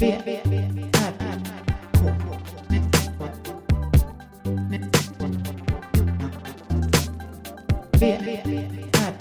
V, 0.00 0.22
V, 0.24 0.40
R, 0.44 1.12
K. 1.92 2.12
V, 7.92 8.18
V, 8.24 8.42
R, 8.92 9.14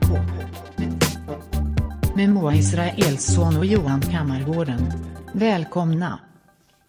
K. 0.00 0.18
Med 2.16 2.30
Moa 2.30 2.54
Israelsson 2.54 3.56
och 3.56 3.66
Johan 3.66 4.00
Kammargården. 4.00 4.80
Välkomna. 5.32 6.18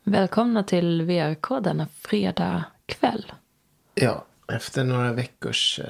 Välkomna 0.03 0.63
till 0.63 1.01
VRK 1.01 1.49
denna 1.63 1.87
fredag 1.87 2.63
kväll. 2.85 3.31
Ja, 3.93 4.25
efter 4.53 4.83
några 4.83 5.13
veckors 5.13 5.79
eh, 5.79 5.85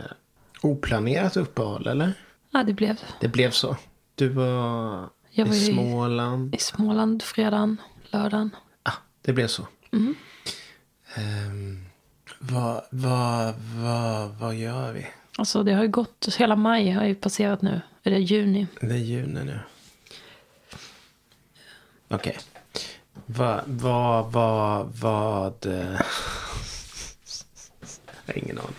oplanerat 0.61 1.37
uppehåll, 1.37 1.87
eller? 1.87 2.13
Ja, 2.51 2.63
det 2.63 2.73
blev 2.73 2.99
Det 3.21 3.27
blev 3.27 3.51
så. 3.51 3.77
Du 4.15 4.29
var, 4.29 5.09
Jag 5.37 5.45
var 5.45 5.53
i 5.55 5.59
Småland. 5.65 6.55
i 6.55 6.57
Småland 6.57 7.23
fredagen, 7.23 7.81
lördagen. 8.11 8.55
Ah, 8.83 8.91
det 9.21 9.33
blev 9.33 9.47
så. 9.47 9.67
Mm. 9.91 10.15
Ehm, 11.15 11.85
vad, 12.39 12.81
vad, 12.89 13.53
vad, 13.75 14.29
vad 14.29 14.55
gör 14.55 14.91
vi? 14.93 15.07
Alltså 15.37 15.63
det 15.63 15.73
har 15.73 15.83
ju 15.83 15.89
gått, 15.89 16.35
hela 16.37 16.55
maj 16.55 16.91
har 16.91 17.05
ju 17.05 17.15
passerat 17.15 17.61
nu. 17.61 17.81
Är 18.03 18.11
det 18.11 18.19
juni? 18.19 18.67
Det 18.81 18.93
är 18.93 18.97
juni 18.97 19.43
nu. 19.43 19.59
Okej. 22.07 22.37
Vad, 23.25 23.61
vad, 23.65 24.31
vad, 24.31 24.87
vad... 25.01 25.65
eh, 25.65 25.73
Jag 28.25 28.33
har 28.33 28.37
ingen 28.37 28.59
aning. 28.59 28.75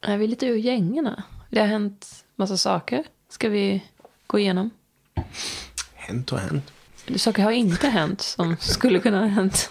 Är 0.00 0.16
vi 0.18 0.26
lite 0.26 0.46
ur 0.46 0.56
gängorna? 0.56 1.22
Det 1.50 1.60
har 1.60 1.66
hänt 1.66 2.24
massa 2.36 2.56
saker. 2.56 3.04
Ska 3.28 3.48
vi 3.48 3.84
gå 4.26 4.38
igenom? 4.38 4.70
Hänt 5.94 6.32
och 6.32 6.38
hänt. 6.38 6.72
Saker 7.16 7.42
har 7.42 7.50
inte 7.50 7.88
hänt 7.88 8.20
som 8.20 8.56
skulle 8.60 8.98
kunna 8.98 9.18
ha 9.20 9.26
hänt. 9.26 9.70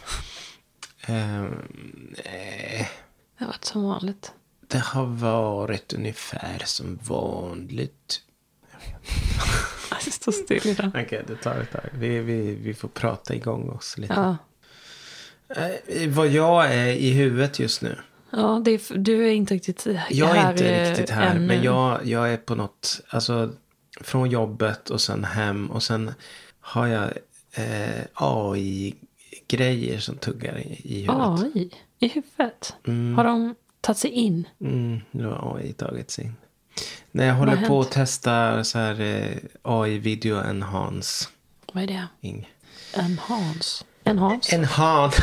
Ehm, 1.05 1.53
nej. 2.25 2.89
Det 3.37 3.43
har 3.43 3.47
varit 3.51 3.65
som 3.65 3.83
vanligt. 3.83 4.31
Det 4.67 4.79
har 4.79 5.05
varit 5.05 5.93
ungefär 5.93 6.61
som 6.65 6.99
vanligt. 7.03 8.21
Alltså, 9.91 10.11
stå 10.11 10.31
still 10.31 10.67
idag. 10.67 10.87
Okej, 10.95 11.23
det 11.27 11.35
tar 11.35 11.55
ett 11.55 11.71
tag. 11.71 11.81
Vi, 11.93 12.19
vi, 12.19 12.55
vi 12.55 12.73
får 12.73 12.87
prata 12.87 13.35
igång 13.35 13.69
oss 13.69 13.97
lite. 13.97 14.13
Ja, 14.13 14.37
Eh, 15.55 16.09
vad 16.09 16.27
jag 16.27 16.73
är 16.73 16.87
i 16.87 17.11
huvudet 17.11 17.59
just 17.59 17.81
nu. 17.81 17.99
ja 18.31 18.55
är, 18.57 18.97
du 18.97 19.27
är 19.27 19.31
inte 19.31 19.53
riktigt 19.53 19.85
här 19.85 20.05
Jag 20.09 20.37
är 20.37 20.51
inte 20.51 20.89
riktigt 20.91 21.09
här. 21.09 21.35
ännu. 21.35 21.47
Men 21.47 21.63
jag, 21.63 22.05
jag 22.05 22.33
är 22.33 22.37
på 22.37 22.55
något. 22.55 23.01
Alltså 23.09 23.53
från 23.99 24.29
jobbet 24.29 24.89
och 24.89 25.01
sen 25.01 25.23
hem. 25.23 25.71
Och 25.71 25.83
sen 25.83 26.13
har 26.59 26.87
jag 26.87 27.13
eh, 27.53 28.03
AI-grejer 28.13 29.99
som 29.99 30.17
tuggar 30.17 30.57
i, 30.57 30.81
i 30.83 31.01
huvudet. 31.01 31.55
AI 31.55 31.69
i 31.99 32.07
huvudet. 32.07 32.75
Har 33.15 33.23
de 33.23 33.55
tagit 33.81 33.97
sig 33.97 34.11
in? 34.11 34.47
Mm, 34.61 34.99
nu 35.11 35.25
har 35.25 35.57
AI 35.57 35.73
tagit 35.73 36.11
sig 36.11 36.25
in. 36.25 36.35
När 37.11 37.25
jag 37.27 37.33
håller 37.33 37.67
på 37.67 37.75
hänt? 37.75 37.87
att 37.87 37.91
testa 37.91 38.63
så 38.63 38.79
här 38.79 39.01
eh, 39.01 39.37
AI-video 39.61 40.49
enhance. 40.49 41.29
Vad 41.73 41.83
är 41.83 41.87
det? 41.87 42.07
Ing. 42.21 42.49
En 42.93 43.19
Hans. 43.19 43.85
En 44.03 44.17
Hans? 44.17 44.53
Enhance. 44.53 45.21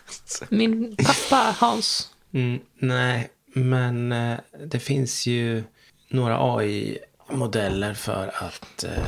Min 0.48 0.96
pappa 0.96 1.56
Hans. 1.58 2.10
Mm, 2.32 2.60
nej, 2.78 3.30
men 3.54 4.12
eh, 4.12 4.38
det 4.66 4.80
finns 4.80 5.26
ju 5.26 5.64
några 6.08 6.38
AI-modeller 7.28 7.94
för 7.94 8.32
att 8.34 8.84
eh, 8.84 9.04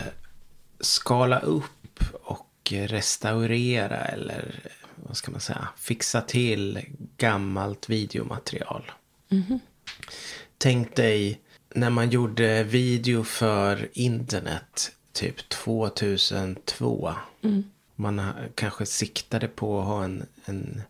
skala 0.80 1.38
upp 1.38 2.00
och 2.22 2.72
restaurera 2.72 3.96
eller 4.04 4.54
vad 4.96 5.16
ska 5.16 5.30
man 5.30 5.40
säga, 5.40 5.68
fixa 5.76 6.20
till 6.20 6.80
gammalt 7.16 7.88
videomaterial. 7.88 8.90
Tänk 10.58 10.96
dig 10.96 11.40
när 11.74 11.90
man 11.90 12.10
gjorde 12.10 12.62
video 12.62 13.24
för 13.24 13.88
internet 13.92 14.92
typ 15.12 15.48
2002. 15.48 17.14
Man 17.96 18.18
ha- 18.18 18.34
kanske 18.54 18.86
siktade 18.86 19.48
på 19.48 19.80
att 19.80 19.86
ha 19.86 20.04
en, 20.04 20.26
en 20.44 20.82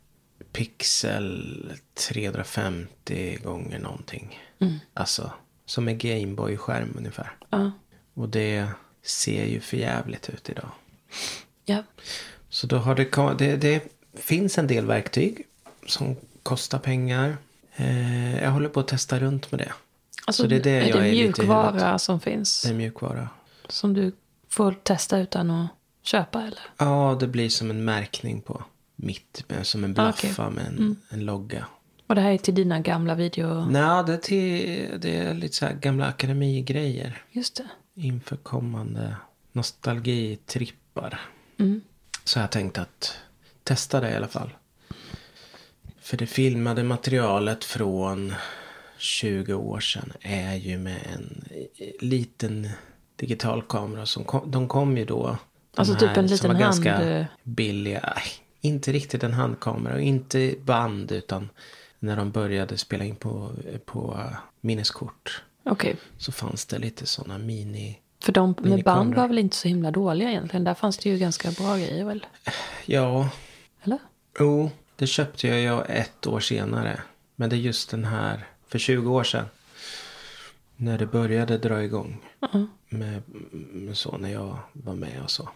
pixel 0.52 1.72
350 2.08 3.38
gånger 3.44 3.78
någonting. 3.78 4.40
Alltså 4.94 5.32
som 5.68 5.88
en 5.88 5.98
Gameboy-skärm 5.98 6.94
ungefär. 6.98 7.32
Ja. 7.50 7.70
Och 8.14 8.28
det 8.28 8.68
ser 9.02 9.44
ju 9.44 9.60
för 9.60 9.76
jävligt 9.76 10.28
ut 10.28 10.48
idag. 10.50 10.70
ja. 11.64 11.82
Så 12.50 12.66
då 12.66 12.76
har 12.78 12.94
det, 12.94 13.34
det, 13.38 13.56
det 13.56 13.82
finns 14.14 14.58
en 14.58 14.66
del 14.66 14.86
verktyg 14.86 15.46
som 15.86 16.16
kostar 16.42 16.78
pengar. 16.78 17.36
Eh, 17.76 18.42
jag 18.42 18.50
håller 18.50 18.68
på 18.68 18.80
att 18.80 18.88
testa 18.88 19.18
runt 19.20 19.52
med 19.52 19.60
det. 19.60 19.72
Alltså, 20.26 20.42
så 20.42 20.48
det 20.48 20.56
är 20.56 20.60
det 20.60 20.70
jag 20.88 20.98
det 21.00 21.08
är 21.08 21.12
i 21.12 21.18
huvudet. 21.18 21.38
mjukvara 21.38 21.98
som 21.98 22.20
finns? 22.20 22.62
Det 22.62 22.68
är 22.68 22.74
mjukvara. 22.74 23.28
Som 23.68 23.94
du 23.94 24.12
får 24.48 24.72
testa 24.72 25.18
utan 25.18 25.50
att 25.50 25.68
köpa 26.02 26.42
eller? 26.42 26.60
Ja, 26.78 27.16
det 27.20 27.26
blir 27.28 27.48
som 27.48 27.70
en 27.70 27.84
märkning 27.84 28.40
på 28.40 28.64
mitt. 28.96 29.44
med- 29.48 29.66
Som 29.66 29.84
en 29.84 29.90
Ah, 29.90 29.94
blaffa 29.94 30.50
med 30.50 30.66
en, 30.66 30.96
en 31.10 31.24
logga. 31.24 31.66
Och 32.08 32.14
det 32.14 32.20
här 32.20 32.30
är 32.32 32.38
till 32.38 32.54
dina 32.54 32.80
gamla 32.80 33.14
video... 33.14 33.64
Nej, 33.64 34.04
det, 34.06 34.12
är 34.12 34.16
till, 34.16 35.00
det 35.00 35.16
är 35.16 35.34
lite 35.34 35.54
så 35.56 35.66
här 35.66 35.74
gamla 35.74 36.06
akademigrejer. 36.06 37.22
Just 37.30 37.56
det. 37.56 37.68
Inför 37.94 38.36
kommande 38.36 39.16
nostalgitrippar. 39.52 41.20
Mm. 41.58 41.80
Så 42.24 42.38
jag 42.38 42.50
tänkte 42.50 42.80
att 42.80 43.18
testa 43.64 44.00
det 44.00 44.10
i 44.10 44.14
alla 44.14 44.28
fall. 44.28 44.50
För 46.00 46.16
det 46.16 46.26
filmade 46.26 46.82
materialet 46.82 47.64
från 47.64 48.34
20 48.98 49.54
år 49.54 49.80
sedan 49.80 50.12
är 50.20 50.54
ju 50.54 50.78
med 50.78 51.00
en 51.14 51.44
liten 52.00 52.68
digital 53.16 53.62
kamera. 53.62 54.06
Som 54.06 54.24
kom, 54.24 54.50
de 54.50 54.68
kom 54.68 54.96
ju 54.96 55.04
då. 55.04 55.36
Alltså 55.76 55.94
typ 55.94 56.08
en 56.08 56.14
som 56.14 56.22
liten 56.34 56.52
var 56.52 56.60
ganska 56.60 56.94
hand- 56.94 57.26
billiga. 57.42 58.00
Nej, 58.16 58.24
inte 58.60 58.92
riktigt 58.92 59.22
en 59.22 59.32
handkamera 59.32 59.94
och 59.94 60.00
inte 60.00 60.54
band 60.64 61.12
utan 61.12 61.48
när 61.98 62.16
de 62.16 62.30
började 62.30 62.78
spela 62.78 63.04
in 63.04 63.16
på, 63.16 63.52
på 63.84 64.20
minneskort. 64.60 65.42
Okej. 65.64 65.96
Så 66.18 66.32
fanns 66.32 66.66
det 66.66 66.78
lite 66.78 67.06
sådana 67.06 67.38
mini... 67.38 67.98
För 68.22 68.32
de 68.32 68.54
med 68.58 68.84
band 68.84 69.14
var 69.14 69.28
väl 69.28 69.38
inte 69.38 69.56
så 69.56 69.68
himla 69.68 69.90
dåliga 69.90 70.30
egentligen. 70.30 70.64
Där 70.64 70.74
fanns 70.74 70.98
det 70.98 71.10
ju 71.10 71.18
ganska 71.18 71.50
bra 71.50 71.76
grejer 71.76 72.04
väl? 72.04 72.26
Ja, 72.86 73.28
Eller? 73.82 73.98
Jo, 74.38 74.70
det 74.96 75.06
köpte 75.06 75.48
jag 75.48 75.60
ju 75.60 75.82
ett 75.82 76.26
år 76.26 76.40
senare. 76.40 77.00
Men 77.36 77.50
det 77.50 77.56
är 77.56 77.58
just 77.58 77.90
den 77.90 78.04
här, 78.04 78.46
för 78.66 78.78
20 78.78 79.14
år 79.14 79.24
sedan. 79.24 79.44
När 80.76 80.98
det 80.98 81.06
började 81.06 81.58
dra 81.58 81.82
igång. 81.82 82.20
Med, 82.88 83.22
med 83.72 83.96
så, 83.96 84.18
när 84.18 84.32
jag 84.32 84.58
var 84.72 84.94
med 84.94 85.22
och 85.22 85.30
så. 85.30 85.48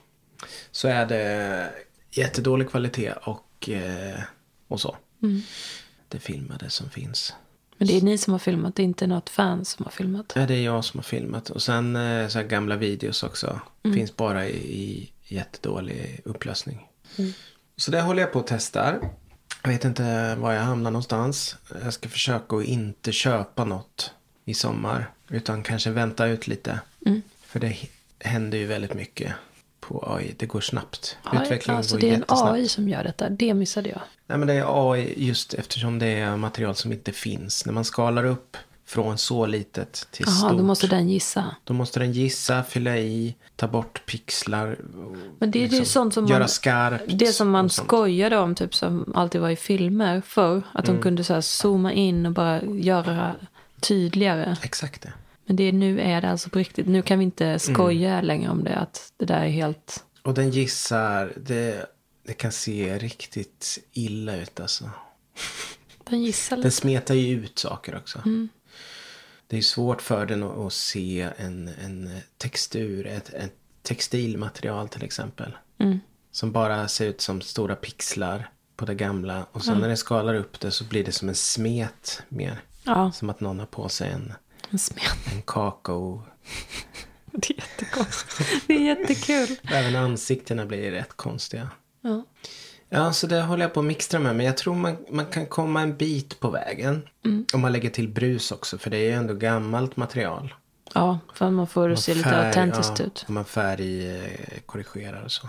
Så 0.71 0.89
är 0.89 1.07
det 1.07 1.71
jättedålig 2.11 2.71
kvalitet 2.71 3.13
och, 3.13 3.69
eh, 3.69 4.21
och 4.69 4.81
så. 4.81 4.97
Det 6.13 6.19
filmade 6.19 6.71
som 6.71 6.91
finns. 6.91 7.35
Men 7.79 7.89
det 7.89 7.97
är 7.97 8.03
ni 8.03 8.19
som 8.19 8.33
har 8.33 8.39
filmat, 8.39 8.77
det 8.77 8.83
är 8.83 8.85
inte 8.85 9.07
något 9.07 9.31
fan 9.31 9.65
som 9.65 9.85
har 9.85 9.93
filmat. 9.93 10.33
Ja, 10.35 10.47
det 10.47 10.55
är 10.55 10.65
jag 10.65 10.85
som 10.85 10.99
har 10.99 11.05
filmat. 11.05 11.51
Och 11.51 11.63
sen 11.63 11.97
eh, 11.97 12.29
så 12.29 12.39
här 12.39 12.47
gamla 12.47 12.77
videos 12.77 13.23
också. 13.23 13.61
Finns 13.83 14.17
bara 14.17 14.47
i, 14.47 14.57
i 14.57 15.13
jättedålig 15.23 16.21
upplösning. 16.25 16.87
Så 17.77 17.91
det 17.91 18.01
håller 18.01 18.23
jag 18.23 18.33
på 18.33 18.39
att 18.39 18.47
testar. 18.47 19.11
Jag 19.63 19.71
vet 19.71 19.85
inte 19.85 20.35
var 20.35 20.53
jag 20.53 20.63
hamnar 20.63 20.91
någonstans. 20.91 21.57
Jag 21.85 21.93
ska 21.93 22.09
försöka 22.09 22.57
att 22.57 22.65
inte 22.65 23.13
köpa 23.13 23.65
något 23.65 24.11
i 24.45 24.55
sommar. 24.55 25.11
Utan 25.29 25.63
kanske 25.63 25.91
vänta 25.91 26.27
ut 26.27 26.47
lite. 26.47 26.81
För 27.43 27.61
det 27.61 27.77
händer 28.19 28.59
ju 28.59 28.67
väldigt 28.67 28.95
mycket 28.95 29.33
på 29.89 30.05
AI. 30.17 30.35
Det 30.39 30.47
går 30.47 30.61
snabbt. 30.61 31.17
Utvecklingen 31.33 31.77
alltså 31.79 31.95
går 31.95 32.01
det 32.01 32.11
är 32.11 32.15
en. 32.15 32.25
AI 32.29 32.69
som 32.69 32.89
gör 32.89 33.05
detta. 33.05 33.29
Det 33.29 33.55
missade 33.55 33.89
jag. 33.89 34.01
Nej 34.27 34.39
men 34.39 34.49
det 34.49 34.55
är 34.55 34.93
AI 34.93 35.15
just 35.17 35.55
eftersom 35.55 35.99
det 35.99 36.07
är 36.07 36.37
material 36.37 36.75
som 36.75 36.93
inte 36.93 37.13
finns. 37.13 37.67
När 37.67 37.73
man 37.73 37.85
skalar 37.85 38.25
upp 38.25 38.57
från 38.87 39.19
så 39.19 39.47
litet 39.47 40.07
till 40.11 40.25
Jaha, 40.29 40.35
stort. 40.35 40.59
då 40.59 40.63
måste 40.65 40.87
den 40.87 41.09
gissa. 41.09 41.45
Då 41.65 41.75
måste 41.75 42.01
den 42.01 42.13
gissa, 42.13 42.63
fylla 42.63 42.97
i, 42.99 43.35
ta 43.57 43.69
bort 43.69 44.07
pixlar. 44.07 44.79
Men 45.39 45.51
det 45.51 45.65
är 45.65 45.69
ju 45.69 45.85
sånt 45.85 46.15
som 46.15 46.27
göra 46.27 46.39
man, 46.39 46.49
skarpt. 46.49 47.05
Det 47.09 47.27
som 47.27 47.51
man 47.51 47.71
skojade 47.71 48.39
om, 48.39 48.55
typ 48.55 48.75
som 48.75 49.13
alltid 49.15 49.41
var 49.41 49.51
i 49.51 49.57
filmer 49.57 50.23
förr. 50.27 50.63
Att 50.73 50.89
Mm. 50.89 50.97
de 50.97 51.03
kunde 51.03 51.25
så 51.25 51.35
här 51.35 51.41
zooma 51.41 51.93
in 51.93 52.27
och 52.27 52.33
bara 52.33 52.63
göra 52.63 53.33
tydligare. 53.81 54.57
Exakt 54.63 55.03
det. 55.03 55.13
Men 55.47 55.57
det 55.57 55.65
är, 55.65 55.73
nu 55.73 56.01
är 56.01 56.21
det 56.21 56.31
alltså 56.31 56.51
på 56.51 56.59
riktigt. 56.59 56.87
Nu 56.87 57.03
kan 57.03 57.19
vi 57.19 57.25
inte 57.25 57.45
Mm. 57.47 57.59
skoja 57.59 58.21
längre 58.21 58.51
om 58.51 58.65
det. 58.65 58.77
Att 58.77 59.13
det 59.17 59.25
där 59.25 59.41
är 59.45 59.49
helt... 59.49 60.05
Och 60.23 60.35
den 60.35 60.51
gissar, 60.51 61.33
det, 61.37 61.87
det 62.27 62.33
kan 62.33 62.53
se 62.53 62.99
riktigt 62.99 63.79
illa 63.93 64.37
ut 64.37 64.61
alltså. 64.61 64.91
Den 66.11 66.23
gissar 66.23 66.57
Den 66.57 66.63
lite. 66.65 66.77
smetar 66.77 67.15
ju 67.15 67.35
ut 67.45 67.59
saker 67.59 67.97
också. 67.97 68.19
Mm. 68.19 68.49
Det 69.47 69.57
är 69.59 69.63
svårt 69.63 70.03
för 70.03 70.27
den 70.27 70.43
att, 70.43 70.59
att 70.59 70.73
se 70.73 71.29
en, 71.37 71.69
en 71.85 72.11
textur, 72.39 73.07
ett, 73.07 73.29
ett 73.35 73.55
textilmaterial 73.83 74.89
till 74.89 75.05
exempel. 75.05 75.57
Mm. 75.79 76.01
Som 76.31 76.53
bara 76.53 76.89
ser 76.89 77.07
ut 77.07 77.21
som 77.21 77.41
stora 77.41 77.75
pixlar 77.77 78.51
på 78.77 78.85
det 78.85 78.95
gamla. 78.95 79.47
Och 79.53 79.65
sen 79.65 79.79
när 79.79 79.89
det 79.89 79.97
skalar 79.97 80.35
upp 80.35 80.61
det 80.61 80.71
så 80.71 80.85
blir 80.85 81.05
det 81.05 81.13
som 81.13 81.29
en 81.29 81.35
smet 81.35 82.23
mer. 82.29 82.61
Ja, 82.85 83.13
Som 83.13 83.31
att 83.31 83.41
någon 83.41 83.59
har 83.59 83.67
på 83.67 83.89
sig 83.89 84.11
en, 84.11 84.33
en 84.73 84.79
smet. 84.79 85.35
en 85.35 85.43
kakao. 85.43 86.23
Det 87.33 87.51
är 87.51 87.57
jättekonstigt. 87.57 88.65
Det 88.67 88.75
är 88.75 88.97
jättekul. 88.97 89.57
Även 89.63 89.97
ansiktena 89.97 90.67
blir 90.67 90.91
rätt 90.91 91.17
konstiga. 91.17 91.69
Ja. 92.01 92.25
Ja, 92.89 93.13
så 93.13 93.27
det 93.27 93.43
håller 93.43 93.65
jag 93.65 93.75
på 93.75 93.81
att 93.81 93.87
mixtra 93.87 94.21
med. 94.21 94.37
Men 94.37 94.47
jag 94.47 94.57
tror 94.57 94.75
man, 94.75 94.97
man 95.11 95.27
kan 95.27 95.47
komma 95.47 95.81
en 95.81 95.97
bit 95.97 96.41
på 96.41 96.51
vägen. 96.51 97.09
Om 97.55 97.61
man 97.61 97.73
lägger 97.73 97.91
till 97.91 98.09
brus 98.09 98.53
också. 98.53 98.79
För 98.79 98.91
det 98.91 98.97
är 98.97 99.05
ju 99.05 99.13
ändå 99.13 99.35
gammalt 99.35 99.97
material. 99.97 100.55
ja, 100.95 101.19
för 101.35 101.47
att 101.47 101.53
man 101.53 101.67
får 101.67 101.89
det 101.89 101.97
se 101.97 102.15
lite 102.15 102.29
Färg, 102.29 102.47
autentiskt 102.47 102.99
ja, 102.99 103.05
ut. 103.05 103.25
Om 103.29 103.35
man 103.35 103.45
färg 103.45 104.17
eh, 104.17 104.61
korrigerar 104.67 105.25
och 105.25 105.33
så. 105.33 105.49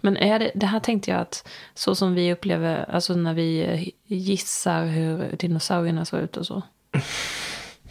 Men 0.00 0.16
är 0.16 0.38
det, 0.38 0.50
det 0.54 0.66
här 0.66 0.80
tänkte 0.80 1.10
jag 1.10 1.20
att 1.20 1.48
så 1.74 1.94
som 1.94 2.14
vi 2.14 2.32
upplever, 2.32 2.90
alltså 2.90 3.14
när 3.14 3.34
vi 3.34 3.92
gissar 4.06 4.86
hur 4.86 5.36
dinosaurierna 5.36 6.04
såg 6.04 6.20
ut 6.20 6.36
och 6.36 6.46
så. 6.46 6.62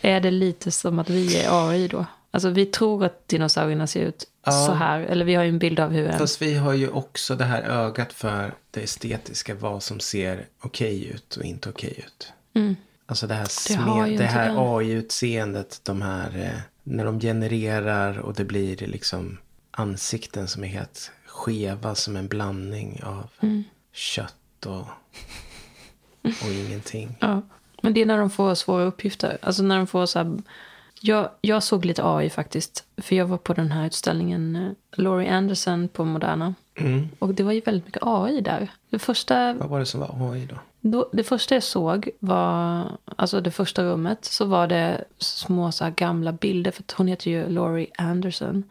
Är 0.06 0.19
det 0.22 0.31
lite 0.31 0.72
som 0.72 1.00
att 1.00 1.10
vi 1.10 1.38
är 1.42 1.69
AI 1.69 1.88
då? 1.88 2.06
Alltså 2.31 2.50
vi 2.50 2.66
tror 2.66 3.06
att 3.06 3.28
dinosaurierna 3.28 3.88
ser 3.88 4.02
ut 4.02 4.28
Ja. 4.46 4.52
så 4.52 4.72
här. 4.74 5.00
Eller 5.00 5.25
vi 5.25 5.36
har 5.36 5.44
ju 5.44 5.50
en 5.50 5.60
bild 5.60 5.80
av 5.80 5.92
hur 5.92 6.07
en... 6.07 6.19
Fast 6.19 6.42
vi 6.42 6.56
har 6.56 6.74
ju 6.74 6.90
också 6.90 7.36
det 7.36 7.46
här 7.46 7.62
ögat 7.62 8.13
för 8.13 8.54
det 8.72 8.84
estetiska. 8.84 9.56
Vad 9.56 9.84
som 9.84 10.00
ser 10.00 10.46
okej 10.62 11.06
ut 11.06 11.36
och 11.36 11.44
inte 11.44 11.69
okej 11.69 12.04
ut. 12.07 12.34
Alltså 13.06 13.28
det 13.28 13.34
här, 13.34 13.40
Mm. 13.42 13.48
smed, 13.86 14.04
det 14.06 14.12
inte 14.12 14.24
här. 14.25 14.78
AI-utseendet. 14.78 15.80
De 15.84 16.02
här, 16.02 16.38
eh, 16.40 16.60
när 16.84 17.06
de 17.06 17.19
genererar 17.19 18.18
och 18.19 18.34
det 18.34 18.46
blir 18.46 18.78
liksom 18.78 19.38
ansikten 19.72 20.48
som 20.48 20.63
är 20.63 20.68
helt 20.68 21.12
skeva 21.25 21.96
som 21.96 22.16
en 22.18 22.28
blandning 22.28 23.02
av 23.04 23.30
Mm. 23.42 23.63
kött 23.94 24.66
och, 24.66 24.88
och 26.24 26.52
ingenting. 26.66 27.18
Ja. 27.22 27.42
Men 27.86 27.94
det 27.94 28.02
är 28.02 28.06
när 28.06 28.18
de 28.18 28.30
får 28.30 28.56
svåra 28.56 28.84
uppgifter. 28.84 29.38
Alltså 29.42 29.64
när 29.64 29.78
de 29.78 29.88
får 29.88 30.06
så 30.06 30.20
här... 30.20 30.38
Jag, 31.02 31.30
jag 31.42 31.64
såg 31.64 31.86
lite 31.86 32.02
AI 32.06 32.30
faktiskt. 32.30 32.84
För 32.98 33.16
jag 33.16 33.26
var 33.26 33.38
på 33.38 33.54
den 33.54 33.72
här 33.72 33.86
utställningen 33.86 34.56
eh, 34.56 35.02
Laurie 35.02 35.32
Anderson 35.32 35.88
på 35.88 36.06
Moderna. 36.06 36.54
Mm. 36.76 37.10
Och 37.20 37.34
det 37.34 37.44
var 37.44 37.52
ju 37.52 37.62
väldigt 37.62 37.86
mycket 37.86 38.04
AI 38.06 38.42
där. 38.42 38.72
Det 38.90 39.00
första 39.00 39.54
Vad 39.54 39.70
var 39.70 39.80
det 39.80 39.86
som 39.86 40.00
var 40.00 40.32
AI 40.32 40.46
då? 40.46 40.56
Då, 40.82 41.10
det 41.14 41.24
första 41.24 41.56
jag 41.56 41.64
såg 41.64 42.10
var, 42.20 42.84
alltså 43.06 43.42
det 43.42 43.52
första 43.52 43.84
rummet, 43.84 44.26
så 44.26 44.46
var 44.46 44.68
det 44.68 45.04
små 45.18 45.72
så 45.72 45.84
här 45.84 45.92
gamla 45.92 46.31
bilder. 46.31 46.72
För 46.72 46.84
hon 46.98 47.08
heter 47.08 47.31
ju 47.31 47.50
Laurie 47.50 47.88
Anderson. 47.98 48.64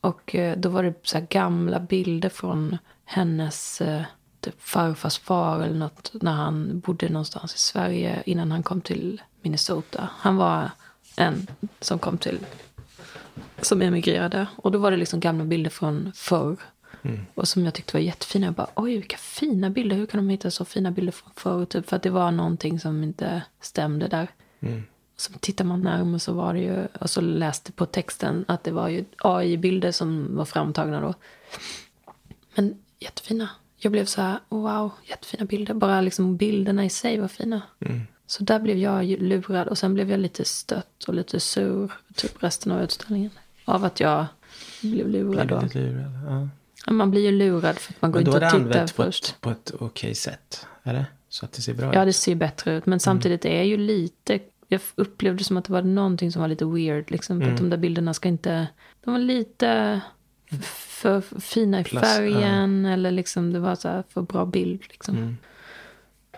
Och 0.00 0.34
eh, 0.34 0.58
då 0.58 0.68
var 0.68 0.82
det 0.82 0.94
så 1.02 1.18
här 1.18 1.26
gamla 1.30 1.80
bilder 1.80 2.28
från 2.28 2.78
hennes 3.04 3.80
eh, 3.80 4.02
typ 4.44 4.62
farfars 4.62 5.18
far 5.18 5.60
eller 5.60 5.78
något. 5.78 6.12
När 6.12 6.32
han 6.32 6.80
bodde 6.80 7.08
någonstans 7.08 7.54
i 7.54 7.58
Sverige 7.58 8.22
innan 8.26 8.50
han 8.50 8.62
kom 8.62 8.80
till 8.80 9.22
Minnesota. 9.42 10.08
Han 10.12 10.36
var 10.36 10.70
en 11.16 11.46
som 11.80 11.98
kom 11.98 12.18
till, 12.18 12.38
som 13.60 13.82
emigrerade. 13.82 14.46
Och 14.56 14.72
då 14.72 14.78
var 14.78 14.90
det 14.90 14.96
liksom 14.96 15.20
gamla 15.20 15.44
bilder 15.44 15.70
från 15.70 16.12
förr. 16.14 16.56
Och 17.34 17.48
som 17.48 17.64
jag 17.64 17.74
tyckte 17.74 17.96
var 17.96 18.00
jättefina. 18.00 18.46
Jag 18.46 18.54
bara, 18.54 18.70
oj 18.74 18.92
vilka 18.92 19.16
fina 19.16 19.70
bilder. 19.70 19.96
Hur 19.96 20.06
kan 20.06 20.18
de 20.18 20.28
hitta 20.28 20.50
så 20.50 20.64
fina 20.64 20.90
bilder 20.90 21.12
från 21.12 21.30
förr? 21.36 21.64
Typ, 21.64 21.88
för 21.88 21.96
att 21.96 22.02
det 22.02 22.10
var 22.10 22.30
någonting 22.30 22.80
som 22.80 23.02
inte 23.02 23.42
stämde 23.60 24.08
där. 24.08 24.28
Så 25.16 25.32
tittar 25.32 25.64
man 25.64 25.80
närmare 25.80 26.20
så 26.20 26.32
var 26.32 26.54
det 26.54 26.60
ju, 26.60 26.86
och 27.00 27.10
så 27.10 27.20
läste 27.20 27.72
på 27.72 27.86
texten 27.86 28.44
att 28.48 28.64
det 28.64 28.70
var 28.70 28.88
ju 28.88 29.04
AI-bilder 29.18 29.92
som 29.92 30.36
var 30.36 30.44
framtagna 30.44 31.00
då. 31.00 31.14
Men 32.54 32.82
jättefina. 32.98 33.48
Jag 33.84 33.92
blev 33.92 34.04
så 34.04 34.20
här, 34.22 34.38
wow, 34.48 34.90
jättefina 35.08 35.44
bilder. 35.44 35.74
Bara 35.74 36.00
liksom 36.00 36.36
bilderna 36.36 36.84
i 36.84 36.90
sig 36.90 37.18
var 37.20 37.28
fina. 37.28 37.62
Så 38.26 38.44
där 38.44 38.58
blev 38.60 38.76
jag 38.78 39.04
lurad. 39.04 39.68
Och 39.68 39.78
sen 39.78 39.94
blev 39.94 40.10
jag 40.10 40.20
lite 40.20 40.44
stött 40.44 41.04
och 41.08 41.14
lite 41.14 41.40
sur 41.40 41.92
typ 42.14 42.42
resten 42.42 42.72
av 42.72 42.82
utställningen. 42.82 43.30
Av 43.64 43.84
att 43.84 44.00
jag 44.00 44.26
blev 44.82 45.08
lurad 45.08 45.48
då. 45.48 45.60
Lite 45.60 45.78
lurad, 45.78 46.10
ja. 46.28 46.48
Ja, 46.86 46.92
Man 46.92 47.10
blir 47.10 47.22
ju 47.22 47.30
lurad 47.30 47.78
för 47.78 47.92
att 47.92 48.02
man 48.02 48.12
går 48.12 48.20
Men 48.20 48.24
då 48.24 48.30
inte 48.36 48.36
är 48.36 48.40
det 48.40 48.46
och 48.46 48.52
tittar 48.52 48.64
använt 48.64 48.96
på 48.96 49.02
först. 49.02 49.24
ett, 49.28 49.40
på 49.40 49.50
ett 49.50 49.72
okej 49.78 50.14
sätt. 50.14 50.66
Eller? 50.82 51.04
Så 51.28 51.44
att 51.44 51.52
det 51.52 51.62
ser 51.62 51.74
bra 51.74 51.94
Ja, 51.94 52.02
ut. 52.02 52.06
det 52.08 52.12
ser 52.12 52.34
bättre 52.34 52.76
ut. 52.76 52.86
Men 52.86 53.00
samtidigt 53.00 53.44
är 53.44 53.62
ju 53.62 53.76
lite... 53.76 54.38
Jag 54.68 54.80
upplevde 54.94 55.44
som 55.44 55.56
att 55.56 55.64
det 55.64 55.72
var 55.72 55.82
någonting 55.82 56.32
som 56.32 56.40
var 56.42 56.48
lite 56.48 56.64
weird. 56.64 57.10
Liksom, 57.10 57.36
Mm. 57.42 57.52
Att 57.54 57.60
de 57.60 57.70
där 57.70 57.76
bilderna 57.76 58.14
ska 58.14 58.28
inte... 58.28 58.66
De 59.04 59.10
var 59.12 59.18
lite 59.20 60.00
för 61.04 61.40
fina 61.40 61.80
i 61.80 61.84
Plus, 61.84 62.02
färgen. 62.02 62.86
Eller 62.86 63.10
liksom 63.10 63.52
det 63.52 63.58
var 63.60 63.74
så 63.74 63.88
här 63.88 64.04
för 64.08 64.22
bra 64.22 64.46
bild. 64.46 64.82
Liksom. 64.88 65.16
Mm. 65.16 65.36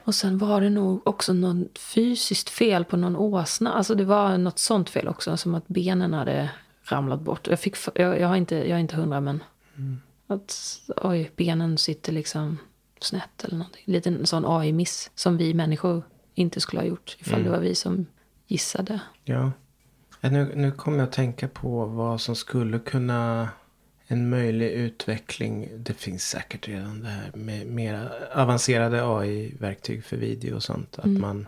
Och 0.05 0.15
sen 0.15 0.39
var 0.39 0.61
det 0.61 0.71
nog 0.71 1.07
också 1.07 1.33
något 1.33 1.79
fysiskt 1.79 2.51
fel 2.51 2.85
på 2.85 2.97
någon 2.97 3.17
åsna. 3.17 3.73
Alltså 3.73 3.95
det 3.95 4.05
var 4.05 4.39
något 4.39 4.59
sånt 4.59 4.91
fel 4.91 5.09
också. 5.09 5.37
Som 5.37 5.55
att 5.55 5.69
benen 5.69 6.13
hade 6.15 6.51
ramlat 6.85 7.21
bort. 7.21 7.47
Jag, 7.47 7.61
fick, 7.61 7.77
jag, 7.95 8.21
jag, 8.21 8.29
har 8.29 8.37
inte, 8.37 8.57
jag 8.57 8.71
är 8.71 8.79
inte 8.79 8.97
hundra 8.97 9.21
men. 9.21 9.43
Mm. 9.77 10.01
Att 10.27 10.81
oj, 10.97 11.31
benen 11.37 11.79
sitter 11.79 12.13
liksom 12.13 12.59
snett 13.01 13.45
eller 13.45 13.57
någonting. 13.57 13.83
Lite 13.85 14.09
en 14.09 14.27
sån 14.27 14.45
AI-miss 14.47 15.11
som 15.15 15.37
vi 15.37 15.55
människor 15.55 16.03
inte 16.35 16.61
skulle 16.61 16.83
ha 16.83 16.87
gjort. 16.87 17.17
Ifall 17.19 17.35
Mm. 17.35 17.45
det 17.45 17.51
var 17.51 17.61
vi 17.65 17.75
som 17.75 18.07
gissade. 18.47 19.01
Ja. 19.25 19.53
Ja, 20.21 20.31
Nu, 20.31 20.53
nu 20.55 20.71
kommer 20.73 20.99
jag 20.99 21.07
att 21.07 21.13
tänka 21.13 21.49
på 21.49 21.85
vad 21.87 22.21
som 22.21 22.37
skulle 22.37 22.79
kunna... 22.79 23.49
En 24.07 24.29
möjlig 24.29 24.71
utveckling. 24.71 25.69
Det 25.77 25.95
finns 25.95 26.29
säkert 26.29 26.69
redan 26.69 27.03
det 27.03 27.09
här 27.09 27.31
med 27.35 27.67
mer 27.67 28.09
avancerade 28.33 29.03
AI-verktyg 29.07 30.05
för 30.05 30.17
video 30.17 30.57
och 30.57 30.63
sånt. 30.63 30.99
Att 30.99 31.11
man... 31.11 31.47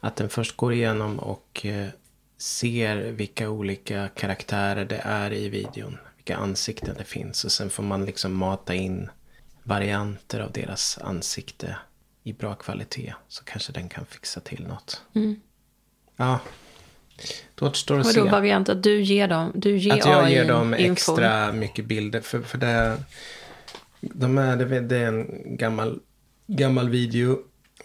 Att 0.00 0.16
den 0.16 0.28
först 0.28 0.56
går 0.56 0.72
igenom 0.72 1.18
och 1.18 1.66
eh, 1.66 1.88
ser 2.36 2.96
vilka 2.96 3.50
olika 3.50 4.08
karaktärer 4.08 4.84
det 4.84 5.00
är 5.04 5.32
i 5.32 5.48
videon. 5.48 5.98
Vilka 6.16 6.36
ansikten 6.36 6.94
det 6.98 7.04
finns. 7.04 7.44
Och 7.44 7.52
sen 7.52 7.70
får 7.70 7.82
man 7.82 8.04
liksom 8.04 8.34
mata 8.34 8.74
in 8.74 9.10
varianter 9.62 10.40
av 10.40 10.52
deras 10.52 10.98
ansikte 10.98 11.76
i 12.22 12.32
bra 12.32 12.54
kvalitet. 12.54 13.14
Så 13.28 13.44
kanske 13.44 13.72
den 13.72 13.88
kan 13.88 14.06
fixa 14.06 14.40
till 14.40 14.66
något. 14.66 15.02
Ja. 16.16 16.40
Då 17.54 17.66
återstår 17.66 17.98
att 17.98 18.06
se. 18.06 18.20
variant 18.20 18.68
att 18.68 18.82
du 18.82 19.02
ger 19.02 19.28
dem, 19.28 19.52
du 19.54 19.76
ger 19.76 19.92
Att 19.92 20.06
jag 20.06 20.24
AI 20.24 20.32
ger 20.32 20.48
dem 20.48 20.74
info. 20.74 20.92
extra 20.92 21.52
mycket 21.52 21.84
bilder. 21.84 22.20
För, 22.20 22.42
för 22.42 22.58
det, 22.58 23.02
de 24.00 24.38
är, 24.38 24.56
det, 24.56 24.96
är 24.96 25.06
en 25.06 25.56
gammal, 25.56 26.00
gammal 26.46 26.88
video. 26.88 27.38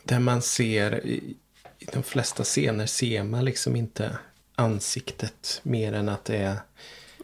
Där 0.04 0.20
man 0.20 0.42
ser, 0.42 1.06
i, 1.06 1.36
i 1.80 1.86
de 1.94 2.04
flesta 2.04 2.44
scener 2.44 2.86
ser 2.86 3.24
man 3.24 3.46
liksom 3.46 3.76
inte 3.76 4.18
ansiktet. 4.56 5.60
Mer 5.64 5.94
än 5.94 6.10
att 6.10 6.26
det 6.26 6.38
är 6.38 6.56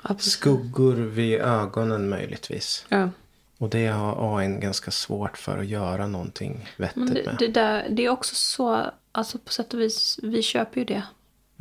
precis. 0.08 0.34
skuggor 0.34 0.96
vid 0.96 1.40
ögonen 1.40 2.10
möjligtvis. 2.10 2.86
Ja. 2.90 3.10
Och 3.58 3.70
det 3.70 3.88
har 3.88 4.38
AI 4.38 4.48
ganska 4.48 4.92
svårt 4.92 5.38
för 5.38 5.58
att 5.58 5.68
göra 5.68 6.08
någonting 6.08 6.70
vettigt 6.78 6.96
Men 6.96 7.14
det, 7.14 7.26
med. 7.26 7.36
det, 7.40 7.48
där, 7.48 7.88
det 7.90 8.06
är 8.06 8.10
också 8.10 8.36
så, 8.36 8.92
alltså 9.12 9.38
på 9.38 9.52
sätt 9.52 9.74
och 9.74 9.80
vis, 9.80 10.20
vi 10.24 10.42
köper 10.42 10.80
ju 10.80 10.86
det. 10.86 11.04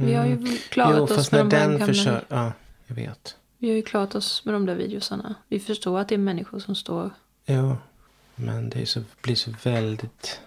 Vi 0.01 0.15
har 0.15 0.27
ju 0.27 0.59
klarat 0.71 0.91
Mm. 0.97 1.07
jo, 1.11 1.15
oss 1.17 1.33
med 1.33 1.41
de 1.41 1.49
den 1.49 1.79
gamla... 1.79 2.21
Ja, 2.29 2.53
jag 2.87 2.95
vet. 2.95 3.37
Vi 3.59 3.69
har 3.69 3.77
ju 3.77 3.83
klarat 3.83 4.15
oss 4.15 4.45
med 4.45 4.55
de 4.55 4.67
där 4.67 4.75
videosarna. 4.75 5.35
Vi 5.49 5.61
förstår 5.61 5.99
att 5.99 6.09
det 6.09 6.15
är 6.15 6.19
människor 6.19 6.59
som 6.59 6.75
står... 6.75 7.11
Ja, 7.45 7.77
men 8.35 8.71
det 8.71 8.87
så, 8.87 9.01
blir 9.23 9.35
så 9.35 9.51
väldigt... 9.65 10.41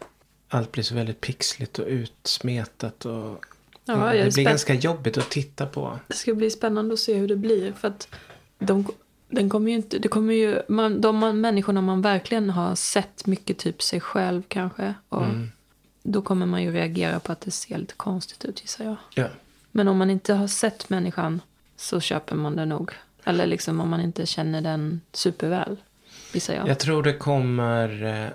Allt 0.50 0.72
blir 0.72 0.84
så 0.84 0.96
väldigt 0.96 1.22
pixligt 1.22 1.80
och 1.80 1.86
utsmetat. 1.88 3.06
Och, 3.06 3.46
Ja, 3.86 3.94
det 3.96 4.00
jag 4.02 4.16
är 4.18 4.22
blir 4.24 4.32
spänd- 4.32 4.44
ganska 4.44 4.74
jobbigt 4.74 5.18
att 5.18 5.30
titta 5.30 5.66
på. 5.66 6.00
Det 6.08 6.14
ska 6.14 6.34
bli 6.34 6.50
spännande 6.50 6.94
att 6.94 7.00
se 7.00 7.14
hur 7.14 7.28
det 7.28 7.36
blir. 7.36 7.72
För 7.74 7.88
att 7.88 8.08
de, 8.60 8.88
den 9.30 9.50
kommer 9.50 9.70
ju 9.72 9.76
inte... 9.78 10.00
Det 10.00 10.08
kommer 10.08 10.34
ju, 10.34 10.62
man, 10.68 11.02
de 11.02 11.20
människorna 11.42 11.82
man 11.82 12.02
verkligen 12.02 12.50
har 12.50 12.76
sett 12.76 13.26
mycket 13.26 13.58
typ 13.58 13.82
sig 13.82 14.00
själv 14.02 14.44
kanske. 14.48 14.94
Och 15.10 15.24
Mm. 15.26 15.52
Då 16.04 16.22
kommer 16.22 16.46
man 16.46 16.64
ju 16.64 16.72
reagera 16.72 17.20
på 17.20 17.32
att 17.32 17.42
det 17.42 17.52
ser 17.52 17.78
lite 17.78 17.94
konstigt 17.94 18.46
ut 18.46 18.62
gissar 18.62 18.86
jag. 18.86 18.96
Ja. 19.16 19.28
Men 19.72 19.88
om 19.88 19.98
man 19.98 20.10
inte 20.10 20.34
har 20.34 20.48
sett 20.48 20.90
människan 20.90 21.42
så 21.76 22.00
köper 22.00 22.36
man 22.36 22.56
det 22.56 22.66
nog. 22.66 22.92
Eller 23.24 23.46
liksom 23.46 23.80
om 23.82 23.90
man 23.90 24.02
inte 24.02 24.26
känner 24.26 24.62
den 24.62 25.02
superväl. 25.12 25.78
Gissar 26.34 26.54
jag. 26.54 26.68
Jag 26.68 26.80
tror 26.80 27.04
det 27.04 27.14
kommer... 27.14 28.04
eh, 28.04 28.30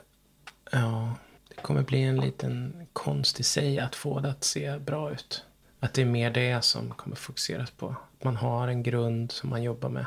Ja, 0.73 1.15
det 1.49 1.55
kommer 1.63 1.83
bli 1.83 2.03
en 2.03 2.21
liten 2.21 2.87
konst 2.93 3.41
i 3.41 3.43
sig 3.43 3.79
att 3.79 3.95
få 3.95 4.21
det 4.21 4.31
att 4.31 4.45
se 4.45 4.79
bra 4.79 5.13
ut. 5.13 5.45
Att 5.81 5.95
det 5.95 6.03
är 6.03 6.07
mer 6.07 6.31
det 6.31 6.65
som 6.65 6.91
kommer 6.91 7.17
fokuseras 7.17 7.71
på. 7.71 7.89
Att 7.89 8.25
man 8.25 8.37
har 8.37 8.69
en 8.69 8.83
grund 8.83 9.33
som 9.33 9.51
man 9.51 9.63
jobbar 9.63 9.89
med. 9.89 10.07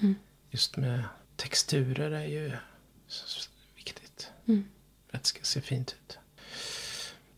Mm. 0.00 0.14
Just 0.50 0.76
med 0.76 1.04
texturer 1.36 2.10
är 2.10 2.26
ju 2.26 2.52
så 3.08 3.50
viktigt. 3.76 4.30
Mm. 4.46 4.64
För 5.10 5.16
att 5.16 5.22
det 5.22 5.28
ska 5.28 5.40
se 5.42 5.60
fint 5.60 5.96
ut. 6.06 6.18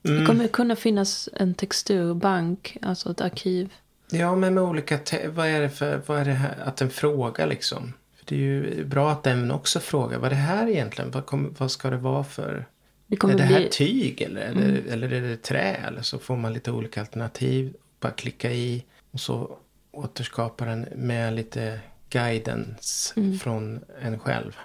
Det 0.06 0.26
kommer 0.26 0.48
kunna 0.48 0.76
finnas 0.76 1.28
en 1.32 1.54
texturbank, 1.54 2.76
alltså 2.82 3.10
ett 3.10 3.20
arkiv. 3.20 3.72
Ja, 4.10 4.36
men 4.36 4.54
med 4.54 4.62
olika... 4.62 4.98
Vad 5.28 5.46
är 5.46 5.60
det 5.60 5.70
för... 5.70 6.02
Vad 6.06 6.20
är 6.20 6.24
det 6.24 6.32
här? 6.32 6.56
Att 6.64 6.80
en 6.80 6.90
fråga 6.90 7.46
liksom. 7.46 7.92
det 8.24 8.34
är 8.34 8.38
ju 8.38 8.84
bra 8.84 9.10
att 9.12 9.22
den 9.22 9.50
också 9.50 9.80
frågar. 9.80 10.18
Vad 10.18 10.26
är 10.26 10.30
det 10.30 10.36
här 10.36 10.68
egentligen? 10.68 11.10
Vad, 11.10 11.26
kom, 11.26 11.54
vad 11.58 11.70
ska 11.70 11.90
det 11.90 11.96
vara 11.96 12.24
för? 12.24 12.66
Det 13.06 13.24
är 13.24 13.36
det 13.36 13.42
här 13.42 13.60
bli... 13.60 13.68
tyg 13.68 14.22
eller, 14.22 14.40
är 14.40 14.54
det, 14.54 14.92
eller 14.92 15.12
är 15.12 15.20
det 15.20 15.36
trä? 15.36 15.74
Eller 15.86 16.02
så 16.02 16.18
får 16.18 16.36
man 16.36 16.52
lite 16.52 16.70
olika 16.70 17.00
alternativ. 17.00 17.74
Bara 18.00 18.12
klicka 18.12 18.52
i. 18.52 18.84
Och 19.10 19.20
så 19.20 19.58
återskapar 19.92 20.66
den 20.66 20.86
med 20.94 21.34
lite 21.34 21.80
guidance 22.10 23.14
från 23.42 23.80
en 24.00 24.18
själv. 24.18 24.56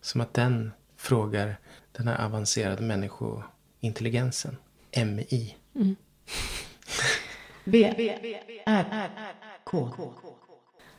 Som 0.00 0.20
att 0.20 0.34
den 0.34 0.72
frågar 0.96 1.56
den 1.92 2.08
här 2.08 2.24
avancerade 2.24 2.82
människointelligensen. 3.80 4.56
MI. 4.96 5.56
V, 7.64 7.84
R, 8.66 9.10
K. 9.64 9.90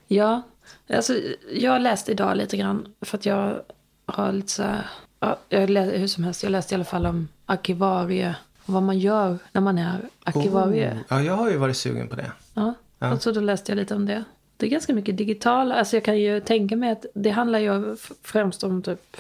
Ja, 0.07 0.41
alltså 0.89 1.13
jag 1.53 1.81
läste 1.81 2.11
idag 2.11 2.37
lite 2.37 2.57
grann 2.57 2.93
för 3.01 3.17
att 3.17 3.25
jag 3.25 3.61
har 4.05 4.31
lite 4.31 4.51
så 4.51 4.63
här, 4.63 4.89
ja, 5.19 5.37
jag 5.49 5.69
läste, 5.69 5.97
hur 5.97 6.07
som 6.07 6.23
helst, 6.23 6.43
jag 6.43 6.51
läste 6.51 6.73
i 6.73 6.75
alla 6.75 6.85
fall 6.85 7.05
om 7.05 7.27
arkivarie 7.45 8.35
och 8.65 8.73
vad 8.73 8.83
man 8.83 8.99
gör 8.99 9.37
när 9.51 9.61
man 9.61 9.77
är 9.77 9.99
arkivarie. 10.23 10.91
Oh. 10.91 10.97
Ja, 11.09 11.21
jag 11.21 11.33
har 11.33 11.49
ju 11.49 11.57
varit 11.57 11.77
sugen 11.77 12.07
på 12.07 12.15
det. 12.15 12.31
Ja, 12.53 12.73
Ja. 12.99 13.13
och 13.13 13.21
så 13.21 13.31
då 13.31 13.41
läste 13.41 13.71
jag 13.71 13.77
lite 13.77 13.95
om 13.95 14.05
det. 14.05 14.23
Det 14.57 14.65
är 14.65 14.69
ganska 14.69 14.93
mycket 14.93 15.17
digitala, 15.17 15.75
alltså 15.75 15.95
jag 15.95 16.03
kan 16.03 16.19
ju 16.19 16.39
tänka 16.39 16.75
mig 16.75 16.91
att 16.91 17.05
det 17.13 17.29
handlar 17.29 17.59
ju 17.59 17.95
främst 18.23 18.63
om 18.63 18.83
typ 18.83 19.17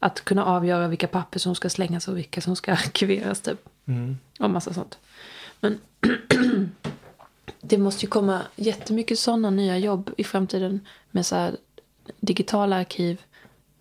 att 0.00 0.24
kunna 0.24 0.44
avgöra 0.44 0.88
vilka 0.88 1.08
papper 1.08 1.38
som 1.38 1.54
ska 1.54 1.70
slängas 1.70 2.08
och 2.08 2.18
vilka 2.18 2.40
som 2.40 2.56
ska 2.56 2.72
arkiveras 2.72 3.40
typ. 3.40 3.68
Mm. 3.86 4.18
Och 4.38 4.50
massa 4.50 4.72
sånt. 4.72 4.98
Men 5.60 5.78
det 7.60 7.78
måste 7.78 8.04
ju 8.04 8.10
komma 8.10 8.42
jättemycket 8.56 9.18
sådana 9.18 9.50
nya 9.50 9.78
jobb 9.78 10.10
i 10.16 10.24
framtiden 10.24 10.80
med 11.10 11.26
så 11.26 11.36
här 11.36 11.56
digitala 12.20 12.76
arkiv 12.76 13.20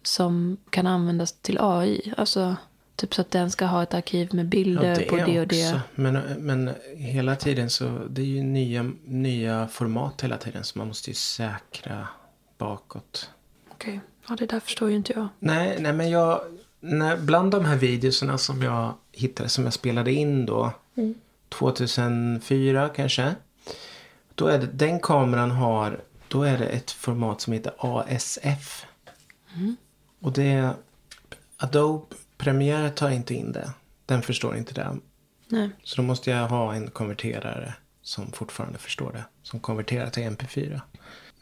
som 0.03 0.57
kan 0.69 0.87
användas 0.87 1.31
till 1.31 1.57
AI. 1.61 2.13
Alltså 2.17 2.55
typ 2.95 3.15
så 3.15 3.21
att 3.21 3.31
den 3.31 3.51
ska 3.51 3.65
ha 3.65 3.83
ett 3.83 3.93
arkiv 3.93 4.35
med 4.35 4.45
bilder 4.45 5.09
på 5.09 5.15
det 5.15 5.39
och 5.39 5.47
det. 5.47 5.67
också. 5.67 5.81
Men, 5.95 6.13
men 6.37 6.71
hela 6.95 7.35
tiden 7.35 7.69
så, 7.69 8.01
det 8.09 8.21
är 8.21 8.25
ju 8.25 8.43
nya, 8.43 8.91
nya 9.05 9.67
format 9.67 10.21
hela 10.21 10.37
tiden. 10.37 10.63
Så 10.63 10.77
man 10.77 10.87
måste 10.87 11.09
ju 11.09 11.15
säkra 11.15 12.07
bakåt. 12.57 13.29
Okej, 13.71 13.99
ja 14.29 14.35
det 14.35 14.45
där 14.45 14.59
förstår 14.59 14.89
ju 14.89 14.95
inte 14.95 15.13
jag. 15.13 15.27
Nej, 15.39 15.77
nej 15.79 15.93
men 15.93 16.09
jag, 16.09 16.41
när, 16.79 17.17
bland 17.17 17.51
de 17.51 17.65
här 17.65 17.75
videorna 17.75 18.37
som 18.37 18.61
jag 18.61 18.93
hittade, 19.11 19.49
som 19.49 19.63
jag 19.63 19.73
spelade 19.73 20.11
in 20.11 20.45
då. 20.45 20.71
2004 21.49 22.89
kanske. 22.89 23.35
Då 24.35 24.47
är 24.47 24.59
det, 24.59 24.67
den 24.67 24.99
kameran 24.99 25.51
har, 25.51 26.01
då 26.27 26.43
är 26.43 26.57
det 26.57 26.65
ett 26.65 26.91
format 26.91 27.41
som 27.41 27.53
heter 27.53 27.73
ASF. 27.77 28.85
Och 30.19 30.31
det, 30.31 30.73
Adobe 31.57 32.15
Premiere 32.37 32.89
tar 32.89 33.09
inte 33.09 33.33
in 33.33 33.51
det. 33.51 33.71
Den 34.05 34.21
förstår 34.21 34.57
inte 34.57 34.73
det. 34.73 34.97
Nej. 35.47 35.69
Så 35.83 35.95
då 35.95 36.01
måste 36.03 36.29
jag 36.29 36.47
ha 36.47 36.73
en 36.73 36.89
konverterare 36.89 37.73
som 38.01 38.31
fortfarande 38.31 38.77
förstår 38.77 39.11
det. 39.11 39.23
Som 39.43 39.59
konverterar 39.59 40.09
till 40.09 40.23
MP4. 40.23 40.81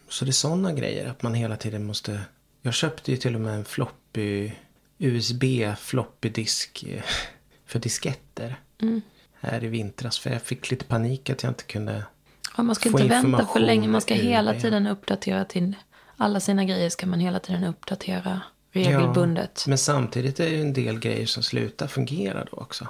Så 0.10 0.26
det 0.26 0.32
är 0.32 0.34
sådana 0.34 0.74
grejer 0.74 1.10
att 1.10 1.24
man 1.24 1.34
hela 1.34 1.56
tiden 1.56 1.86
måste. 1.86 2.22
Jag 2.68 2.74
köpte 2.74 3.12
ju 3.12 3.18
till 3.18 3.36
och 3.36 3.42
med 3.42 3.54
en 3.54 3.66
floppy 3.66 4.52
USB 4.98 5.44
floppy 5.78 6.30
disk 6.30 6.84
eh, 6.88 7.04
för 7.66 7.80
disketter. 7.80 8.60
Här 9.40 9.64
i 9.64 9.68
vintras. 9.68 10.20
För 10.20 10.30
jag 10.30 10.42
fick 10.42 10.72
lite 10.72 10.86
panik 10.86 11.30
att 11.30 11.44
jag 11.44 11.50
inte 11.50 11.64
kunde. 11.64 12.04
Ja, 12.58 12.64
man 12.64 12.76
ska 12.76 12.90
Få 12.90 13.00
inte 13.00 13.22
vänta 13.22 13.46
för 13.46 13.60
länge. 13.60 13.88
Man 13.88 14.02
ska 14.02 14.14
hela 14.14 14.54
det. 14.54 14.62
tiden 14.62 14.88
uppdatera 14.88 15.46
till 15.46 15.76
alla 16.18 16.40
sina 16.40 16.66
grejer. 16.66 16.90
Ska 16.90 17.08
man 17.08 17.20
hela 17.20 17.40
tiden 17.40 17.64
uppdatera 17.64 18.42
regelbundet. 18.72 19.66
Men 19.68 19.78
samtidigt 19.78 20.40
är 20.40 20.46
det 20.46 20.56
ju 20.56 20.62
en 20.62 20.74
del 20.74 21.00
grejer 21.00 21.26
som 21.26 21.44
slutar 21.44 21.88
fungera 21.88 22.46
då 22.52 22.58
också. 22.58 22.88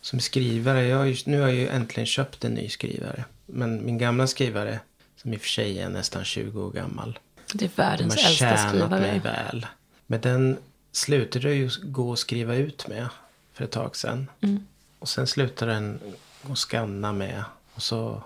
Som 0.00 0.20
skrivare. 0.20 0.86
Jag 0.86 0.96
har 0.96 1.04
ju, 1.04 1.16
nu 1.26 1.40
har 1.40 1.48
jag 1.48 1.56
ju 1.56 1.68
äntligen 1.68 2.06
köpt 2.06 2.44
en 2.44 2.54
ny 2.54 2.68
skrivare. 2.68 3.24
Men 3.46 3.84
min 3.86 3.98
gamla 3.98 4.26
skrivare. 4.26 4.80
Som 5.16 5.34
i 5.34 5.36
och 5.36 5.40
för 5.40 5.48
sig 5.48 5.78
är 5.78 5.88
nästan 5.88 6.24
20 6.24 6.62
år 6.62 6.70
gammal. 6.70 7.18
Det 7.52 7.64
är 7.64 7.68
De 7.68 7.74
världens 7.76 8.16
har 8.16 8.28
äldsta 8.28 8.56
tjänat 8.56 8.90
mig 8.90 9.00
skrivare. 9.00 9.18
väl. 9.20 9.66
Men 10.06 10.20
den 10.20 10.58
slutade 10.92 11.54
ju 11.54 11.70
gå 11.82 12.12
att 12.12 12.18
skriva 12.18 12.54
ut 12.54 12.88
med 12.88 13.08
för 13.52 13.64
ett 13.64 13.70
tag 13.70 13.96
sedan. 13.96 14.30
Mm. 14.40 14.66
Och 14.98 15.08
sen 15.08 15.26
slutade 15.26 15.72
den 15.72 16.00
gå 16.42 16.52
att 16.52 16.58
scanna 16.58 17.12
med. 17.12 17.44
Och 17.74 17.82
så 17.82 18.22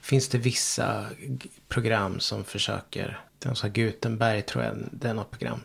finns 0.00 0.28
det 0.28 0.38
vissa 0.38 1.06
program 1.68 2.20
som 2.20 2.44
försöker. 2.44 3.20
Den 3.38 3.56
sa 3.56 3.68
Gutenberg 3.68 4.42
tror 4.42 4.64
jag, 4.64 4.76
det 4.92 5.08
är 5.08 5.14
något 5.14 5.30
program. 5.30 5.60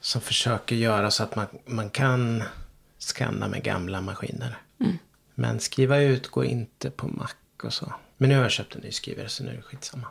Som 0.00 0.20
försöker 0.20 0.76
göra 0.76 1.10
så 1.10 1.22
att 1.22 1.36
man, 1.36 1.46
man 1.66 1.90
kan 1.90 2.42
scanna 2.98 3.48
med 3.48 3.62
gamla 3.62 4.00
maskiner. 4.00 4.58
Mm. 4.80 4.98
Men 5.34 5.60
skriva 5.60 5.98
ut 5.98 6.28
går 6.28 6.44
inte 6.44 6.90
på 6.90 7.08
Mac 7.08 7.34
och 7.62 7.72
så. 7.72 7.94
Men 8.16 8.28
nu 8.28 8.36
har 8.36 8.42
jag 8.42 8.50
köpt 8.50 8.74
en 8.74 8.80
ny 8.80 8.92
skrivare 8.92 9.28
så 9.28 9.44
nu 9.44 9.50
är 9.50 9.56
det 9.56 9.62
skitsamma. 9.62 10.06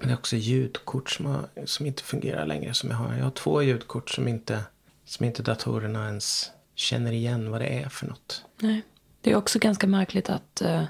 Men 0.00 0.08
det 0.08 0.14
är 0.14 0.18
också 0.18 0.36
ljudkort 0.36 1.10
som, 1.10 1.26
har, 1.26 1.48
som 1.64 1.86
inte 1.86 2.02
fungerar 2.02 2.46
längre 2.46 2.74
som 2.74 2.90
jag 2.90 2.96
har. 2.96 3.14
Jag 3.14 3.24
har 3.24 3.30
två 3.30 3.62
ljudkort 3.62 4.10
som 4.10 4.28
inte, 4.28 4.60
som 5.04 5.26
inte 5.26 5.42
datorerna 5.42 6.06
ens 6.06 6.50
känner 6.74 7.12
igen 7.12 7.50
vad 7.50 7.60
det 7.60 7.66
är 7.66 7.88
för 7.88 8.06
något. 8.06 8.44
Nej. 8.60 8.82
Det 9.20 9.32
är 9.32 9.36
också 9.36 9.58
ganska 9.58 9.86
märkligt 9.86 10.30
att 10.30 10.60
eh, 10.62 10.84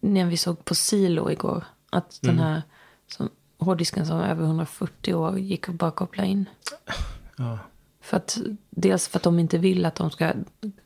när 0.00 0.24
vi 0.26 0.36
såg 0.36 0.64
på 0.64 0.74
Silo 0.74 1.30
igår. 1.30 1.64
Att 1.90 2.18
den 2.22 2.30
Mm. 2.30 2.44
här 2.44 2.62
som, 3.06 3.30
hårddisken 3.58 4.06
som 4.06 4.18
var 4.18 4.24
över 4.26 4.44
140 4.44 5.14
år 5.14 5.38
gick 5.38 5.68
att 5.68 5.74
bara 5.74 5.90
koppla 5.90 6.24
in. 6.24 6.44
Ja, 7.36 7.58
För 8.00 8.16
att, 8.16 8.38
dels 8.70 9.08
för 9.08 9.18
att 9.18 9.22
de 9.22 9.38
inte 9.38 9.58
vill 9.58 9.84
att 9.86 9.94
de 9.94 10.10
ska... 10.10 10.32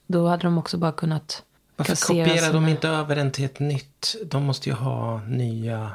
Då 0.07 0.27
hade 0.29 0.43
de 0.43 0.59
också 0.59 0.79
bara 0.79 0.93
kunnat 0.93 1.43
Varför 1.77 2.07
kopierar 2.07 2.53
de 2.53 2.69
inte 2.69 2.89
över 2.89 3.17
den 3.17 3.33
till 3.33 3.45
ett 3.45 3.59
nytt? 3.61 4.17
De 4.25 4.45
måste 4.45 4.69
ju 4.69 4.75
ha 4.75 5.21
nya 5.25 5.93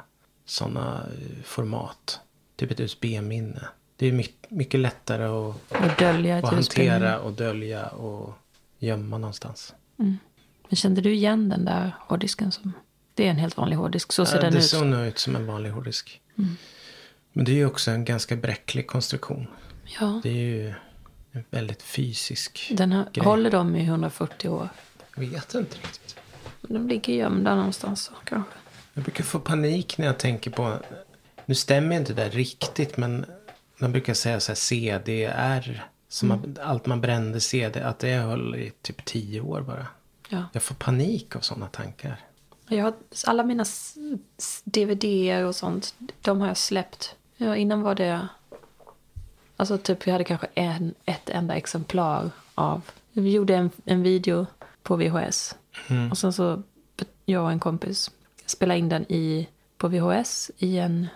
sådana 0.51 1.05
format. 1.43 2.19
Typ 2.55 2.71
ett 2.71 2.79
USB-minne. 2.79 3.67
Det 3.95 4.07
är 4.07 4.11
mycket, 4.49 4.79
lättare 4.79 5.23
att, 5.25 5.55
Och 5.69 5.99
dölja 5.99 6.37
att 6.37 6.53
hantera 6.53 7.19
och 7.19 7.33
dölja 7.33 7.87
och 7.87 8.33
gömma 8.79 9.17
någonstans. 9.17 9.73
Men 9.95 10.75
kände 10.75 11.01
du 11.01 11.13
igen 11.13 11.49
den 11.49 11.65
där 11.65 11.95
hårddisken? 11.99 12.51
Som, 12.51 12.73
det 13.13 13.25
är 13.25 13.29
en 13.29 13.37
helt 13.37 13.57
vanlig 13.57 13.75
hårddisk. 13.77 14.11
Så 14.11 14.25
ser 14.25 14.35
Ja, 14.35 14.41
den 14.41 14.51
det 14.53 14.59
ut. 14.59 14.73
Mm. 14.73 14.81
såg 14.91 14.99
nog 14.99 15.07
ut 15.07 15.19
som 15.19 15.35
en 15.35 15.47
vanlig 15.47 15.69
hårddisk. 15.69 16.21
Men 17.33 17.45
det 17.45 17.51
är 17.51 17.55
ju 17.55 17.65
också 17.65 17.91
en 17.91 18.05
ganska 18.05 18.35
bräcklig 18.35 18.87
konstruktion. 18.87 19.47
Ja, 19.99 20.19
Det 20.23 20.29
är 20.29 20.33
ju 20.33 20.73
en 21.31 21.43
väldigt 21.49 21.81
fysisk 21.83 22.71
den 22.77 22.91
här, 22.91 23.05
grej. 23.13 23.25
håller 23.25 23.51
de 23.51 23.75
i 23.75 23.83
140 23.85 24.49
år. 24.49 24.69
Jag 25.15 25.21
vet 25.21 25.53
inte 25.55 25.75
riktigt. 25.77 26.15
De 26.61 26.87
ligger 26.87 27.13
gömda 27.13 27.55
någonstans 27.55 28.11
kanske. 28.23 28.51
Jag 28.93 29.03
brukar 29.03 29.23
få 29.23 29.39
panik 29.39 29.97
när 29.97 30.05
jag 30.05 30.19
tänker 30.19 30.51
på... 30.51 30.77
Nu 31.45 31.55
stämmer 31.55 31.95
inte 31.95 32.13
det 32.13 32.23
där 32.23 32.29
riktigt 32.29 32.97
men 32.97 33.25
de 33.79 33.91
brukar 33.91 34.13
säga 34.13 34.39
så 34.39 34.51
här 34.51 34.55
CDR. 34.55 35.87
Som 36.07 36.27
man, 36.27 36.57
allt 36.61 36.85
man 36.85 37.01
brände 37.01 37.39
CD, 37.39 37.81
att 37.81 37.99
det 37.99 38.13
höll 38.13 38.55
i 38.55 38.71
typ 38.81 39.05
tio 39.05 39.41
år 39.41 39.61
bara. 39.61 39.87
Ja. 40.29 40.43
Jag 40.53 40.63
får 40.63 40.75
panik 40.75 41.35
av 41.35 41.39
sådana 41.39 41.67
tankar. 41.67 42.19
Jag 42.67 42.83
har, 42.83 42.93
alla 43.25 43.43
mina 43.43 43.65
DVDer 44.63 45.43
och 45.43 45.55
sånt, 45.55 45.95
de 46.21 46.41
har 46.41 46.47
jag 46.47 46.57
släppt. 46.57 47.15
Ja, 47.37 47.55
innan 47.55 47.81
var 47.81 47.95
det... 47.95 48.27
Alltså 49.57 49.77
typ 49.77 50.07
vi 50.07 50.11
hade 50.11 50.23
kanske 50.23 50.47
en, 50.53 50.93
ett 51.05 51.29
enda 51.29 51.55
exemplar 51.55 52.29
av... 52.55 52.81
Vi 53.11 53.31
gjorde 53.31 53.55
en, 53.55 53.69
en 53.85 54.03
video 54.03 54.45
på 54.83 54.95
VHS. 54.95 55.55
Och 56.11 56.17
sen 56.17 56.33
så, 56.33 56.63
jag 57.25 57.43
och 57.43 57.51
en 57.51 57.59
kompis 57.59 58.11
spelade 58.51 58.79
in 58.79 58.89
den 58.89 59.11
i, 59.11 59.47
på 59.77 59.87
VHS 59.87 60.51
i 60.57 60.77
en... 60.77 61.07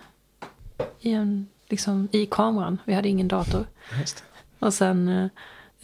I 0.99 1.11
en, 1.11 1.47
liksom, 1.69 2.07
i 2.11 2.25
kameran. 2.25 2.77
Vi 2.85 2.93
hade 2.93 3.09
ingen 3.09 3.27
dator. 3.27 3.65
Och 4.59 4.73
sen 4.73 5.09
eh, 5.09 5.29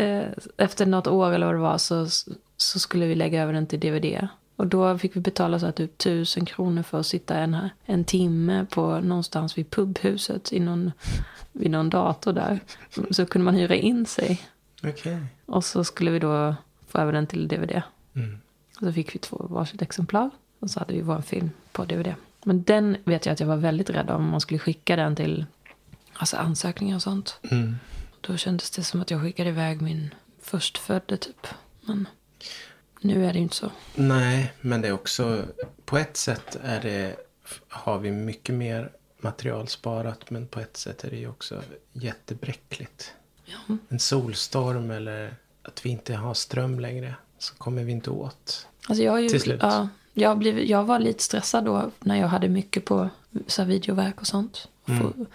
eh, 0.07 0.27
efter 0.57 0.85
något 0.85 1.07
år 1.07 1.31
eller 1.31 1.45
vad 1.45 1.55
det 1.55 1.59
var 1.59 1.77
så, 1.77 2.07
så 2.57 2.79
skulle 2.79 3.05
vi 3.05 3.15
lägga 3.15 3.43
över 3.43 3.53
den 3.53 3.67
till 3.67 3.79
DVD. 3.79 4.27
Och 4.55 4.67
då 4.67 4.97
fick 4.97 5.15
vi 5.15 5.19
betala 5.19 5.59
så 5.59 5.65
här 5.65 5.73
typ 5.73 5.97
tusen 5.97 6.45
kronor 6.45 6.83
för 6.83 6.99
att 6.99 7.05
sitta 7.05 7.37
en, 7.37 7.69
en 7.85 8.03
timme 8.03 8.65
på 8.69 8.99
någonstans 8.99 9.57
vid 9.57 9.69
pubhuset 9.69 10.53
i 10.53 10.59
någon, 10.59 10.91
vid 11.51 11.71
någon 11.71 11.89
dator 11.89 12.33
där. 12.33 12.59
Så 13.11 13.25
kunde 13.25 13.45
man 13.45 13.55
hyra 13.55 13.75
in 13.75 14.05
sig. 14.05 14.41
Okej. 14.83 15.17
Och 15.45 15.65
så 15.65 15.83
skulle 15.83 16.11
vi 16.11 16.19
då 16.19 16.55
få 16.87 16.97
över 16.97 17.13
den 17.13 17.27
till 17.27 17.47
DVD. 17.47 17.81
Mm. 18.15 18.39
Och 18.79 18.87
så 18.87 18.93
fick 18.93 19.15
vi 19.15 19.19
två 19.19 19.45
varsitt 19.49 19.81
exemplar. 19.81 20.29
Och 20.61 20.69
så 20.69 20.79
hade 20.79 20.93
vi 20.93 21.01
vår 21.01 21.21
film 21.21 21.51
på 21.71 21.85
DVD. 21.85 22.13
Men 22.43 22.63
den 22.63 22.97
vet 23.03 23.25
jag 23.25 23.33
att 23.33 23.39
jag 23.39 23.47
var 23.47 23.57
väldigt 23.57 23.89
rädd 23.89 24.09
om 24.09 24.29
man 24.29 24.41
skulle 24.41 24.59
skicka 24.59 24.95
den 24.95 25.15
till 25.15 25.45
alltså 26.13 26.37
ansökningar 26.37 26.95
och 26.95 27.01
sånt. 27.01 27.39
Mm. 27.51 27.75
Då 28.21 28.37
kändes 28.37 28.71
det 28.71 28.83
som 28.83 29.01
att 29.01 29.11
jag 29.11 29.21
skickade 29.21 29.49
iväg 29.49 29.81
min 29.81 30.13
förstfödde 30.41 31.17
typ. 31.17 31.47
Men 31.81 32.07
nu 33.01 33.25
är 33.25 33.33
det 33.33 33.39
ju 33.39 33.43
inte 33.43 33.55
så. 33.55 33.71
Nej, 33.95 34.53
men 34.61 34.81
det 34.81 34.87
är 34.87 34.91
också... 34.91 35.45
På 35.85 35.97
ett 35.97 36.17
sätt 36.17 36.57
är 36.63 36.81
det, 36.81 37.15
har 37.67 37.99
vi 37.99 38.11
mycket 38.11 38.55
mer 38.55 38.91
material 39.19 39.67
sparat. 39.67 40.29
Men 40.29 40.47
på 40.47 40.59
ett 40.59 40.77
sätt 40.77 41.03
är 41.03 41.09
det 41.09 41.17
ju 41.17 41.27
också 41.27 41.61
jättebräckligt. 41.93 43.13
Ja. 43.45 43.77
En 43.89 43.99
solstorm 43.99 44.91
eller 44.91 45.35
att 45.61 45.85
vi 45.85 45.89
inte 45.89 46.15
har 46.15 46.33
ström 46.33 46.79
längre. 46.79 47.15
Så 47.37 47.55
kommer 47.55 47.83
vi 47.83 47.91
inte 47.91 48.09
åt. 48.09 48.67
Alltså 48.87 49.03
jag, 49.03 49.11
har 49.11 49.19
ju, 49.19 49.29
Till 49.29 49.41
slut. 49.41 49.59
Ja, 49.63 49.89
jag, 50.13 50.37
blev, 50.37 50.59
jag 50.59 50.83
var 50.83 50.99
lite 50.99 51.23
stressad 51.23 51.65
då 51.65 51.91
när 51.99 52.15
jag 52.15 52.27
hade 52.27 52.49
mycket 52.49 52.85
på 52.85 53.09
så 53.47 53.61
här, 53.61 53.69
videoverk 53.69 54.21
och 54.21 54.27
sånt. 54.27 54.67
Mm. 54.85 54.99
För, 55.01 55.25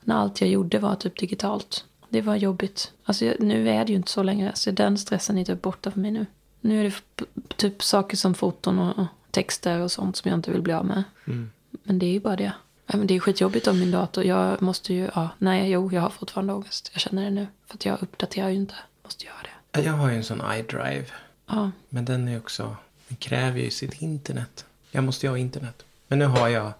när 0.00 0.14
allt 0.14 0.40
jag 0.40 0.50
gjorde 0.50 0.78
var 0.78 0.94
typ 0.94 1.18
digitalt. 1.18 1.84
Det 2.08 2.20
var 2.20 2.36
jobbigt. 2.36 2.92
Alltså 3.04 3.24
jag, 3.24 3.40
nu 3.40 3.68
är 3.68 3.84
det 3.84 3.92
ju 3.92 3.96
inte 3.96 4.10
så 4.10 4.22
längre. 4.22 4.52
Så 4.54 4.70
den 4.70 4.98
stressen 4.98 5.38
är 5.38 5.44
typ 5.44 5.62
borta 5.62 5.90
för 5.90 6.00
mig 6.00 6.10
nu. 6.10 6.26
Nu 6.60 6.80
är 6.80 6.84
det 6.84 7.24
typ 7.56 7.82
saker 7.82 8.16
som 8.16 8.34
foton 8.34 8.78
och 8.78 9.06
texter 9.30 9.80
och 9.80 9.92
sånt 9.92 10.16
som 10.16 10.28
jag 10.28 10.38
inte 10.38 10.50
vill 10.50 10.62
bli 10.62 10.72
av 10.72 10.86
med. 10.86 11.02
Mm. 11.26 11.50
Men 11.70 11.98
det 11.98 12.06
är 12.06 12.12
ju 12.12 12.20
bara 12.20 12.36
det. 12.36 12.52
Ja, 12.86 12.96
men 12.96 13.06
det 13.06 13.14
är 13.14 13.20
skitjobbigt 13.20 13.66
om 13.66 13.80
min 13.80 13.90
dator. 13.90 14.24
Jag 14.24 14.62
måste 14.62 14.94
ju, 14.94 15.08
ja, 15.14 15.28
nej, 15.38 15.70
jo, 15.70 15.92
jag 15.92 16.00
har 16.00 16.10
fortfarande 16.10 16.52
ångest. 16.52 16.90
Jag 16.92 17.00
känner 17.00 17.24
det 17.24 17.30
nu. 17.30 17.46
För 17.66 17.74
att 17.74 17.84
jag 17.84 18.02
uppdaterar 18.02 18.48
ju 18.48 18.56
inte. 18.56 18.74
Måste 19.02 19.24
göra 19.24 19.36
det. 19.72 19.80
Jag 19.82 19.92
har 19.92 20.10
ju 20.10 20.16
en 20.16 20.24
sån 20.24 20.42
iDrive. 20.58 21.06
Ja, 21.46 21.70
Men 21.88 22.04
den 22.04 22.28
är 22.28 22.38
också, 22.38 22.76
den 23.08 23.16
kräver 23.16 23.60
ju 23.60 23.70
sitt 23.70 24.02
internet. 24.02 24.64
Jag 24.90 25.04
måste 25.04 25.26
ju 25.26 25.30
ha 25.30 25.38
internet. 25.38 25.84
Men 26.08 26.18
nu 26.18 26.24
har 26.24 26.48
jag 26.48 26.72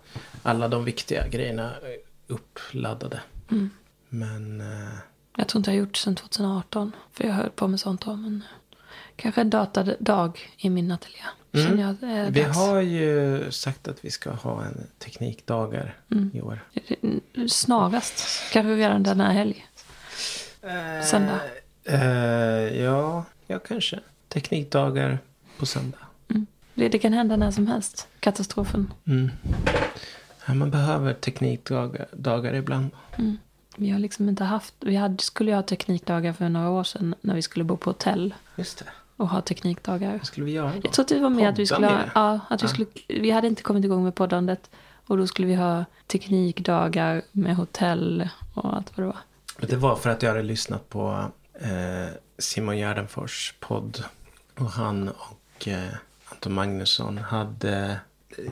alla 0.42 0.68
de 0.68 0.84
viktiga 0.84 1.28
grejerna 1.28 1.70
eh, 1.82 2.34
uppladdade. 2.34 3.20
Mm. 3.50 3.70
Men 4.08 4.60
eh, 4.60 4.88
jag 5.36 5.48
tror 5.48 5.60
inte 5.60 5.70
jag 5.70 5.76
har 5.76 5.80
gjort 5.80 5.94
det 5.94 5.98
sedan 5.98 6.16
2018. 6.16 6.92
För 7.12 7.24
jag 7.24 7.32
höll 7.34 7.50
på 7.50 7.68
med 7.68 7.80
sånt 7.80 8.00
då. 8.04 8.16
Men 8.16 8.42
kanske 9.16 9.40
en 9.40 9.50
datadag 9.50 10.52
i 10.56 10.70
min 10.70 10.90
ateljé. 10.90 11.20
Mm. 11.52 11.78
Jag 11.80 11.94
det 12.00 12.06
är 12.06 12.30
vi 12.30 12.42
dags. 12.42 12.56
har 12.56 12.80
ju 12.80 13.44
sagt 13.50 13.88
att 13.88 14.04
vi 14.04 14.10
ska 14.10 14.30
ha 14.30 14.64
en 14.64 14.86
teknikdagar 14.98 15.96
Mm. 16.10 16.30
i 16.34 16.40
år. 16.40 16.60
Snarast. 17.48 18.24
Kanske 18.52 18.74
redan 18.76 19.02
den 19.02 19.20
här 19.20 19.32
helg. 19.32 19.66
Söndag. 21.04 21.40
Eh, 21.84 22.00
ja, 22.82 23.24
ja, 23.46 23.58
kanske. 23.58 24.00
Teknikdagar 24.28 25.18
på 25.58 25.66
söndag. 25.66 25.98
Det, 26.74 26.88
det 26.88 26.98
kan 26.98 27.12
hända 27.12 27.36
när 27.36 27.50
som 27.50 27.66
helst. 27.66 28.08
Katastrofen. 28.20 28.92
Mm. 29.06 29.30
Ja, 30.46 30.54
man 30.54 30.70
behöver 30.70 31.14
teknikdagar 31.14 32.06
dagar 32.12 32.54
ibland. 32.54 32.90
Vi 33.76 33.90
har 33.90 33.98
liksom 33.98 34.28
inte 34.28 34.44
haft... 34.44 34.74
Vi 34.80 34.96
hade, 34.96 35.22
skulle 35.22 35.50
ju 35.50 35.54
ha 35.54 35.62
teknikdagar 35.62 36.32
för 36.32 36.48
några 36.48 36.70
år 36.70 36.84
sedan 36.84 37.14
när 37.20 37.34
vi 37.34 37.42
skulle 37.42 37.64
bo 37.64 37.76
på 37.76 37.90
hotell 37.90 38.34
Just 38.56 38.78
det. 38.78 38.84
och 39.16 39.28
ha 39.28 39.40
teknikdagar. 39.40 40.12
Vad 40.12 40.26
skulle 40.26 40.46
vi 40.46 40.52
göra 40.52 40.70
då? 40.70 40.80
Jag 40.84 40.92
tror 40.92 41.02
att 41.04 41.08
det 41.08 41.20
var 41.20 41.30
med 41.30 41.48
att 41.48 41.58
vi 41.58 41.66
Podda 41.68 41.74
skulle 41.74 41.86
ha, 41.86 42.00
ja, 42.14 42.40
att 42.50 42.62
vi 42.62 42.66
Ja. 42.66 42.68
skulle, 42.72 42.86
vi 43.08 43.30
hade 43.30 43.46
inte 43.46 43.62
kommit 43.62 43.84
igång 43.84 44.04
med 44.04 44.14
poddandet. 44.14 44.70
Och 45.06 45.16
då 45.18 45.26
skulle 45.26 45.48
vi 45.48 45.54
ha 45.54 45.84
teknikdagar 46.06 47.22
med 47.32 47.56
hotell 47.56 48.28
och 48.54 48.76
allt 48.76 48.96
vad 48.96 49.02
det 49.06 49.06
var. 49.06 49.18
Men 49.58 49.68
Det 49.70 49.76
var 49.76 49.96
för 49.96 50.10
att 50.10 50.22
jag 50.22 50.30
hade 50.30 50.42
lyssnat 50.42 50.88
på 50.88 51.24
eh, 51.60 52.14
Simon 52.38 52.76
Gärdenfors 52.76 53.54
podd. 53.60 54.04
Och 54.58 54.70
han 54.70 55.08
och 55.08 55.68
eh, 55.68 55.88
Anton 56.44 56.54
Magnusson 56.54 57.18
hade... 57.18 58.00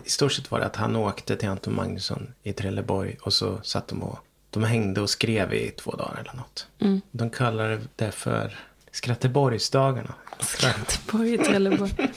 I 0.05 0.11
stort 0.11 0.33
sett 0.33 0.51
var 0.51 0.61
det 0.61 0.67
att 0.67 0.77
han 0.77 0.97
åkte 0.97 1.37
till 1.37 1.49
Anton 1.49 1.75
Magnusson 1.75 2.35
i 2.43 2.53
Trelleborg. 2.53 3.17
Och 3.23 3.33
så 3.33 3.61
satt 3.63 3.89
de 3.89 4.03
och... 4.03 4.19
De 4.51 4.65
hängde 4.65 5.01
och 5.01 5.11
skrev 5.11 5.53
i 5.55 5.71
två 5.71 5.91
dagar 5.91 6.21
eller 6.21 6.33
något. 6.33 6.67
Mm. 6.79 7.01
De 7.11 7.31
kallade 7.31 7.81
det 7.97 8.11
för 8.11 8.59
Skratteborgsdagarna. 8.91 10.15
Skratteborg 10.41 11.35
i 11.35 11.39
Trelleborg. 11.39 11.93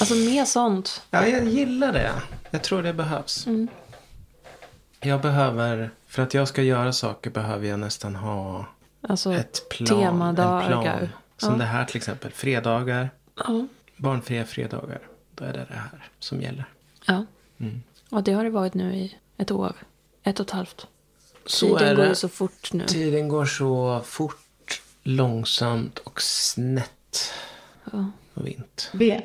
Alltså 0.00 0.14
mer 0.14 0.44
sånt. 0.44 1.02
Ja, 1.10 1.26
jag 1.26 1.44
gillar 1.44 1.92
det. 1.92 2.12
Jag 2.50 2.62
tror 2.62 2.82
det 2.82 2.92
behövs. 2.92 3.46
Mm. 3.46 3.68
Jag 5.00 5.20
behöver... 5.20 5.90
För 6.06 6.22
att 6.22 6.34
jag 6.34 6.48
ska 6.48 6.62
göra 6.62 6.92
saker 6.92 7.30
behöver 7.30 7.68
jag 7.68 7.78
nästan 7.78 8.16
ha 8.16 8.66
Alltså, 9.08 9.32
ett 9.32 9.68
plan. 9.70 9.86
temadagar. 10.00 10.62
En 10.76 10.82
plan. 10.82 11.08
Som 11.36 11.52
Ja. 11.52 11.58
det 11.58 11.64
här 11.64 11.84
till 11.84 11.96
exempel. 11.96 12.30
Fredagar. 12.32 13.10
ja. 13.36 13.66
Barnfria 14.00 14.44
fredagar. 14.46 15.08
Då 15.34 15.44
är 15.44 15.52
det 15.52 15.66
det 15.68 15.74
här 15.74 16.08
som 16.18 16.42
gäller. 16.42 16.64
ja. 17.06 17.24
Mm. 17.58 17.82
Och 18.10 18.22
det 18.22 18.32
har 18.32 18.44
det 18.44 18.50
varit 18.50 18.74
nu 18.74 18.94
i 18.94 19.16
ett 19.36 19.50
år. 19.50 19.72
Ett 20.22 20.40
och 20.40 20.46
ett 20.46 20.50
halvt. 20.50 20.86
Så 21.46 21.78
Tiden 21.78 21.98
är 21.98 22.06
går 22.08 22.14
så 22.14 22.28
fort 22.28 22.72
nu. 22.72 22.86
Tiden 22.86 23.28
går 23.28 23.44
så 23.44 24.00
fort, 24.04 24.82
långsamt 25.02 25.98
och 25.98 26.22
snett 26.22 27.32
Ja. 27.92 28.10
och 28.34 28.46
vint. 28.46 28.90
B, 28.94 29.20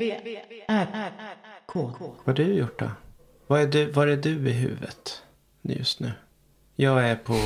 R, 0.67 1.11
K. 1.65 1.91
Vad 1.99 2.09
har 2.25 2.33
du 2.33 2.53
gjort 2.53 2.79
då? 2.79 2.91
Vad 3.47 3.61
är 3.61 3.67
du, 3.67 3.91
var 3.91 4.07
är 4.07 4.17
du 4.17 4.49
i 4.49 4.53
huvudet 4.53 5.23
just 5.61 5.99
nu? 5.99 6.11
Jag 6.75 7.09
är 7.09 7.15
på 7.15 7.39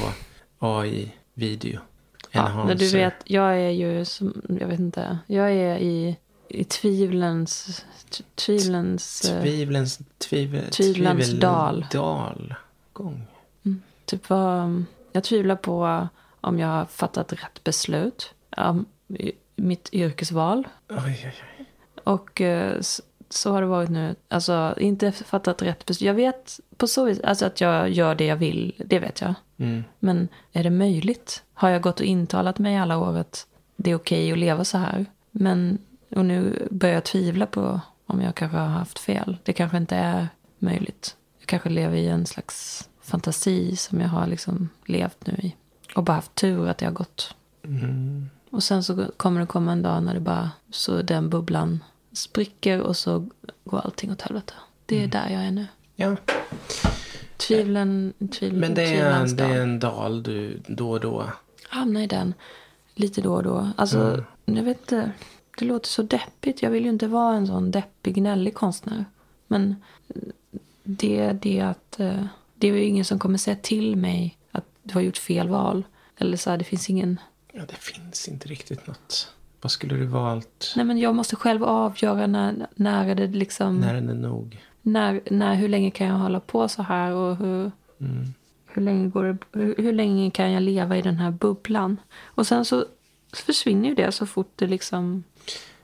AI-video. 0.59 1.79
Ja, 2.31 2.65
men 2.65 2.77
du 2.77 2.89
vet, 2.89 3.13
jag 3.25 3.57
är 3.57 3.69
ju 3.69 4.05
som, 4.05 4.41
jag 4.59 4.67
vet 4.67 4.79
inte, 4.79 5.19
jag 5.27 5.51
är 5.51 5.77
i, 5.77 6.17
i 6.49 6.63
tvivlens, 6.63 7.85
tvivlens, 8.35 9.25
eh, 9.31 9.41
Tvivlens, 9.41 9.99
tvivel, 10.17 10.69
Tvivlens 10.71 11.31
dal. 11.39 11.85
dalgång. 11.91 13.27
typ 14.05 14.29
vad, 14.29 14.83
jag 15.11 15.23
tvivlar 15.23 15.55
på 15.55 16.07
om 16.41 16.59
jag 16.59 16.67
har 16.67 16.85
fattat 16.85 17.33
rätt 17.33 17.63
beslut, 17.63 18.33
i- 19.07 19.31
mitt 19.55 19.89
yrkesval. 19.93 20.67
Oj, 20.89 20.97
oj, 21.07 21.33
oj. 21.59 21.65
Och 22.03 22.41
eh, 22.41 22.81
så 23.29 23.51
har 23.51 23.61
det 23.61 23.67
varit 23.67 23.89
nu, 23.89 24.15
alltså 24.27 24.75
inte 24.77 25.11
fattat 25.11 25.61
rätt 25.61 25.85
beslut. 25.85 26.07
Jag 26.07 26.13
vet 26.13 26.59
på 26.77 26.87
så 26.87 27.05
vis, 27.05 27.19
alltså 27.19 27.45
att 27.45 27.61
jag 27.61 27.89
gör 27.89 28.15
det 28.15 28.25
jag 28.25 28.35
vill, 28.35 28.73
det 28.85 28.99
vet 28.99 29.21
jag. 29.21 29.33
Mm. 29.57 29.83
Men 29.99 30.27
är 30.53 30.63
det 30.63 30.69
möjligt? 30.69 31.43
Har 31.53 31.69
jag 31.69 31.81
gått 31.81 31.99
och 31.99 32.05
intalat 32.05 32.59
mig 32.59 32.77
alla 32.77 32.97
år 32.97 33.17
att 33.17 33.47
det 33.75 33.91
är 33.91 33.95
okej 33.95 34.31
att 34.31 34.37
leva 34.37 34.65
så 34.65 34.77
här? 34.77 35.05
Men, 35.31 35.77
och 36.15 36.25
nu 36.25 36.67
börjar 36.71 36.95
jag 36.95 37.03
tvivla 37.03 37.45
på 37.45 37.81
om 38.05 38.21
jag 38.21 38.35
kanske 38.35 38.57
har 38.57 38.67
haft 38.67 38.99
fel. 38.99 39.37
Det 39.43 39.53
kanske 39.53 39.77
inte 39.77 39.95
är 39.95 40.27
möjligt. 40.59 41.15
Jag 41.39 41.47
kanske 41.47 41.69
lever 41.69 41.95
i 41.97 42.07
en 42.07 42.25
slags 42.25 42.89
fantasi 43.01 43.75
som 43.75 44.01
jag 44.01 44.07
har 44.09 44.27
liksom 44.27 44.69
levt 44.85 45.25
nu 45.27 45.33
i. 45.33 45.55
Och 45.95 46.03
bara 46.03 46.13
haft 46.13 46.35
tur 46.35 46.67
att 46.67 46.77
det 46.77 46.85
har 46.85 46.93
gått. 46.93 47.35
Mm. 47.63 48.29
Och 48.49 48.63
sen 48.63 48.83
så 48.83 49.05
kommer 49.17 49.39
det 49.41 49.47
komma 49.47 49.71
en 49.71 49.81
dag 49.81 50.03
när 50.03 50.13
det 50.13 50.19
bara, 50.19 50.51
så 50.71 51.01
den 51.01 51.29
bubblan 51.29 51.83
spricker 52.13 52.81
och 52.81 52.97
så 52.97 53.29
går 53.63 53.79
allting 53.79 54.11
åt 54.11 54.21
helvete. 54.21 54.53
Det 54.85 54.95
är 54.95 54.99
Mm. 54.99 55.09
där 55.09 55.29
jag 55.29 55.41
är 55.43 55.51
nu. 55.51 55.65
Ja, 55.95 56.15
Tvivlen, 57.37 58.13
tvivlen, 58.31 58.59
men 58.59 58.73
det 58.73 58.95
är, 58.95 59.11
en, 59.11 59.35
det 59.35 59.43
är 59.43 59.61
en 59.61 59.79
dal 59.79 60.23
du 60.23 60.61
då 60.67 60.91
och 60.91 60.99
då. 60.99 61.29
hamna 61.69 62.03
i 62.03 62.07
den 62.07 62.33
lite 62.95 63.21
då 63.21 63.33
och 63.33 63.43
då. 63.43 63.69
Alltså, 63.75 63.97
Mm. 63.99 64.23
jag 64.57 64.63
vet 64.63 64.79
inte. 64.81 65.11
Det 65.59 65.65
låter 65.65 65.87
så 65.87 66.01
deppigt. 66.01 66.61
Jag 66.61 66.69
vill 66.69 66.83
ju 66.83 66.89
inte 66.89 67.07
vara 67.07 67.35
en 67.35 67.47
sån 67.47 67.71
deppig, 67.71 68.15
gnällig 68.15 68.53
konstnär. 68.53 69.05
Men 69.47 69.75
det 70.83 71.19
är 71.19 71.33
det 71.33 71.61
att 71.61 71.99
eh, 71.99 72.23
det 72.55 72.67
är 72.67 72.73
ju 72.73 72.83
ingen 72.83 73.05
som 73.05 73.19
kommer 73.19 73.37
säga 73.37 73.57
till 73.61 73.95
mig 73.95 74.37
att 74.51 74.65
du 74.83 74.93
har 74.93 75.01
gjort 75.01 75.17
fel 75.17 75.49
val. 75.49 75.83
Eller 76.17 76.37
så 76.37 76.49
här, 76.49 76.57
det 76.57 76.63
finns 76.63 76.89
ingen... 76.89 77.19
Ja, 77.53 77.61
det 77.67 77.75
finns 77.75 78.27
inte 78.27 78.47
riktigt 78.47 78.87
något. 78.87 79.33
Vad 79.61 79.71
skulle 79.71 79.95
du 79.95 80.05
valt? 80.05 80.73
Nej, 80.75 80.85
men 80.85 80.97
jag 80.97 81.15
måste 81.15 81.35
själv 81.35 81.63
avgöra 81.63 82.27
när, 82.27 82.67
när 82.75 83.07
är 83.07 83.15
det 83.15 83.27
liksom... 83.27 83.79
När 83.79 83.95
är 83.95 84.01
det 84.01 84.13
nog? 84.13 84.61
När, 84.81 85.21
när, 85.31 85.55
hur 85.55 85.67
länge 85.69 85.91
kan 85.91 86.07
jag 86.07 86.15
hålla 86.15 86.39
på 86.39 86.67
så 86.67 86.81
här 86.81 87.11
och 87.13 87.35
hur, 87.37 87.71
Mm. 88.01 88.33
hur, 88.65 88.81
länge 88.81 89.07
går 89.07 89.23
det, 89.23 89.37
hur, 89.59 89.75
hur 89.77 89.93
länge 89.93 90.31
kan 90.31 90.51
jag 90.51 90.63
leva 90.63 90.97
i 90.97 91.01
den 91.01 91.17
här 91.17 91.31
bubblan? 91.31 91.97
Och 92.23 92.47
sen 92.47 92.65
så 92.65 92.85
försvinner 93.33 93.89
ju 93.89 93.95
det 93.95 94.11
så 94.11 94.25
fort 94.25 94.51
det 94.55 94.67
liksom... 94.67 95.23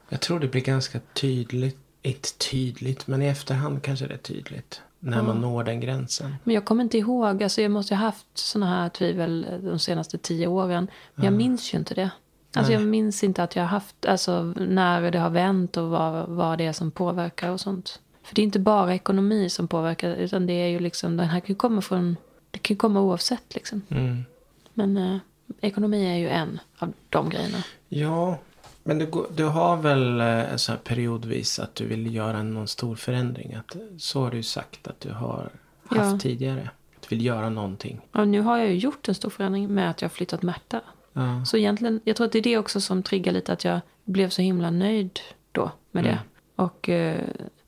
Jag 0.09 0.21
tror 0.21 0.39
det 0.39 0.47
blir 0.47 0.61
ganska 0.61 0.99
tydligt. 1.13 1.77
Inte 2.01 2.37
tydligt, 2.37 3.07
men 3.07 3.21
i 3.21 3.27
efterhand 3.27 3.83
kanske 3.83 4.07
det 4.07 4.13
är 4.13 4.17
tydligt. 4.17 4.81
När 4.99 5.23
man 5.23 5.41
når 5.41 5.63
den 5.63 5.79
gränsen. 5.79 6.35
Men 6.43 6.55
jag 6.55 6.65
kommer 6.65 6.83
inte 6.83 6.97
ihåg, 6.97 7.43
alltså 7.43 7.61
jag 7.61 7.71
måste 7.71 7.95
ha 7.95 8.01
haft 8.01 8.27
såna 8.33 8.65
här 8.65 8.89
tvivel 8.89 9.47
de 9.63 9.79
senaste 9.79 10.17
tio 10.17 10.47
åren. 10.47 10.87
Men 11.15 11.25
jag 11.25 11.33
minns 11.33 11.73
ju 11.73 11.77
inte 11.77 11.93
det. 11.93 12.09
Alltså 12.53 12.73
jag 12.73 12.81
minns 12.81 13.23
inte 13.23 13.43
att 13.43 13.55
jag 13.55 13.63
har 13.63 13.67
haft, 13.67 14.05
alltså 14.05 14.43
när 14.57 15.11
det 15.11 15.19
har 15.19 15.29
vänt 15.29 15.77
och 15.77 15.89
vad, 15.89 16.29
vad 16.29 16.57
det 16.57 16.65
är 16.65 16.73
som 16.73 16.91
påverkar 16.91 17.49
och 17.49 17.59
sånt. 17.59 17.99
För 18.23 18.35
det 18.35 18.41
är 18.41 18.43
inte 18.43 18.59
bara 18.59 18.95
ekonomi 18.95 19.49
som 19.49 19.67
påverkar, 19.67 20.15
utan 20.15 20.47
det 20.47 20.53
är 20.53 20.67
ju 20.67 20.79
liksom, 20.79 21.17
den 21.17 21.27
här 21.27 21.39
kan 21.39 21.47
ju 21.47 21.55
komma 21.55 21.81
från, 21.81 22.17
det 22.51 22.59
kan 22.59 22.73
ju 22.73 22.77
komma 22.77 23.01
oavsett 23.01 23.55
liksom. 23.55 23.81
Mm. 23.89 24.25
Men 24.73 24.97
eh, 24.97 25.17
ekonomi 25.61 26.05
är 26.05 26.17
ju 26.17 26.29
en 26.29 26.59
av 26.77 26.93
de 27.09 27.29
grejerna. 27.29 27.57
Ja, 27.89 28.37
men 28.83 28.99
du, 28.99 29.11
du 29.35 29.43
har 29.43 29.77
väl 29.77 30.21
eh, 30.21 30.55
så 30.55 30.73
periodvis 30.83 31.59
att 31.59 31.75
du 31.75 31.85
vill 31.85 32.15
göra 32.15 32.43
någon 32.43 32.67
stor 32.67 32.95
förändring. 32.95 33.53
Att, 33.53 33.75
så 33.97 34.23
har 34.23 34.31
du 34.31 34.43
sagt 34.43 34.87
att 34.87 34.99
du 34.99 35.11
har 35.11 35.49
haft 35.85 36.11
Ja. 36.11 36.19
tidigare. 36.19 36.69
Att 36.95 37.09
du 37.09 37.15
vill 37.15 37.25
göra 37.25 37.49
någonting. 37.49 38.01
Och 38.11 38.27
nu 38.27 38.41
har 38.41 38.57
jag 38.57 38.67
ju 38.67 38.75
gjort 38.77 39.07
en 39.07 39.15
stor 39.15 39.29
förändring 39.29 39.73
med 39.73 39.89
att 39.89 40.01
jag 40.01 40.09
har 40.09 40.13
flyttat 40.13 40.41
Märta. 40.41 40.81
Ja. 41.13 41.45
Så 41.45 41.57
egentligen, 41.57 41.99
jag 42.03 42.15
tror 42.15 42.25
att 42.25 42.31
det 42.33 42.39
är 42.39 42.43
det 42.43 42.57
också 42.57 42.81
som 42.81 43.03
triggar 43.03 43.33
lite 43.33 43.53
att 43.53 43.65
jag 43.65 43.79
blev 44.03 44.29
så 44.29 44.41
himla 44.41 44.69
nöjd 44.71 45.19
då 45.51 45.71
med 45.91 46.03
det. 46.03 46.09
Mm. 46.09 46.21
Och 46.55 46.89
eh, 46.89 47.21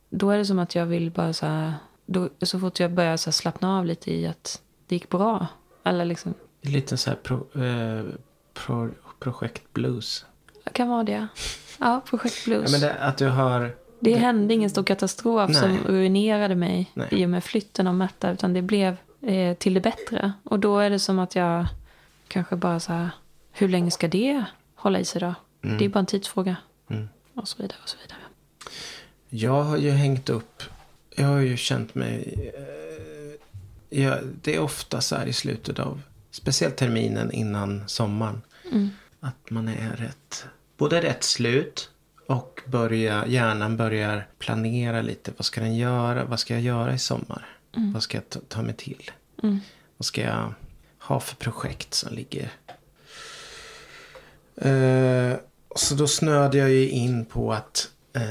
då 0.10 0.30
är 0.30 0.38
det 0.38 0.46
som 0.46 0.60
att 0.60 0.76
jag 0.76 0.86
vill 0.86 1.12
bara 1.12 1.34
så 1.34 1.46
här 1.46 1.74
då, 2.06 2.30
så 2.42 2.60
fort 2.60 2.80
jag 2.80 2.92
började 2.92 3.18
så 3.18 3.32
slappna 3.32 3.78
av 3.78 3.86
lite 3.86 4.14
i 4.14 4.28
att 4.28 4.62
det 4.88 4.96
gick 4.96 5.10
bra. 5.10 5.48
Eller 5.84 6.06
liksom, 6.06 6.34
Lite 6.62 6.98
så 6.98 7.10
här 7.10 7.18
pro, 7.18 7.64
eh, 7.64 8.04
pro, 8.54 8.90
projekt 9.20 9.74
blues. 9.74 10.26
det 10.64 10.72
kan 10.72 10.88
vara 10.90 11.04
det. 11.04 11.28
Ja, 11.80 12.02
Projekt 12.06 12.46
Blues. 12.46 12.72
Ja, 12.72 12.80
men 12.80 12.82
det, 12.90 12.94
att 13.04 13.18
du 13.18 13.28
har... 13.28 13.76
Det 14.00 14.16
hände 14.16 14.54
ingen 14.54 14.70
stor 14.70 14.84
katastrof 14.84 15.50
Nej. 15.50 15.62
som 15.62 15.78
ruinerade 15.78 16.56
mig 16.56 16.92
Nej. 16.94 17.08
i 17.12 17.26
och 17.26 17.30
med 17.30 17.44
flytten 17.44 17.88
av 17.88 17.96
Märta. 17.96 18.32
Utan 18.32 18.54
det 18.54 18.62
blev 18.62 18.98
eh, 19.22 19.58
till 19.58 19.74
det 19.74 19.82
bättre. 19.82 20.34
Och 20.44 20.60
då 20.60 20.80
är 20.80 20.90
det 20.90 21.00
som 21.00 21.20
att 21.20 21.36
jag 21.36 21.68
kanske 22.28 22.56
bara 22.56 22.80
så 22.80 22.94
här. 22.94 23.10
Hur 23.52 23.68
länge 23.68 23.92
ska 23.92 24.08
det 24.08 24.44
hålla 24.76 25.00
i 25.00 25.06
sig 25.06 25.22
då? 25.22 25.34
Det 25.62 25.86
är 25.86 25.90
bara 25.90 26.00
en 26.00 26.06
tidsfråga. 26.06 26.56
Mm. 26.90 27.10
Och 27.34 27.48
så 27.48 27.62
vidare 27.62 27.78
och 27.84 27.90
så 27.90 27.98
vidare. 28.02 28.20
Jag 29.30 29.64
har 29.64 29.78
ju 29.78 29.92
hängt 29.92 30.30
upp... 30.30 30.64
Jag 31.16 31.28
har 31.28 31.40
ju 31.40 31.58
känt 31.58 31.96
mig... 31.96 32.52
Eh, 32.58 34.00
jag, 34.02 34.20
det 34.42 34.56
är 34.56 34.60
ofta 34.60 35.02
så 35.02 35.16
här 35.16 35.26
i 35.26 35.34
slutet 35.34 35.80
av... 35.80 36.02
Speciellt 36.32 36.78
terminen 36.78 37.32
innan 37.32 37.84
sommaren. 37.88 38.42
Mm. 38.72 38.90
Att 39.20 39.50
man 39.50 39.68
är 39.68 39.96
rätt... 39.96 40.46
Både 40.78 41.02
rätt 41.02 41.24
slut 41.24 41.90
och 42.28 42.62
börja, 42.66 43.28
hjärnan 43.28 43.78
börjar 43.78 44.28
planera 44.40 45.02
lite. 45.02 45.32
Vad 45.38 45.46
ska 45.46 45.62
den 45.62 45.76
göra? 45.76 46.26
Vad 46.26 46.40
ska 46.40 46.54
jag 46.54 46.64
göra 46.64 46.94
i 46.94 47.00
sommar? 47.00 47.58
Vad 47.94 48.04
ska 48.04 48.18
jag 48.18 48.30
ta, 48.30 48.40
ta 48.48 48.62
mig 48.62 48.74
till? 48.74 49.12
Mm. 49.44 49.60
Vad 49.98 50.06
ska 50.06 50.22
jag 50.22 50.54
ha 51.00 51.20
för 51.20 51.36
projekt 51.36 51.94
som 51.94 52.14
ligger? 52.14 52.52
Eh, 54.56 55.34
så 55.76 55.96
då 55.96 56.08
snöade 56.08 56.58
jag 56.58 56.70
ju 56.70 56.90
in 56.90 57.26
på 57.26 57.54
att 57.54 57.90
eh, 58.14 58.22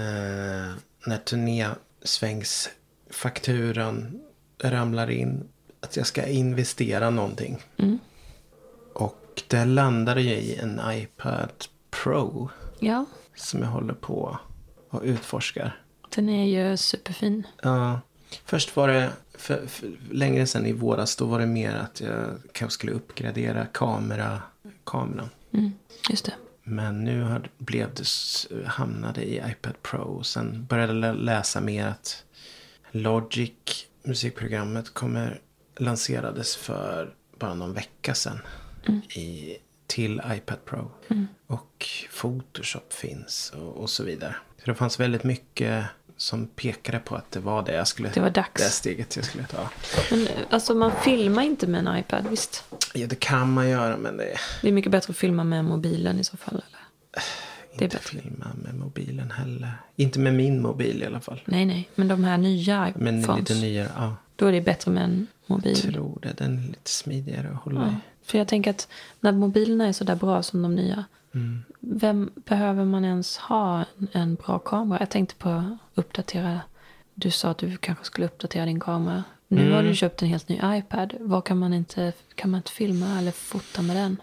när 1.06 1.16
turnésvängsfakturan 1.24 4.20
ramlar 4.62 5.10
in. 5.10 5.48
Att 5.86 5.96
jag 5.96 6.06
ska 6.06 6.26
investera 6.26 7.10
någonting. 7.10 7.62
Mm. 7.76 7.98
Och 8.94 9.42
det 9.48 9.64
landade 9.64 10.22
ju 10.22 10.30
i 10.34 10.56
en 10.56 10.80
iPad 10.92 11.50
Pro. 11.90 12.50
Ja, 12.78 13.04
Som 13.36 13.60
jag 13.62 13.68
håller 13.68 13.94
på 13.94 14.38
och 14.90 15.02
utforskar. 15.04 15.80
den 16.14 16.28
är 16.28 16.44
ju 16.70 16.76
superfin. 16.76 17.46
Ja. 17.62 18.00
Först 18.44 18.76
var 18.76 18.88
det, 18.88 19.10
för, 19.34 19.66
för 19.66 19.90
längre 20.10 20.46
sedan 20.46 20.66
i 20.66 20.72
våras, 20.72 21.16
då 21.16 21.24
var 21.26 21.38
det 21.40 21.46
mer 21.46 21.74
att 21.74 22.00
jag 22.00 22.26
kanske 22.52 22.74
skulle 22.74 22.92
uppgradera 22.92 23.66
kamera, 23.66 24.42
kameran. 24.84 25.28
Mm. 25.52 25.72
Just 26.10 26.24
det. 26.24 26.32
Men 26.62 27.04
nu 27.04 27.22
har, 27.22 27.48
blev 27.58 27.88
det, 27.94 28.04
hamnade 28.66 29.22
i 29.24 29.36
iPad 29.50 29.82
Pro. 29.82 29.98
Och 30.02 30.26
sen 30.26 30.66
började 30.68 30.92
jag 30.92 31.00
lä- 31.00 31.12
läsa 31.24 31.60
mer 31.60 31.86
att 31.86 32.22
Logic, 32.90 33.52
musikprogrammet, 34.02 34.94
kommer, 34.94 35.40
lanserades 35.76 36.56
för 36.56 37.14
bara 37.38 37.54
någon 37.54 37.72
vecka 37.72 38.14
sedan. 38.14 38.40
I, 39.14 39.56
till 39.86 40.22
iPad 40.26 40.64
Pro. 40.64 40.90
Och 41.46 41.86
Photoshop 42.20 42.92
finns 42.92 43.52
och, 43.56 43.76
och 43.76 43.90
så 43.90 44.04
vidare. 44.04 44.36
Så 44.58 44.70
det 44.70 44.74
fanns 44.74 45.00
väldigt 45.00 45.24
mycket 45.24 45.84
som 46.16 46.46
pekade 46.46 46.98
på 46.98 47.14
att 47.16 47.30
det 47.30 47.40
var 47.40 47.62
det 47.62 47.74
jag 47.74 47.88
skulle 47.88 48.08
Det 48.08 48.20
var 48.20 48.30
dags. 48.30 48.62
Det 48.62 48.70
steget 48.70 49.16
jag 49.16 49.24
skulle 49.24 49.46
ta. 49.46 49.70
Men 50.10 50.28
alltså 50.50 50.74
man 50.74 50.92
filmar 51.04 51.42
inte 51.42 51.66
med 51.66 51.86
en 51.86 51.98
iPad, 51.98 52.26
visst? 52.30 52.64
Ja, 52.94 53.06
det 53.06 53.20
kan 53.20 53.52
man 53.52 53.68
göra 53.68 53.96
men 53.96 54.16
det 54.16 54.24
är 54.24 54.40
Det 54.62 54.68
är 54.68 54.72
mycket 54.72 54.92
bättre 54.92 55.10
att 55.10 55.16
filma 55.16 55.44
med 55.44 55.64
mobilen 55.64 56.20
i 56.20 56.24
så 56.24 56.36
fall. 56.36 56.54
Eller? 56.54 57.22
Det 57.78 57.82
är 57.82 57.84
inte 57.84 57.98
filma 57.98 58.46
med 58.64 58.74
mobilen 58.74 59.30
heller. 59.30 59.72
Inte 59.96 60.18
med 60.18 60.34
min 60.34 60.62
mobil 60.62 61.02
i 61.02 61.06
alla 61.06 61.20
fall. 61.20 61.40
Nej, 61.44 61.64
nej. 61.64 61.90
Men 61.94 62.08
de 62.08 62.24
här 62.24 62.38
nya 62.38 62.92
Men 62.96 63.20
iPhones. 63.20 63.50
lite 63.50 63.60
nyare, 63.60 63.90
ja. 63.96 64.16
Då 64.36 64.46
är 64.46 64.52
det 64.52 64.60
bättre 64.60 64.90
med 64.90 65.04
en 65.04 65.26
mobil. 65.46 65.76
tror 65.76 66.18
det. 66.22 66.32
Den 66.38 66.58
är 66.58 66.62
lite 66.68 66.90
smidigare 66.90 67.48
att 67.48 67.62
hålla 67.62 67.80
Ja. 67.80 67.88
i. 67.88 67.94
För 68.30 68.38
jag 68.38 68.48
tänker 68.48 68.70
att 68.70 68.88
när 69.20 69.32
mobilerna 69.32 69.86
är 69.86 69.92
så 69.92 70.04
där 70.04 70.16
bra 70.16 70.42
som 70.42 70.62
de 70.62 70.74
nya. 70.74 71.04
Mm. 71.34 71.64
Vem 71.80 72.30
behöver 72.34 72.84
man 72.84 73.04
ens 73.04 73.36
ha 73.36 73.78
en, 73.98 74.08
en 74.12 74.34
bra 74.34 74.58
kamera? 74.58 75.00
Jag 75.00 75.10
tänkte 75.10 75.34
på 75.34 75.48
att 75.48 75.64
uppdatera. 75.94 76.60
Du 77.14 77.30
sa 77.30 77.50
att 77.50 77.58
du 77.58 77.76
kanske 77.76 78.04
skulle 78.04 78.26
uppdatera 78.26 78.64
din 78.66 78.80
kamera. 78.80 79.24
Nu 79.48 79.60
Mm. 79.60 79.72
har 79.74 79.82
du 79.82 79.94
köpt 79.94 80.22
en 80.22 80.28
helt 80.28 80.48
ny 80.48 80.60
iPad. 80.64 81.14
Vad 81.20 81.44
kan 81.44 81.58
man 81.58 81.72
inte, 81.74 82.12
kan 82.34 82.50
man 82.50 82.58
inte 82.58 82.70
filma 82.70 83.18
eller 83.18 83.30
fota 83.32 83.82
med 83.82 83.96
den? 83.96 84.16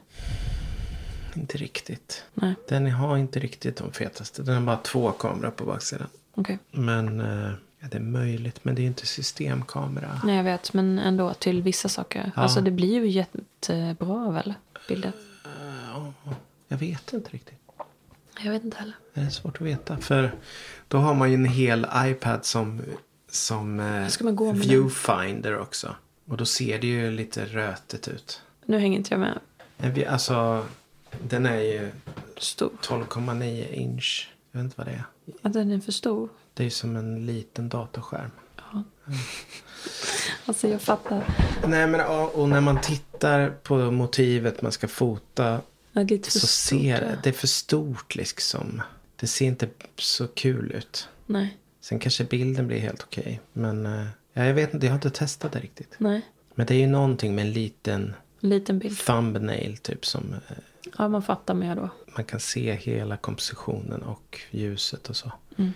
Inte 1.35 1.57
riktigt. 1.57 2.23
Nej, 2.33 2.53
Den 2.69 2.91
har 2.91 3.17
inte 3.17 3.39
riktigt 3.39 3.77
de 3.77 3.91
fetaste. 3.91 4.43
Den 4.43 4.55
har 4.55 4.61
bara 4.61 4.77
två 4.77 5.11
kameror 5.11 5.51
på 5.51 5.65
baksidan. 5.65 6.07
okej. 6.35 6.59
Men 6.71 7.19
eh, 7.21 7.51
ja, 7.83 7.89
det 7.91 7.97
är 7.97 8.01
möjligt. 8.01 8.65
Men 8.65 8.75
det 8.75 8.81
är 8.81 8.85
inte 8.85 9.05
systemkamera. 9.05 10.21
Nej, 10.23 10.35
jag 10.35 10.43
vet. 10.43 10.73
Men 10.73 10.99
ändå 10.99 11.33
till 11.33 11.61
vissa 11.61 11.89
saker. 11.89 12.31
Ja. 12.35 12.41
Alltså 12.41 12.61
det 12.61 12.71
blir 12.71 12.93
ju 12.93 13.07
jättebra 13.07 14.31
väl? 14.31 14.53
Bilder. 14.87 15.11
Ja, 15.93 16.13
jag 16.67 16.77
vet 16.77 17.13
inte 17.13 17.29
riktigt. 17.29 17.59
Jag 18.39 18.51
vet 18.51 18.63
inte 18.63 18.77
heller. 18.77 18.95
Det 19.13 19.21
är 19.21 19.29
svårt 19.29 19.55
att 19.55 19.67
veta. 19.67 19.97
För 19.97 20.35
då 20.87 20.97
har 20.97 21.13
man 21.13 21.29
ju 21.29 21.35
en 21.35 21.45
hel 21.45 21.87
iPad 21.95 22.45
som, 22.45 22.81
som 23.29 23.79
eh, 23.79 23.85
med 23.85 24.09
den? 24.19 24.59
viewfinder 24.59 25.59
också. 25.59 25.95
Och 26.25 26.37
då 26.37 26.45
ser 26.45 26.79
det 26.79 26.87
ju 26.87 27.11
lite 27.11 27.45
rötet 27.45 28.07
ut. 28.07 28.41
Nu 28.65 28.79
hänger 28.79 28.97
inte 28.97 29.13
jag 29.13 29.19
med. 29.19 29.39
Alltså, 30.07 30.65
den 31.21 31.45
är 31.45 31.59
ju 31.59 31.91
Stor. 32.37 32.71
12,9 32.81 33.73
inch. 33.73 34.29
Jag 34.51 34.59
vet 34.59 34.65
inte 34.65 34.77
vad 34.77 34.87
det 34.87 34.91
är. 34.91 35.03
Att 35.41 35.53
den 35.53 35.71
är 35.71 35.79
för 35.79 35.91
stor. 35.91 36.29
Det 36.53 36.65
är 36.65 36.69
som 36.69 36.95
en 36.95 37.25
liten 37.25 37.69
datorskärm. 37.69 38.31
Ja. 38.57 38.83
Alltså 40.45 40.67
jag 40.67 40.81
fattar. 40.81 41.23
Nej 41.67 41.87
men 41.87 41.99
ja, 41.99 42.27
och 42.35 42.49
när 42.49 42.61
man 42.61 42.81
tittar 42.81 43.49
på 43.49 43.91
motivet 43.91 44.61
man 44.61 44.71
ska 44.71 44.87
fota. 44.87 45.61
Det 45.93 45.99
är 46.01 46.29
Så 46.31 46.39
stort, 46.39 46.49
ser 46.49 46.89
ja. 46.89 46.99
det, 46.99 47.19
det 47.23 47.29
är 47.29 47.33
för 47.33 47.47
stort 47.47 48.15
liksom. 48.15 48.81
Det 49.15 49.27
ser 49.27 49.45
inte 49.45 49.69
så 49.97 50.27
kul 50.27 50.71
ut. 50.71 51.07
Nej, 51.25 51.57
Sen 51.81 51.99
kanske 51.99 52.23
bilden 52.23 52.67
blir 52.67 52.79
helt 52.79 53.03
okej. 53.03 53.41
Men 53.53 53.85
eh, 53.85 54.05
ja, 54.33 54.45
jag 54.45 54.53
vet 54.53 54.73
inte, 54.73 54.85
jag 54.85 54.91
har 54.93 54.97
inte 54.97 55.09
testat 55.09 55.51
det 55.51 55.59
riktigt. 55.59 55.95
nej. 55.97 56.21
Men 56.55 56.65
det 56.67 56.75
är 56.75 56.79
ju 56.79 56.87
någonting 56.87 57.35
med 57.35 57.45
en 57.45 57.53
liten 57.53 58.13
En 58.41 58.49
liten 58.49 58.79
bild. 58.79 58.99
thumbnail 58.99 59.77
typ 59.77 60.05
som 60.05 60.33
eh, 60.33 60.57
Ja, 60.97 61.07
man 61.07 61.23
fattar 61.23 61.53
mer 61.53 61.75
då. 61.75 61.89
man 62.15 62.25
kan 62.25 62.39
se 62.39 62.73
hela 62.75 63.17
kompositionen 63.17 64.03
och 64.03 64.39
ljuset 64.51 65.09
och 65.09 65.15
så. 65.15 65.31
Mm. 65.57 65.73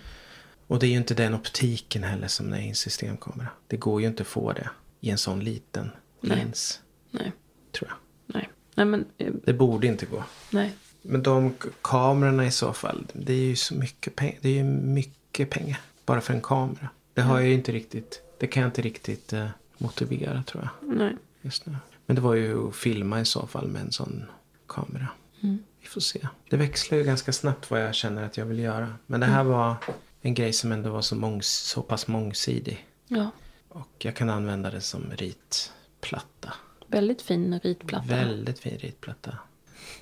Och 0.68 0.78
det 0.78 0.86
är 0.86 0.90
ju 0.90 0.96
inte 0.96 1.14
den 1.14 1.34
optiken 1.34 2.02
heller 2.04 2.28
som 2.28 2.52
är 2.52 2.58
i 2.60 2.68
en 2.68 2.74
systemkamera. 2.74 3.48
Det 3.66 3.76
går 3.76 4.00
ju 4.00 4.06
inte 4.06 4.22
att 4.22 4.26
få 4.26 4.52
det 4.52 4.70
i 5.00 5.10
en 5.10 5.18
sån 5.18 5.40
liten 5.40 5.90
Nej. 6.20 6.36
lins. 6.38 6.80
Nej, 7.10 7.32
Tror 7.72 7.88
jag. 7.90 7.96
nej. 8.34 8.48
Nej, 8.74 8.86
men 8.86 9.04
eh, 9.18 9.32
Det 9.44 9.52
borde 9.52 9.86
inte 9.86 10.06
gå. 10.06 10.24
nej. 10.50 10.74
Men 11.02 11.22
de 11.22 11.54
kamerorna 11.82 12.46
i 12.46 12.50
så 12.50 12.72
fall. 12.72 13.06
Det 13.12 13.32
är 13.32 13.36
ju 13.46 13.56
så 13.56 13.74
mycket 13.74 14.16
pengar. 14.16 14.38
Det 14.40 14.48
är 14.48 14.54
ju 14.54 14.64
mycket 14.64 15.50
pengar. 15.50 15.80
Bara 16.06 16.20
för 16.20 16.34
en 16.34 16.40
kamera. 16.40 16.88
Det 17.14 17.22
har 17.22 17.38
jag 17.38 17.48
ju 17.48 17.54
inte 17.54 17.72
riktigt. 17.72 18.22
Det 18.38 18.46
kan 18.46 18.60
jag 18.62 18.68
inte 18.68 18.82
riktigt 18.82 19.32
eh, 19.32 19.48
motivera 19.78 20.42
tror 20.42 20.62
jag. 20.82 20.96
Nej. 20.96 21.16
Just 21.42 21.66
nu. 21.66 21.76
Men 22.06 22.16
det 22.16 22.22
var 22.22 22.34
ju 22.34 22.68
att 22.68 22.76
filma 22.76 23.20
i 23.20 23.24
så 23.24 23.46
fall 23.46 23.68
med 23.68 23.82
en 23.82 23.92
sån 23.92 24.24
kamera. 24.66 25.06
Mm. 25.42 25.58
Vi 25.80 25.86
får 25.86 26.00
se. 26.00 26.28
Det 26.50 26.56
växlar 26.56 26.98
ju 26.98 27.04
ganska 27.04 27.32
snabbt 27.32 27.70
vad 27.70 27.82
jag 27.84 27.94
känner 27.94 28.22
att 28.22 28.36
jag 28.36 28.44
vill 28.46 28.58
göra. 28.58 28.94
Men 29.06 29.20
det 29.20 29.26
här 29.26 29.40
Mm. 29.40 29.52
var 29.52 29.76
en 30.20 30.34
grej 30.34 30.52
som 30.52 30.72
ändå 30.72 30.90
var 30.90 31.02
så, 31.02 31.14
mångs- 31.14 31.42
så 31.66 31.82
pass 31.82 32.06
mångsidig. 32.06 32.86
Ja, 33.08 33.30
Och 33.68 33.88
jag 33.98 34.16
kan 34.16 34.30
använda 34.30 34.70
det 34.70 34.80
som 34.80 35.10
ritplatta. 35.16 36.54
väldigt 36.86 37.22
fin 37.22 37.60
ritplatta. 37.60 38.06
Väldigt 38.08 38.58
fin 38.58 38.78
ritplatta. 38.78 39.38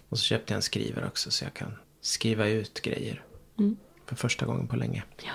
Och 0.08 0.18
så 0.18 0.24
köpte 0.24 0.52
jag 0.52 0.56
en 0.56 0.62
skrivare 0.62 1.06
också 1.06 1.30
så 1.30 1.44
jag 1.44 1.54
kan 1.54 1.76
skriva 2.00 2.46
ut 2.48 2.80
grejer. 2.82 3.22
Mm. 3.58 3.76
För 4.06 4.16
första 4.16 4.46
gången 4.46 4.66
på 4.66 4.76
länge. 4.76 5.02
Ja. 5.22 5.30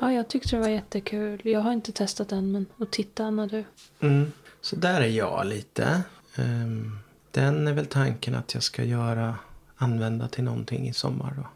ja, 0.00 0.12
jag 0.12 0.28
tyckte 0.28 0.56
det 0.56 0.60
var 0.62 0.68
jättekul. 0.68 1.40
Jag 1.44 1.60
har 1.60 1.72
inte 1.72 1.92
testat 1.92 2.28
den, 2.28 2.52
men 2.52 2.66
att 2.78 2.92
titta 2.92 3.30
när 3.30 3.46
du... 3.46 3.64
Mm. 4.00 4.32
Så 4.60 4.76
där 4.76 5.00
är 5.00 5.06
jag 5.08 5.46
lite. 5.46 6.02
Ehm, 6.36 6.98
den 7.30 7.68
är 7.68 7.72
väl 7.72 7.86
tanken 7.86 8.34
att 8.34 8.54
jag 8.54 8.62
ska 8.62 8.84
göra, 8.84 9.36
använda 9.76 10.28
till 10.28 10.44
någonting 10.44 10.88
i 10.88 10.92
sommar 10.92 11.34
då. 11.36 11.48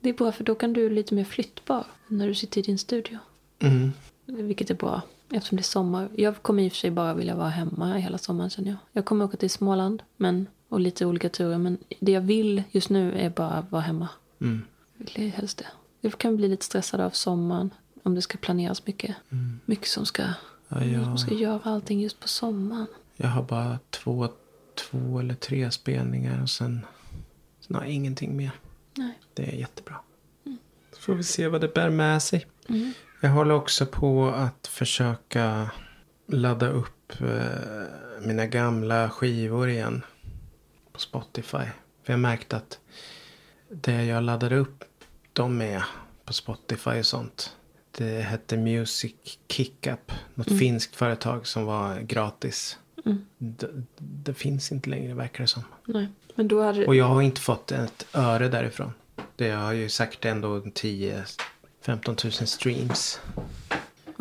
Det 0.00 0.08
är 0.08 0.12
bra 0.14 0.32
för 0.32 0.44
då 0.44 0.54
kan 0.54 0.72
du 0.72 0.90
lite 0.90 1.14
mer 1.14 1.24
flyttbar 1.24 1.86
när 2.08 2.26
du 2.28 2.34
sitter 2.34 2.58
i 2.58 2.62
din 2.62 2.78
studio. 2.78 3.18
Mm. 3.58 3.92
Vilket 4.26 4.70
är 4.70 4.74
bra 4.74 5.02
eftersom 5.30 5.56
det 5.56 5.60
är 5.60 5.64
sommar. 5.64 6.08
Jag 6.14 6.42
kommer 6.42 6.62
i 6.62 6.68
och 6.68 6.72
för 6.72 6.78
sig 6.78 6.90
bara 6.90 7.14
vilja 7.14 7.34
vara 7.36 7.48
hemma 7.48 7.94
hela 7.94 8.18
sommaren 8.18 8.50
känner 8.50 8.68
jag. 8.70 8.78
Jag 8.92 9.04
kommer 9.04 9.24
åka 9.24 9.36
till 9.36 9.50
Småland 9.50 10.02
men, 10.16 10.46
och 10.68 10.80
lite 10.80 11.06
olika 11.06 11.28
turer. 11.28 11.58
Men 11.58 11.78
det 12.00 12.12
jag 12.12 12.20
vill 12.20 12.62
just 12.70 12.90
nu 12.90 13.12
är 13.18 13.30
bara 13.30 13.66
vara 13.70 13.82
hemma. 13.82 14.08
Mm. 14.40 14.62
Vill 14.96 15.10
jag 15.14 15.30
helst 15.30 15.58
det. 15.58 15.66
Jag 16.00 16.18
kan 16.18 16.36
bli 16.36 16.48
lite 16.48 16.64
stressad 16.64 17.00
av 17.00 17.10
sommaren. 17.10 17.70
Om 18.02 18.14
det 18.14 18.22
ska 18.22 18.38
planeras 18.38 18.86
mycket. 18.86 19.16
Mycket 19.64 19.88
som 19.88 20.06
ska, 20.06 20.22
Ja, 20.68 20.84
jag, 20.84 21.04
som 21.04 21.18
ska 21.18 21.34
göra 21.34 21.60
allting 21.64 22.00
just 22.00 22.20
på 22.20 22.28
sommaren. 22.28 22.86
jag 23.16 23.28
har 23.28 23.42
bara 23.42 23.78
två, 23.90 24.28
två 24.74 25.18
eller 25.20 25.34
tre 25.34 25.70
spelningar 25.70 26.42
och 26.42 26.50
sen, 26.50 26.86
sen 27.60 27.76
har 27.76 27.82
jag 27.82 27.92
ingenting 27.92 28.36
mer. 28.36 28.50
Nej. 28.98 29.18
Det 29.34 29.42
är 29.42 29.56
jättebra. 29.56 29.96
Så 30.92 31.00
får 31.00 31.14
vi 31.14 31.22
se 31.22 31.48
vad 31.48 31.60
det 31.60 31.74
bär 31.74 31.90
med 31.90 32.22
sig. 32.22 32.46
Mm. 32.68 32.92
Jag 33.20 33.30
håller 33.30 33.54
också 33.54 33.86
på 33.86 34.28
att 34.28 34.66
försöka 34.66 35.70
ladda 36.26 36.68
upp 36.68 37.20
eh, 37.20 38.26
mina 38.26 38.46
gamla 38.46 39.10
skivor 39.10 39.68
igen. 39.68 40.02
På 40.92 41.00
Spotify. 41.00 41.64
För 42.02 42.12
jag 42.12 42.20
märkte 42.20 42.56
att 42.56 42.78
det 43.68 44.04
jag 44.04 44.22
laddade 44.22 44.56
upp 44.56 44.84
dem 45.32 45.56
med 45.56 45.82
på 46.24 46.32
Spotify 46.32 46.98
och 46.98 47.06
sånt. 47.06 47.56
Det 47.90 48.20
hette 48.20 48.56
Music 48.56 49.14
Kickup. 49.48 50.12
Något 50.34 50.58
finskt 50.58 50.96
företag 50.96 51.46
som 51.46 51.64
var 51.64 52.00
gratis. 52.00 52.78
Det, 53.38 53.68
det 53.98 54.34
finns 54.34 54.72
inte 54.72 54.90
längre 54.90 55.14
verkar 55.14 55.44
det 55.44 55.48
som. 55.48 55.62
Nej. 55.84 56.08
Men 56.34 56.48
då 56.48 56.62
hade 56.62 56.86
Och 56.86 56.94
jag 56.94 57.04
har 57.04 57.22
inte 57.22 57.40
fått 57.40 57.72
ett 57.72 58.06
öre 58.12 58.48
därifrån. 58.48 58.92
Det 59.36 59.50
har 59.50 59.72
ju 59.72 59.88
säkert 59.88 60.24
ändå 60.24 60.58
10-15 60.58 61.26
000 62.24 62.32
streams. 62.32 63.20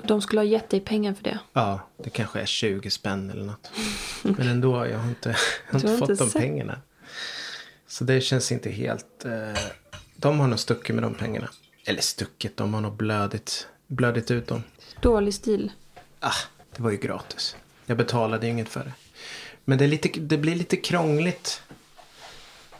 de 0.03 0.21
skulle 0.21 0.41
ha 0.41 0.45
gett 0.45 0.69
dig 0.69 0.79
pengar 0.79 1.13
för 1.13 1.23
det. 1.23 1.39
Ja, 1.53 1.79
det 1.97 2.09
kanske 2.09 2.39
är 2.39 2.45
20 2.45 2.89
spänn 2.89 3.29
eller 3.29 3.43
något. 3.43 3.71
Men 4.21 4.47
ändå, 4.47 4.87
jag 4.87 4.99
har 4.99 5.09
inte, 5.09 5.29
jag 5.65 5.73
har 5.73 5.79
inte 5.79 5.91
har 5.91 5.97
fått 5.97 6.09
inte 6.09 6.23
de 6.23 6.29
sett. 6.29 6.41
pengarna. 6.41 6.81
Så 7.87 8.03
det 8.03 8.21
känns 8.21 8.51
inte 8.51 8.69
helt... 8.69 9.25
Eh, 9.25 9.61
de 10.15 10.39
har 10.39 10.47
nog 10.47 10.59
stuckit 10.59 10.95
med 10.95 11.03
de 11.03 11.15
pengarna. 11.15 11.49
Eller 11.85 12.01
stuckit, 12.01 12.57
de 12.57 12.73
har 12.73 12.81
nog 12.81 12.93
blödit, 12.93 13.67
blödit 13.87 14.31
ut 14.31 14.47
dem. 14.47 14.63
Dålig 15.01 15.33
stil. 15.33 15.71
Ah, 16.19 16.31
det 16.75 16.83
var 16.83 16.91
ju 16.91 16.97
gratis. 16.97 17.55
Jag 17.89 17.97
betalade 17.97 18.45
ju 18.45 18.51
inget 18.51 18.69
för 18.69 18.83
det. 18.83 18.93
Men 19.65 19.77
det, 19.77 19.83
är 19.83 19.87
lite, 19.87 20.19
det 20.19 20.37
blir 20.37 20.55
lite 20.55 20.77
krångligt. 20.77 21.61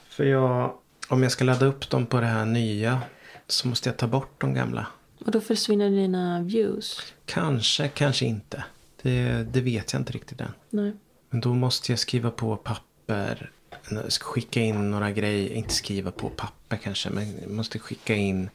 För 0.10 0.24
jag, 0.24 0.74
om 1.08 1.24
jag 1.24 1.32
ska 1.32 1.43
ladda 1.43 1.65
upp 1.65 1.89
dem 1.89 2.06
på 2.06 2.20
det 2.20 2.26
här 2.26 2.46
nya 2.46 3.02
så 3.48 3.67
måste 3.67 3.89
jag 3.89 3.98
ta 3.98 4.08
bort 4.08 4.41
de 4.41 4.54
gamla. 4.54 4.88
Och 5.26 5.32
då 5.32 5.41
försvinner 5.41 5.89
dina 5.89 6.41
views. 6.41 7.13
Kanske, 7.26 7.88
kanske 7.88 8.26
inte. 8.26 8.63
Det, 9.02 9.48
det 9.52 9.62
vet 9.62 9.93
jag 9.93 10.00
inte 10.00 10.13
riktigt 10.13 10.41
än. 10.41 10.54
Nej. 10.70 10.93
Men 11.30 11.41
då 11.41 11.54
måste 11.54 11.91
jag 11.91 12.00
skriva 12.00 12.32
på 12.32 12.56
papper. 12.56 13.52
Skicka 14.22 14.62
in 14.62 14.91
några 14.91 15.12
grejer. 15.12 15.54
Inte 15.54 15.74
skriva 15.74 16.12
på 16.12 16.30
papper 16.30 16.78
kanske. 16.78 17.10
Men 17.10 17.41
jag 17.41 17.52
måste 17.52 17.80
skicka 17.80 18.15
in 18.15 18.50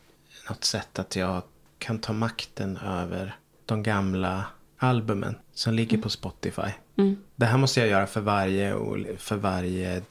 något 0.48 0.64
sätt 0.64 0.98
att 0.98 1.16
jag 1.16 1.42
kan 1.78 1.98
ta 1.98 2.12
makten 2.12 2.76
över 2.76 3.36
de 3.66 3.82
gamla 3.82 4.44
albumen 4.82 5.34
som 5.54 5.74
ligger 5.74 5.98
på 5.98 6.08
Spotify. 6.08 6.70
Mm. 6.96 7.16
Det 7.36 7.46
här 7.46 7.58
måste 7.58 7.80
jag 7.80 7.88
göra 7.88 8.06
för 8.06 8.20
varje, 8.20 8.74
för 9.18 9.36
varje 9.36 10.02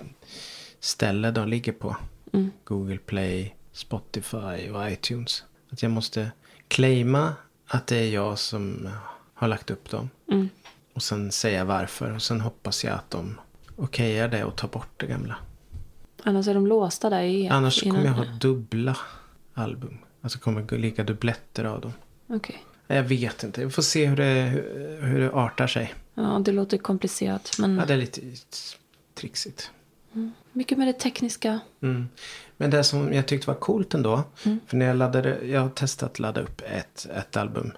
ställe 0.79 1.31
de 1.31 1.47
ligger 1.47 1.71
på. 1.71 1.97
Mm. 2.33 2.51
Google 2.63 2.97
Play, 2.97 3.55
Spotify 3.71 4.69
och 4.73 4.91
iTunes. 4.91 5.43
Att 5.71 5.83
jag 5.83 5.91
måste 5.91 6.31
claima 6.67 7.33
att 7.67 7.87
det 7.87 7.97
är 7.97 8.09
jag 8.09 8.39
som 8.39 8.89
har 9.33 9.47
lagt 9.47 9.71
upp 9.71 9.89
dem. 9.89 10.09
Mm. 10.31 10.49
Och 10.93 11.03
sen 11.03 11.31
säga 11.31 11.65
varför. 11.65 12.15
Och 12.15 12.21
sen 12.21 12.41
hoppas 12.41 12.83
jag 12.83 12.93
att 12.93 13.09
de 13.09 13.39
okejar 13.75 14.27
det 14.27 14.43
och 14.43 14.55
tar 14.55 14.67
bort 14.67 14.93
det 14.97 15.05
gamla. 15.05 15.35
Annars 16.23 16.47
är 16.47 16.53
de 16.53 16.67
låsta 16.67 17.09
där 17.09 17.21
i 17.21 17.49
Annars 17.49 17.83
kommer 17.83 18.05
jag 18.05 18.11
ha 18.11 18.25
dubbla 18.25 18.97
album. 19.53 19.97
Alltså 20.21 20.39
kommer 20.39 20.77
ligga 20.77 21.03
dubbletter 21.03 21.63
av 21.63 21.81
dem. 21.81 21.93
Okej. 22.27 22.63
Jag 22.87 23.03
vet 23.03 23.43
inte. 23.43 23.65
Vi 23.65 23.71
får 23.71 23.81
se 23.81 24.05
hur 24.05 24.15
det, 24.15 24.63
hur, 25.01 25.19
det 25.19 25.31
artar 25.33 25.67
sig. 25.67 25.93
Ja, 26.13 26.41
det 26.45 26.51
låter 26.51 26.77
komplicerat. 26.77 27.51
Men 27.59 27.75
Ja, 27.77 27.85
det 27.85 27.93
är 27.93 27.97
lite 27.97 28.21
trixigt. 29.15 29.71
mycket 30.51 30.77
med 30.77 30.87
det 30.87 30.93
tekniska. 30.93 31.59
Mm. 31.81 32.09
Men 32.57 32.69
det 32.69 32.83
som 32.83 33.13
jag 33.13 33.25
tyckte 33.27 33.47
var 33.47 33.55
coolt 33.55 33.93
ändå. 33.93 34.23
För 34.67 34.77
när 34.77 34.85
jag 34.85 34.97
laddade, 34.97 35.45
jag 35.45 35.61
har 35.61 35.69
testat 35.69 36.11
att 36.11 36.19
ladda 36.19 36.41
upp 36.41 36.61
ett, 36.65 37.07
ett 37.17 37.37
album. 37.37 37.71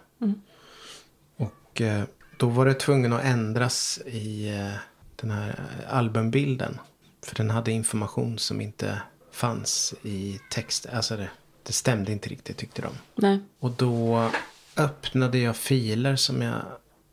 Och 1.38 1.82
eh, 1.82 2.04
då 2.38 2.50
var 2.50 2.66
det 2.66 2.74
tvungen 2.74 3.14
att 3.14 3.24
ändras 3.24 4.00
i 4.06 4.50
eh, 4.50 4.72
den 5.16 5.32
här 5.32 5.60
albumbilden. 5.90 6.80
För 7.22 7.36
den 7.36 7.50
hade 7.50 7.72
information 7.72 8.40
som 8.40 8.62
inte 8.62 9.02
fanns 9.32 9.94
i 10.02 10.40
text. 10.52 10.86
Alltså 10.94 11.18
det, 11.18 11.30
det 11.64 11.74
stämde 11.74 12.12
inte 12.12 12.30
riktigt 12.30 12.58
tyckte 12.58 12.82
de. 12.82 12.92
Nej. 13.16 13.40
Och 13.60 13.72
då 13.72 14.30
öppnade 14.78 15.38
jag 15.38 15.56
filer 15.56 16.16
som 16.16 16.42
jag 16.42 16.62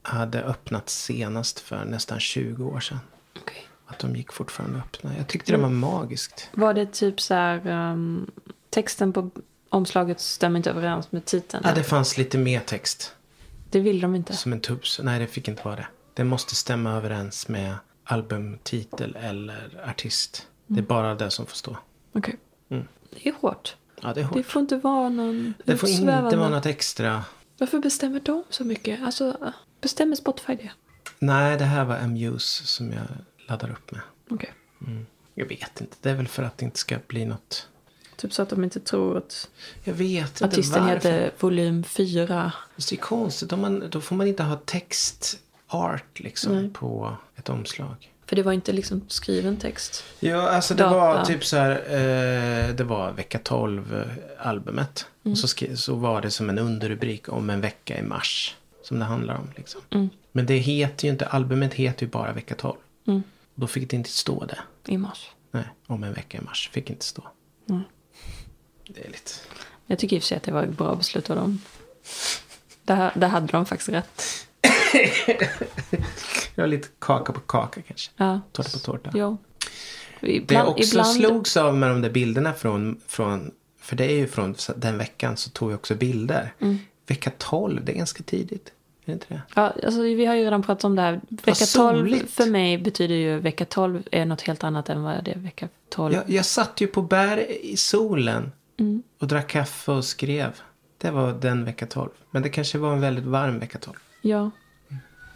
hade 0.03 0.43
öppnat 0.43 0.89
senast 0.89 1.61
för 1.61 1.85
nästan 1.85 2.21
20 2.21 2.65
år 2.65 2.81
sedan. 2.81 2.99
Okej. 3.41 3.69
Att 3.87 3.99
de 3.99 4.17
gick 4.17 4.33
fortfarande 4.33 4.79
öppna. 4.79 5.17
Jag 5.17 5.27
tyckte 5.29 5.53
det 5.53 5.59
var 5.59 5.69
magiskt. 5.69 6.49
Var 6.53 6.75
det 6.75 6.93
typ 6.93 7.21
så 7.21 7.35
här... 7.35 7.67
ehm, 7.67 8.31
texten 8.71 9.13
på 9.13 9.31
omslaget 9.69 10.21
stämmer 10.21 10.57
inte 10.57 10.71
överens 10.71 11.13
med 11.13 11.25
titeln? 11.25 11.63
Ja, 11.67 11.75
det 11.75 11.85
fanns 11.85 12.19
lite 12.19 12.39
mer 12.39 12.61
text. 12.61 13.15
Det 13.71 13.81
vill 13.81 14.01
de 14.01 14.15
inte. 14.15 14.37
Som 14.37 14.53
en 14.53 14.61
tubs. 14.61 15.01
Nej, 15.03 15.19
det 15.19 15.27
fick 15.27 15.49
inte 15.49 15.63
vara 15.65 15.77
det. 15.77 15.87
Det 16.15 16.25
måste 16.25 16.55
stämma 16.55 16.93
överens 16.93 17.49
med 17.49 17.75
albumtitel 18.05 19.17
eller 19.21 19.85
artist. 19.89 20.47
Det 20.67 20.81
är 20.81 20.85
bara 20.85 21.15
det 21.15 21.31
som 21.31 21.47
får 21.47 21.57
stå. 21.57 21.77
Okej. 22.13 22.37
Mm. 22.69 22.89
Det 23.11 23.29
är 23.29 23.35
hårt. 23.41 23.77
Ja, 24.03 24.15
det 24.15 24.21
är 24.21 24.25
hårt. 24.25 24.37
Det 24.37 24.43
får 24.43 24.63
inte 24.63 24.77
vara 24.77 25.09
någon 25.09 25.55
Det 25.65 25.77
får 25.77 25.89
inte 25.89 26.37
vara 26.37 26.49
något 26.49 26.67
extra. 26.67 27.25
Varför 27.61 27.79
bestämmer 27.79 28.21
de 28.21 28.45
så 28.51 28.65
mycket? 28.65 29.03
Alltså, 29.03 29.53
bestämmer 29.81 30.17
Spotify 30.17 30.55
det? 30.55 30.71
Nej, 31.19 31.59
det 31.59 31.65
här 31.65 31.85
var 31.85 31.97
Amuse 31.97 32.67
som 32.67 32.93
jag 32.93 33.07
laddar 33.49 33.71
upp 33.71 33.93
med. 33.93 34.01
Okej. 34.31 34.53
Jag 35.35 35.47
vet 35.47 35.81
inte. 35.81 35.97
Det 36.01 36.11
är 36.11 36.15
väl 36.15 36.29
för 36.29 36.43
att 36.43 36.59
det 36.59 36.65
inte 36.65 36.79
ska 36.79 36.99
bli 37.07 37.25
något. 37.25 37.69
Typ 38.17 38.33
så 38.33 38.43
att 38.43 38.49
de 38.49 38.65
inte 38.65 38.81
tror 38.81 39.19
att 39.19 39.49
Jag 39.85 39.95
vet 39.95 40.31
inte 40.31 40.45
artisten 40.45 40.83
varför. 40.83 40.95
heter 40.95 41.33
volym 41.39 41.85
4. 41.85 42.53
Fast 42.75 42.89
Det 42.89 42.95
är 42.95 43.01
konstigt. 43.01 43.53
Om 43.53 43.61
man, 43.61 43.91
då 43.91 44.01
får 44.01 44.17
man 44.17 44.27
inte 44.27 44.43
ha 44.43 44.57
text 44.57 45.39
art 45.67 46.21
liksom 46.21 46.55
Nej. 46.55 46.71
på 46.71 47.17
ett 47.37 47.49
omslag. 47.49 48.13
För 48.31 48.37
det 48.37 48.43
var 48.43 48.53
inte 48.53 48.73
liksom 48.73 49.05
skriven 49.09 49.57
text. 49.57 50.05
Ja, 50.21 50.49
alltså 50.51 50.75
det 50.75 50.83
Data. 50.83 50.97
var 50.97 51.25
typ 51.25 51.45
så 51.45 51.57
här. 51.57 51.71
Eh, 51.71 52.75
det 52.75 52.85
var 52.85 53.13
vecka 53.13 53.39
12 53.39 53.95
eh, 53.97 54.47
albumet. 54.47 55.07
Mm. 55.25 55.33
Och 55.33 55.39
så, 55.39 55.49
skri- 55.49 55.77
så 55.77 55.95
var 55.95 56.23
det 56.23 56.31
som 56.31 56.51
en 56.51 56.59
underrubrik 56.59 57.29
om 57.29 57.51
en 57.51 57.61
vecka 57.61 57.99
i 57.99 58.03
mars. 58.03 58.57
Som 58.83 58.99
det 58.99 59.05
handlar 59.05 59.35
om 59.35 59.49
liksom. 59.57 59.81
Mm. 59.91 60.09
Men 60.33 60.47
det 60.47 60.57
heter 60.57 61.05
ju 61.05 61.13
inte, 61.13 61.27
albumet 61.27 61.75
heter 61.75 62.07
ju 62.07 62.11
bara 62.11 62.33
vecka 62.33 62.55
12. 62.55 62.77
Mm. 63.07 63.23
Då 63.55 63.67
fick 63.67 63.91
det 63.91 63.97
inte 63.97 64.11
stå 64.11 64.45
det. 64.45 64.59
I 64.87 64.99
mars. 64.99 65.31
Nej, 65.51 65.65
om 65.87 66.05
en 66.05 66.13
vecka 66.13 66.39
i 66.39 66.41
mars 66.41 66.71
fick 66.73 66.91
inte 66.91 67.05
stå. 67.05 67.23
Mm. 67.69 67.83
Det 68.89 69.01
är 69.01 69.09
lite... 69.11 69.31
Jag 69.87 69.99
tycker 69.99 70.17
i 70.17 70.19
och 70.19 70.23
för 70.23 70.29
sig 70.29 70.37
att 70.37 70.43
det 70.43 70.53
var 70.53 70.63
ett 70.63 70.79
bra 70.79 70.95
beslut 70.95 71.31
av 71.31 71.37
dem. 71.37 71.61
Där, 72.83 73.13
där 73.15 73.29
hade 73.29 73.47
de 73.47 73.67
faktiskt 73.67 73.89
rätt. 73.89 74.23
Jag 76.55 76.63
har 76.63 76.69
lite 76.69 76.89
kaka 76.99 77.33
på 77.33 77.41
kaka 77.41 77.83
kanske. 77.83 78.11
Ja. 78.17 78.41
Tårta 78.53 78.71
på 78.73 78.79
tårta. 78.79 79.11
Jo. 79.15 79.37
Det 80.21 80.27
jag 80.27 80.37
Ibland, 80.37 80.69
också 80.69 80.83
ibland, 80.83 81.09
slogs 81.09 81.57
av 81.57 81.77
med 81.77 81.91
de 81.91 82.03
där 82.03 82.11
bilderna 82.11 82.53
från, 82.53 83.01
från 83.07 83.51
för 83.81 83.97
det 83.97 84.05
är 84.05 84.17
ju 84.17 84.27
från 84.27 84.55
den 84.77 84.99
veckan 84.99 85.37
så 85.37 85.51
tog 85.51 85.71
jag 85.71 85.79
också 85.79 85.95
bilder. 85.95 86.55
Mm. 86.59 86.79
Vecka 87.07 87.31
12, 87.39 87.85
det 87.85 87.93
är 87.93 87.97
ganska 87.97 88.23
tidigt. 88.23 88.67
Är 88.67 89.07
det 89.07 89.13
inte 89.13 89.27
det? 89.29 89.43
Ja, 89.55 89.73
alltså, 89.85 90.03
vi 90.03 90.27
har 90.27 90.35
ju 90.35 90.45
redan 90.45 90.63
pratat 90.63 90.85
om 90.85 90.97
det 90.97 91.03
här. 91.03 91.21
Vecka 91.29 91.65
12 91.75 91.99
soligt. 91.99 92.31
för 92.31 92.47
mig 92.47 92.79
betyder 92.79 93.15
ju 93.15 93.39
vecka 93.39 93.65
12 93.65 94.03
är 94.13 94.27
något 94.27 94.41
helt 94.43 94.65
annat 94.65 94.89
än 94.89 95.03
vad 95.03 95.25
det 95.25 95.31
är 95.31 95.39
vecka 95.39 95.69
12. 95.89 96.15
Jag, 96.15 96.31
jag 96.31 96.45
satt 96.45 96.81
ju 96.81 96.87
på 96.87 97.03
bär 97.03 97.51
i 97.51 97.77
solen 97.77 98.53
Mm. 98.81 99.03
och 99.19 99.29
drack 99.29 99.49
kaffe 99.49 99.93
och 99.93 100.05
skrev. 100.05 100.61
Det 100.99 101.11
var 101.11 101.33
den 101.33 101.65
vecka 101.65 101.87
12. 101.87 102.09
Men 102.31 102.43
det 102.43 102.49
kanske 102.49 102.79
var 102.79 102.93
en 102.93 103.01
väldigt 103.01 103.25
varm 103.25 103.59
vecka 103.59 103.79
12. 103.79 103.97
Ja. 104.23 104.51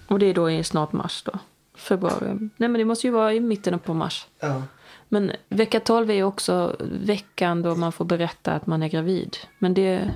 Och 0.06 0.18
det 0.18 0.26
är 0.26 0.34
då 0.34 0.50
i 0.50 0.64
snart 0.64 0.92
mars 0.92 1.22
då. 1.22 1.32
Februari. 1.76 2.26
Nej 2.56 2.68
men 2.68 2.72
det 2.72 2.84
måste 2.84 3.06
ju 3.06 3.10
vara 3.12 3.34
i 3.34 3.40
mitten 3.40 3.78
på 3.78 3.94
mars. 3.94 4.26
Ja. 4.40 4.62
Men 5.08 5.32
vecka 5.48 5.80
12 5.80 6.10
är 6.10 6.14
ju 6.14 6.22
också 6.24 6.76
veckan 6.80 7.62
då 7.62 7.74
man 7.74 7.92
får 7.92 8.04
berätta 8.04 8.52
att 8.52 8.66
man 8.66 8.82
är 8.82 8.88
gravid. 8.88 9.36
Men 9.58 9.74
det, 9.74 10.10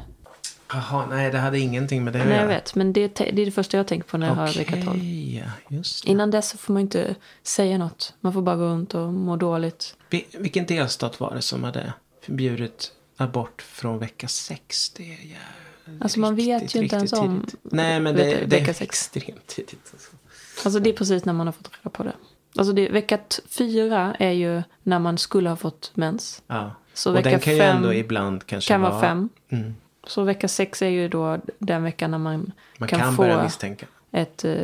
Jaha, 0.72 1.07
nej 1.11 1.31
det 1.31 1.38
hade 1.38 1.59
ingenting 1.59 2.05
med 2.05 2.12
det 2.12 2.20
att 2.20 2.27
nej 2.27 2.35
jag 2.37 2.42
göra. 2.44 2.55
vet, 2.55 2.74
men 2.74 2.92
det, 2.92 3.14
det 3.14 3.29
är 3.29 3.33
det 3.46 3.51
första 3.51 3.77
jag 3.77 3.87
tänker 3.87 4.09
på 4.09 4.18
när 4.18 4.27
jag 4.27 4.35
hör 4.35 4.53
vecka 4.59 4.72
12. 4.72 4.88
Okej, 4.88 5.37
ja, 5.38 5.77
just 5.77 6.05
det. 6.05 6.11
Innan 6.11 6.31
dess 6.31 6.48
så 6.51 6.59
får 6.59 6.72
man 6.72 6.83
inte 6.83 7.14
säga 7.42 7.79
något. 7.79 8.14
Man 8.20 8.33
får 8.33 8.42
bara 8.42 8.57
gå 8.57 8.64
runt 8.64 8.94
och 8.94 9.12
må 9.12 9.37
dåligt. 9.37 9.96
Vi- 10.11 10.27
Vilken 10.38 10.66
delstat 10.66 11.20
var 11.20 11.35
det 11.35 11.42
som 11.42 11.64
hade 11.64 11.92
förbjudit 12.27 12.92
abort 13.16 13.62
från 13.62 13.98
vecka 13.98 14.29
6? 14.29 14.90
Det 14.90 15.03
är 15.03 15.07
jävligt, 15.09 15.37
Alltså, 16.01 16.20
man 16.20 16.35
vet 16.35 16.62
riktigt, 16.62 16.77
ju 16.77 16.83
inte 16.83 16.96
ens 16.96 17.12
om 17.12 17.40
tidigt. 17.40 17.61
Nej, 17.62 18.01
men 18.01 18.16
det, 18.16 18.46
det 18.46 18.61
är 18.61 18.64
sex. 18.64 18.83
extremt 18.83 19.46
tidigt. 19.46 19.90
Alltså. 19.92 20.11
Alltså 20.64 20.81
det 20.81 20.90
är 20.90 20.94
precis 20.94 21.24
när 21.24 21.33
man 21.33 21.46
har 21.46 21.53
fått 21.53 21.70
reda 21.79 21.90
på 21.90 22.03
det. 22.03 22.12
Alltså 22.57 22.72
det, 22.72 22.88
vecka 22.88 23.18
fyra 23.48 24.16
är 24.18 24.31
ju 24.31 24.62
när 24.83 24.98
man 24.98 25.18
skulle 25.18 25.48
ha 25.48 25.57
fått 25.57 25.90
mens. 25.94 26.42
Ja. 26.46 26.70
Så 26.94 27.11
och 27.11 27.16
vecka 27.16 27.31
den 27.31 27.40
kan 27.40 27.55
ju 27.55 27.61
ändå 27.61 27.94
ibland 27.94 28.46
kanske 28.46 28.68
kan 28.68 28.81
vara 28.81 29.01
fem. 29.01 29.29
Mm. 29.48 29.74
Så 30.07 30.22
vecka 30.22 30.48
sex 30.48 30.83
är 30.83 30.88
ju 30.88 31.09
då 31.09 31.38
den 31.59 31.83
veckan 31.83 32.11
när 32.11 32.18
man, 32.18 32.53
Man 32.79 32.88
kan, 32.88 33.01
kan, 33.01 33.16
få 33.16 33.48
ett 34.11 34.44
eh, 34.44 34.55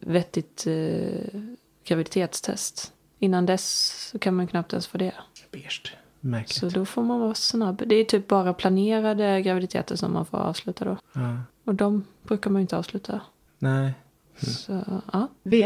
vettigt 0.00 0.66
eh, 0.66 1.40
graviditetstest. 1.84 2.92
Innan 3.18 3.46
dess 3.46 3.94
så 4.12 4.18
kan 4.18 4.34
man 4.34 4.46
knappt 4.46 4.72
ens 4.72 4.86
få 4.86 4.98
det. 4.98 5.12
Beige. 5.50 5.92
Märkligt. 6.26 6.58
Så 6.58 6.68
då 6.68 6.84
får 6.84 7.02
man 7.02 7.20
vara 7.20 7.34
snabb. 7.34 7.82
Det 7.86 7.94
är 7.94 8.04
typ 8.04 8.28
bara 8.28 8.54
planerade 8.54 9.42
graviditeter 9.42 9.96
som 9.96 10.12
man 10.12 10.26
får 10.26 10.38
avsluta 10.38 10.84
då. 10.84 10.98
Ja. 11.12 11.38
Och 11.64 11.74
de 11.74 12.04
brukar 12.22 12.50
man 12.50 12.60
ju 12.60 12.62
inte 12.62 12.76
avsluta. 12.76 13.20
Nej. 13.58 13.94
Så 14.36 15.02
ja, 15.12 15.28
V, 15.42 15.62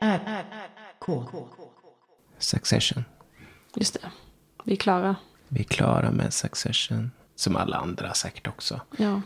R, 0.00 0.44
K. 0.98 1.24
Succession. 2.38 3.04
just 3.76 3.94
det. 3.94 4.10
Vi 4.64 4.72
är 4.72 4.76
klara. 4.76 5.16
Vi 5.48 5.60
är 5.60 5.64
klara 5.64 6.10
med 6.10 6.34
Succession. 6.34 7.10
Som 7.34 7.56
alla 7.56 7.76
andra 7.76 8.14
säkert 8.14 8.46
också. 8.46 8.80
Ja. 8.96 9.22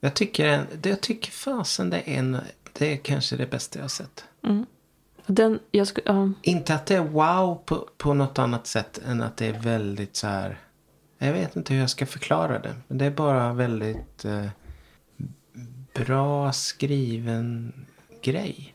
Jag 0.00 0.14
tycker, 0.14 0.66
jag 0.82 1.00
tycker 1.00 1.30
fasen 1.30 1.90
det 1.90 1.98
är 1.98 2.18
en... 2.18 2.38
Det 2.72 2.92
är 2.92 2.96
kanske 2.96 3.36
det 3.36 3.46
bästa 3.46 3.78
jag 3.78 3.84
har 3.84 3.88
sett. 3.88 4.24
Den, 5.28 5.58
skulle, 5.86 6.06
ja, 6.06 6.32
Inte 6.42 6.74
att 6.74 6.86
det 6.86 6.94
är 6.94 7.00
wow 7.00 7.62
på, 7.64 7.88
på 7.96 8.14
något 8.14 8.38
annat 8.38 8.66
sätt 8.66 9.00
än 9.06 9.22
att 9.22 9.36
det 9.36 9.46
är 9.46 9.60
väldigt 9.60 10.16
så 10.16 10.26
här. 10.26 10.58
Jag 11.18 11.32
vet 11.32 11.56
inte 11.56 11.74
hur 11.74 11.80
jag 11.80 11.90
ska 11.90 12.06
förklara 12.06 12.58
det. 12.58 12.74
Men 12.88 12.98
det 12.98 13.04
är 13.04 13.10
bara 13.10 13.52
väldigt 13.52 14.24
eh, 14.24 14.46
bra 15.94 16.52
skriven 16.52 17.72
grej. 18.22 18.70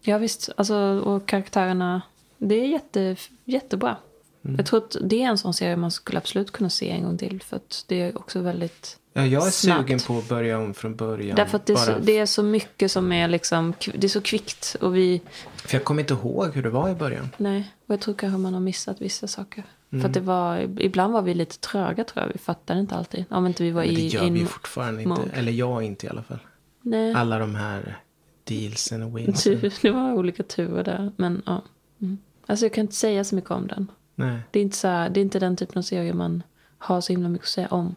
ja 0.00 0.18
visst. 0.18 0.50
Alltså, 0.56 0.76
och 1.04 1.26
karaktärerna. 1.26 2.02
Det 2.38 2.54
är 2.54 2.66
jätte, 2.66 3.16
jättebra. 3.44 3.96
Jag 4.42 4.66
tror 4.66 4.78
att 4.84 4.96
det 5.02 5.22
är 5.22 5.26
en 5.28 5.38
sån 5.38 5.54
serie 5.54 5.76
man 5.76 5.90
skulle 5.90 6.18
absolut 6.18 6.50
kunna 6.50 6.70
se 6.70 6.90
en 6.90 7.02
gång 7.02 7.18
till. 7.18 7.42
För 7.42 7.56
att 7.56 7.84
det 7.88 8.00
är 8.02 8.18
också 8.18 8.40
väldigt... 8.40 8.98
Ja, 9.12 9.26
jag 9.26 9.46
är 9.46 9.50
Snabbt. 9.50 9.80
sugen 9.88 9.98
på 10.06 10.18
att 10.18 10.28
börja 10.28 10.58
om 10.58 10.74
från 10.74 10.96
början. 10.96 11.36
Därför 11.36 11.56
att 11.56 11.66
det 11.66 11.72
är, 11.72 11.76
så, 11.76 11.98
det 12.02 12.18
är 12.18 12.26
så 12.26 12.42
mycket 12.42 12.90
som 12.90 13.12
är 13.12 13.28
liksom... 13.28 13.74
Det 13.94 14.04
är 14.04 14.08
så 14.08 14.20
kvickt. 14.20 14.76
Och 14.80 14.96
vi... 14.96 15.20
För 15.56 15.74
jag 15.76 15.84
kommer 15.84 16.00
inte 16.02 16.14
ihåg 16.14 16.54
hur 16.54 16.62
det 16.62 16.70
var 16.70 16.88
i 16.90 16.94
början. 16.94 17.28
Nej, 17.36 17.72
och 17.86 17.92
jag 17.92 18.00
tror 18.00 18.14
kanske 18.14 18.38
man 18.38 18.52
har 18.54 18.60
missat 18.60 19.00
vissa 19.00 19.26
saker. 19.28 19.64
Mm. 19.90 20.02
För 20.02 20.08
att 20.08 20.14
det 20.14 20.20
var, 20.20 20.58
ibland 20.80 21.12
var 21.12 21.22
vi 21.22 21.34
lite 21.34 21.58
tröga 21.58 22.04
tror 22.04 22.24
jag. 22.26 22.32
Vi 22.32 22.38
fattade 22.38 22.80
inte 22.80 22.94
alltid. 22.94 23.24
Om 23.30 23.46
inte 23.46 23.62
vi 23.62 23.70
var 23.70 23.84
Men 23.84 23.94
det 23.94 24.00
i... 24.00 24.06
gör 24.08 24.24
in- 24.26 24.34
vi 24.34 24.44
fortfarande 24.46 25.02
inte. 25.02 25.20
mode. 25.20 25.30
Eller 25.32 25.52
jag 25.52 25.82
inte 25.82 26.06
i 26.06 26.08
alla 26.08 26.22
fall. 26.22 26.38
Nej, 26.82 27.14
Alla 27.14 27.38
de 27.38 27.54
här 27.54 27.98
dealsen 28.44 29.02
och 29.02 29.18
wins. 29.18 29.44
det 29.82 29.90
var 29.90 30.12
olika 30.12 30.42
turer 30.42 30.84
där. 30.84 31.12
Men 31.16 31.42
ja. 31.46 31.62
Mm. 32.00 32.18
Alltså 32.46 32.64
jag 32.64 32.72
kan 32.72 32.82
inte 32.82 32.94
säga 32.94 33.24
så 33.24 33.34
mycket 33.34 33.50
om 33.50 33.66
den. 33.66 33.86
Nej. 34.18 34.38
Det 34.50 34.58
är 34.58 34.62
inte, 34.62 34.76
så 34.76 34.88
här, 34.88 35.08
det 35.10 35.20
är 35.20 35.22
inte 35.22 35.38
den 35.38 35.56
typen 35.56 35.78
av 35.78 35.82
serie 35.82 36.14
man 36.14 36.42
har 36.78 37.00
så 37.00 37.12
himla 37.12 37.28
mycket 37.28 37.44
att 37.46 37.50
säga 37.50 37.68
om. 37.68 37.94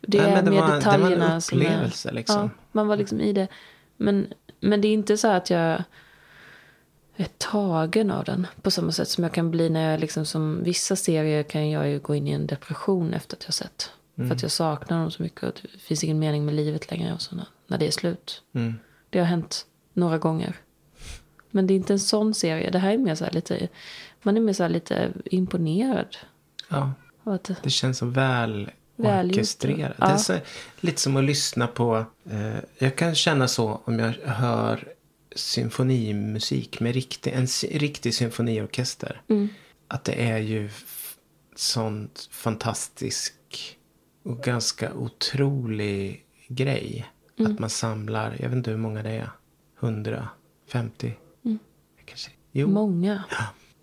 Det 0.00 0.22
Nej, 0.22 0.30
är 0.32 0.42
det 0.42 0.50
mer 0.50 0.60
var- 0.60 0.66
det 0.66 0.70
var 0.70 0.74
en 0.74 0.78
detaljerna 0.80 1.40
som 1.40 1.60
är... 1.60 1.64
upplevelse, 1.64 2.12
liksom. 2.12 2.40
Ja, 2.40 2.50
man 2.72 2.86
var 2.86 2.96
liksom 2.96 3.20
i 3.20 3.32
det. 3.32 3.48
Men, 3.96 4.26
men 4.60 4.80
det 4.80 4.88
är 4.88 4.92
inte 4.92 5.16
så 5.16 5.28
att 5.28 5.50
jag 5.50 5.82
är 7.16 7.28
tagen 7.38 8.10
av 8.10 8.24
den. 8.24 8.46
På 8.62 8.70
samma 8.70 8.92
sätt 8.92 9.08
som 9.08 9.24
jag 9.24 9.32
kan 9.32 9.50
bli 9.50 9.70
när 9.70 9.90
jag 9.90 10.00
liksom 10.00 10.24
som 10.26 10.62
vissa 10.62 10.96
serier 10.96 11.42
kan 11.42 11.70
jag 11.70 11.88
ju 11.88 11.98
gå 11.98 12.14
in 12.14 12.26
i 12.28 12.32
en 12.32 12.46
depression 12.46 13.14
efter 13.14 13.36
att 13.36 13.44
jag 13.44 13.54
sett. 13.54 13.90
För 14.16 14.32
att 14.32 14.42
jag 14.42 14.50
saknar 14.50 15.00
dem 15.00 15.10
så 15.10 15.22
mycket 15.22 15.42
och 15.42 15.60
det 15.72 15.78
finns 15.78 16.04
ingen 16.04 16.18
mening 16.18 16.44
med 16.44 16.54
livet 16.54 16.90
längre 16.90 17.14
och 17.14 17.22
sådana, 17.22 17.46
när 17.66 17.78
det 17.78 17.86
är 17.86 17.90
slut. 17.90 18.42
Mm. 18.54 18.74
Det 19.10 19.18
har 19.18 19.26
hänt 19.26 19.66
några 19.92 20.18
gånger. 20.18 20.56
Men 21.50 21.66
det 21.66 21.74
är 21.74 21.76
inte 21.76 21.92
en 21.92 22.00
sån 22.00 22.34
serie. 22.34 22.70
Det 22.70 22.78
här 22.78 22.92
är 22.92 22.98
mer 22.98 23.14
så 23.14 23.24
här 23.24 23.32
lite, 23.32 23.68
man 24.26 24.36
är 24.36 24.40
mer 24.40 24.52
så 24.52 24.68
lite 24.68 25.12
imponerad. 25.24 26.16
Ja, 26.68 26.92
att 27.24 27.50
det- 27.62 27.70
känns 27.70 27.98
så 27.98 28.06
väl 28.06 28.70
orkestrerat. 28.96 29.96
Ja. 29.98 30.06
Det 30.06 30.12
är 30.12 30.16
så, 30.16 30.38
lite 30.80 31.00
som 31.00 31.16
att 31.16 31.24
lyssna 31.24 31.66
på... 31.66 32.04
Eh, 32.30 32.56
jag 32.78 32.96
kan 32.96 33.14
känna 33.14 33.48
så 33.48 33.80
om 33.84 33.98
jag 33.98 34.12
hör 34.24 34.88
symfonimusik 35.34 36.80
med 36.80 36.94
riktig, 36.94 37.32
en 37.32 37.46
riktig 37.70 38.14
symfoniorkester. 38.14 39.20
Mm. 39.28 39.48
Att 39.88 40.04
det 40.04 40.30
är 40.30 40.38
ju 40.38 40.70
sånt 41.56 42.28
fantastisk 42.30 43.34
och 44.22 44.42
ganska 44.42 44.94
otrolig 44.94 46.24
grej. 46.48 47.06
Mm. 47.38 47.52
Att 47.52 47.58
man 47.58 47.70
samlar, 47.70 48.36
jag 48.40 48.48
vet 48.48 48.56
inte 48.56 48.70
hur 48.70 48.78
många 48.78 49.02
det 49.02 49.10
är. 49.10 49.30
100, 49.80 50.28
50? 50.68 51.14
Kanske. 52.04 52.30
Jo. 52.52 52.68
Många. 52.68 53.24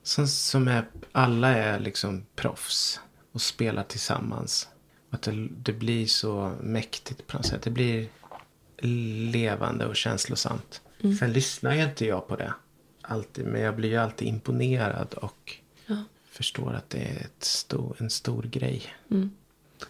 Som, 0.04 0.28
som 0.28 0.68
är, 0.68 0.86
alla 1.12 1.50
är 1.50 1.80
liksom 1.80 2.26
proffs 2.36 3.00
och 3.32 3.42
spelar 3.42 3.84
tillsammans. 3.84 4.68
Att 5.10 5.22
det, 5.22 5.48
det 5.50 5.74
blir 5.74 6.08
så 6.08 6.56
mäktigt 6.62 7.28
på 7.28 7.38
något 7.38 7.46
sätt. 7.46 7.62
Det 7.62 7.70
blir 7.70 8.08
levande 9.32 9.86
och 9.86 9.96
känslosamt. 9.96 10.82
Sen 11.20 11.34
lyssnar 11.34 11.76
ju 11.76 11.84
inte 11.84 12.06
jag 12.06 12.28
på 12.28 12.36
det 12.36 12.54
alltid. 13.02 13.46
Men 13.46 13.62
jag 13.62 13.76
blir 13.76 13.90
ju 13.90 13.98
alltid 13.98 14.28
imponerad 14.28 15.14
och 15.14 15.58
förstår 16.30 16.74
att 16.74 16.90
det 16.90 16.98
är 16.98 17.28
stor, 17.40 17.96
en 18.00 18.10
stor 18.10 18.44
grej. 18.44 18.84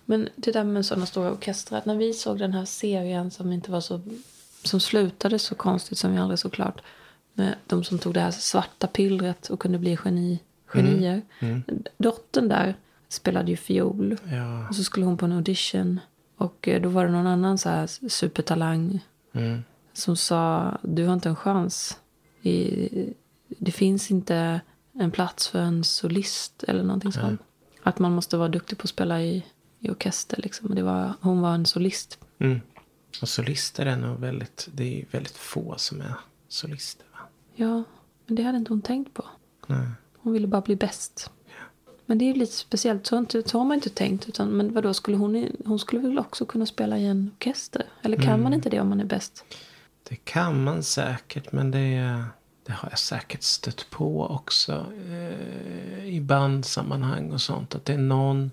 Men 0.05 0.29
det 0.35 0.51
där 0.51 0.63
med 0.63 0.85
sådana 0.85 1.05
stora 1.05 1.31
orkestrar. 1.31 1.81
När 1.85 1.95
vi 1.95 2.13
såg 2.13 2.39
den 2.39 2.53
här 2.53 2.65
serien 2.65 3.31
som 3.31 3.51
inte 3.51 3.71
var 3.71 3.81
så... 3.81 4.01
Som 4.63 4.79
slutade 4.79 5.39
så 5.39 5.55
konstigt 5.55 5.97
som 5.97 6.11
vi 6.13 6.17
aldrig 6.17 6.39
såg 6.39 6.53
klart. 6.53 6.81
De 7.67 7.83
som 7.83 7.99
tog 7.99 8.13
det 8.13 8.19
här 8.19 8.31
svarta 8.31 8.87
pillret 8.87 9.49
och 9.49 9.59
kunde 9.59 9.79
bli 9.79 9.97
geni, 10.05 10.39
genier. 10.65 11.21
Dottern 11.97 12.47
där 12.47 12.75
spelade 13.09 13.51
ju 13.51 13.57
fiol. 13.57 14.17
Ja. 14.31 14.67
Och 14.67 14.75
så 14.75 14.83
skulle 14.83 15.05
hon 15.05 15.17
på 15.17 15.25
en 15.25 15.31
audition. 15.31 15.99
Och 16.37 16.67
eh, 16.67 16.81
då 16.81 16.89
var 16.89 17.05
det 17.05 17.11
någon 17.11 17.27
annan 17.27 17.57
så 17.57 17.69
här 17.69 18.09
supertalang. 18.09 18.99
Mm. 19.33 19.63
Som 19.93 20.15
sa, 20.15 20.71
du 20.81 21.05
har 21.05 21.13
inte 21.13 21.29
en 21.29 21.35
chans. 21.35 21.99
I, 22.41 22.89
det 23.47 23.71
finns 23.71 24.11
inte 24.11 24.61
en 24.93 25.11
plats 25.11 25.47
för 25.47 25.59
en 25.59 25.83
solist 25.83 26.63
eller 26.63 26.83
någonting 26.83 27.11
sånt. 27.11 27.41
Att 27.83 27.99
man 27.99 28.11
måste 28.11 28.37
vara 28.37 28.49
duktig 28.49 28.77
på 28.77 28.83
att 28.83 28.89
spela 28.89 29.21
i, 29.21 29.45
i 29.79 29.89
orkester 29.89 30.41
liksom. 30.43 30.69
Och 30.69 30.75
det 30.75 30.83
var, 30.83 31.13
hon 31.21 31.41
var 31.41 31.53
en 31.53 31.65
solist. 31.65 32.19
Mm. 32.39 32.61
Och 33.21 33.29
solister 33.29 33.85
är 33.85 33.97
nog 33.97 34.19
väldigt, 34.19 34.69
det 34.73 35.01
är 35.01 35.05
väldigt 35.11 35.37
få 35.37 35.75
som 35.77 36.01
är 36.01 36.13
solister. 36.47 37.05
Ja, 37.55 37.83
men 38.25 38.35
det 38.35 38.43
hade 38.43 38.57
inte 38.57 38.71
hon 38.71 38.81
tänkt 38.81 39.13
på. 39.13 39.25
Nej. 39.67 39.87
Hon 40.17 40.33
ville 40.33 40.47
bara 40.47 40.61
bli 40.61 40.75
bäst. 40.75 41.31
Men 42.05 42.17
det 42.17 42.25
är 42.25 42.27
ju 42.27 42.33
lite 42.33 42.53
speciellt. 42.53 43.07
Så, 43.07 43.17
inte, 43.17 43.49
så 43.49 43.57
har 43.57 43.65
man 43.65 43.75
inte 43.75 43.89
tänkt. 43.89 44.29
Utan, 44.29 44.49
men 44.49 44.73
vadå, 44.73 44.93
skulle 44.93 45.17
hon, 45.17 45.47
hon 45.65 45.79
skulle 45.79 46.01
väl 46.01 46.19
också 46.19 46.45
kunna 46.45 46.65
spela 46.65 46.97
i 46.97 47.05
en 47.05 47.31
orkester? 47.35 47.85
Eller 48.01 48.17
kan 48.17 48.41
man 48.41 48.53
inte 48.53 48.69
det 48.69 48.79
om 48.79 48.89
man 48.89 48.99
är 48.99 49.05
bäst? 49.05 49.45
Det 50.09 50.15
kan 50.15 50.63
man 50.63 50.83
säkert, 50.83 51.51
men 51.51 51.71
det, 51.71 52.23
det 52.65 52.73
har 52.73 52.89
jag 52.89 52.99
säkert 52.99 53.43
stött 53.43 53.87
på 53.89 54.25
också 54.25 54.85
eh, 55.07 56.05
i 56.05 56.21
bandsammanhang 56.21 57.31
och 57.31 57.41
sånt. 57.41 57.75
Att 57.75 57.85
det 57.85 57.93
är 57.93 57.97
någon 57.97 58.51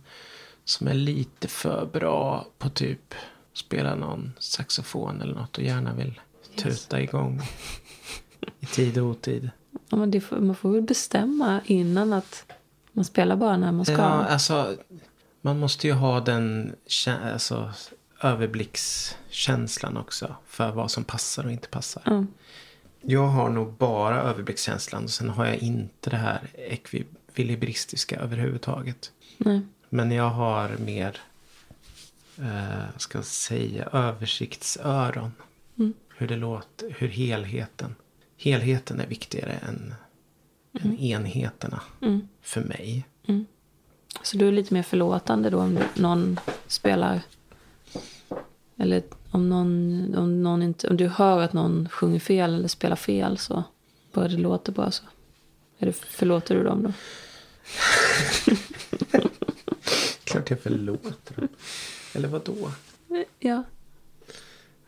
som 0.65 0.89
är 0.89 0.95
lite 0.95 1.49
för 1.49 1.87
bra 1.93 2.47
på 2.59 2.69
typ 2.69 3.15
spela 3.53 3.95
någon 3.95 4.33
saxofon 4.39 5.21
eller 5.21 5.35
något 5.35 5.59
och 5.59 5.65
gärna 5.65 5.95
vill 5.95 6.21
tuta 6.57 7.01
igång 7.01 7.43
i 8.61 8.67
tid 8.67 8.99
och 8.99 9.07
otid. 9.07 9.51
Ja, 9.89 9.97
men 9.97 10.21
får, 10.21 10.37
man 10.37 10.57
får 10.57 10.71
väl 10.73 10.83
bestämma 10.83 11.61
innan 11.65 12.13
att 12.13 12.53
man 12.93 13.05
spelar 13.05 13.37
bara 13.37 13.57
när 13.57 13.73
man 13.73 13.85
ska. 13.85 13.95
Ja, 13.95 14.25
alltså, 14.25 14.77
man 15.41 15.59
måste 15.59 15.87
ju 15.87 15.93
ha 15.93 16.21
den 16.21 16.75
alltså, 17.07 17.73
överblickskänslan 18.23 19.97
också 19.97 20.37
för 20.47 20.73
vad 20.73 20.91
som 20.91 21.05
passar 21.05 21.45
och 21.45 21.53
inte 21.53 21.69
passar. 21.69 22.03
Ja. 22.07 22.25
Jag 23.03 23.27
har 23.27 23.51
nog 23.51 23.73
bara 23.73 24.21
överblickskänslan 24.21 25.05
och 25.05 25.11
sen 25.11 25.29
har 25.29 25.47
jag 25.47 25.57
inte 25.57 26.11
det 26.11 26.17
här 26.17 26.41
ekvilibristiska 26.55 28.21
överhuvudtaget. 28.21 29.13
Nej. 29.37 29.61
Men 29.89 30.11
jag 30.11 30.31
har 30.31 30.77
mer, 30.85 31.17
eh, 32.39 32.97
ska 32.97 33.19
jag 33.19 33.25
säga, 33.25 33.85
översiktsöron. 33.93 35.33
Hur 36.21 36.29
det 36.29 36.37
låter, 36.37 36.95
hur 36.99 37.09
helheten. 37.09 37.95
Helheten 38.43 39.01
är 39.01 39.07
viktigare 39.07 39.53
än, 39.53 39.95
än 40.81 40.99
enheterna 40.99 41.83
för 42.43 42.61
mig. 42.61 43.07
Så 44.23 44.37
du 44.37 44.49
är 44.49 44.53
lite 44.53 44.75
mer 44.75 44.83
förlåtande 44.83 45.51
då 45.51 45.59
om 45.59 45.79
någon 45.95 46.41
spelar... 46.67 47.23
Eller 48.77 49.03
om 49.31 49.49
någon, 49.49 50.15
om 50.15 50.43
någon 50.43 50.63
inte... 50.63 50.89
Om 50.89 50.97
du 50.97 51.09
hör 51.09 51.41
att 51.41 51.53
någon 51.53 51.89
sjunger 51.89 52.21
fel 52.21 52.55
eller 52.55 52.69
spelar 52.69 52.97
fel 52.97 53.39
så 53.39 53.65
bara 54.13 54.29
det 54.29 54.37
låter 54.37 54.73
bra 54.73 54.91
så. 54.91 55.05
Det, 55.79 55.93
förlåter 55.93 56.55
du 56.55 56.65
dem 56.65 56.83
då? 56.83 56.93
Klart 60.25 60.51
jag 60.51 60.61
förlåter 60.61 61.35
dem. 61.35 61.49
Eller 62.15 62.29
vad 62.29 62.45
då? 62.45 62.73
Ja. 63.39 63.63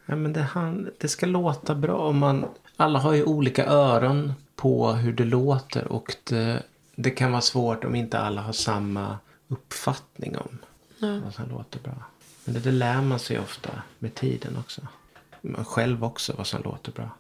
Ja, 0.07 0.17
men 0.17 0.33
det, 0.33 0.41
han, 0.41 0.91
det 0.99 1.09
ska 1.09 1.27
låta 1.27 1.75
bra. 1.75 2.09
Om 2.09 2.19
man, 2.19 2.47
alla 2.83 2.99
har 2.99 3.13
ju 3.13 3.25
olika 3.25 3.67
öron 3.67 4.33
på 4.57 4.93
hur 4.93 5.13
det 5.13 5.25
låter. 5.25 5.85
Och 5.93 6.17
det, 6.25 6.63
det 6.97 7.11
kan 7.11 7.31
vara 7.33 7.43
svårt 7.43 7.85
om 7.85 7.95
inte 7.95 8.19
alla 8.19 8.41
har 8.41 8.53
samma 8.53 9.19
uppfattning 9.49 10.37
om 10.37 10.59
vad 10.99 11.35
som 11.35 11.49
låter 11.51 11.81
bra. 11.81 12.05
Men 12.45 12.55
det, 12.55 12.61
det 12.61 12.73
lär 12.73 13.03
man 13.03 13.19
sig 13.19 13.39
ofta 13.39 13.83
med 13.99 14.15
tiden 14.15 14.57
också. 14.57 14.81
Man 15.41 15.65
själv 15.65 16.05
också 16.05 16.35
vad 16.37 16.47
som 16.47 16.63
låter 16.63 16.93
bra. 16.93 17.11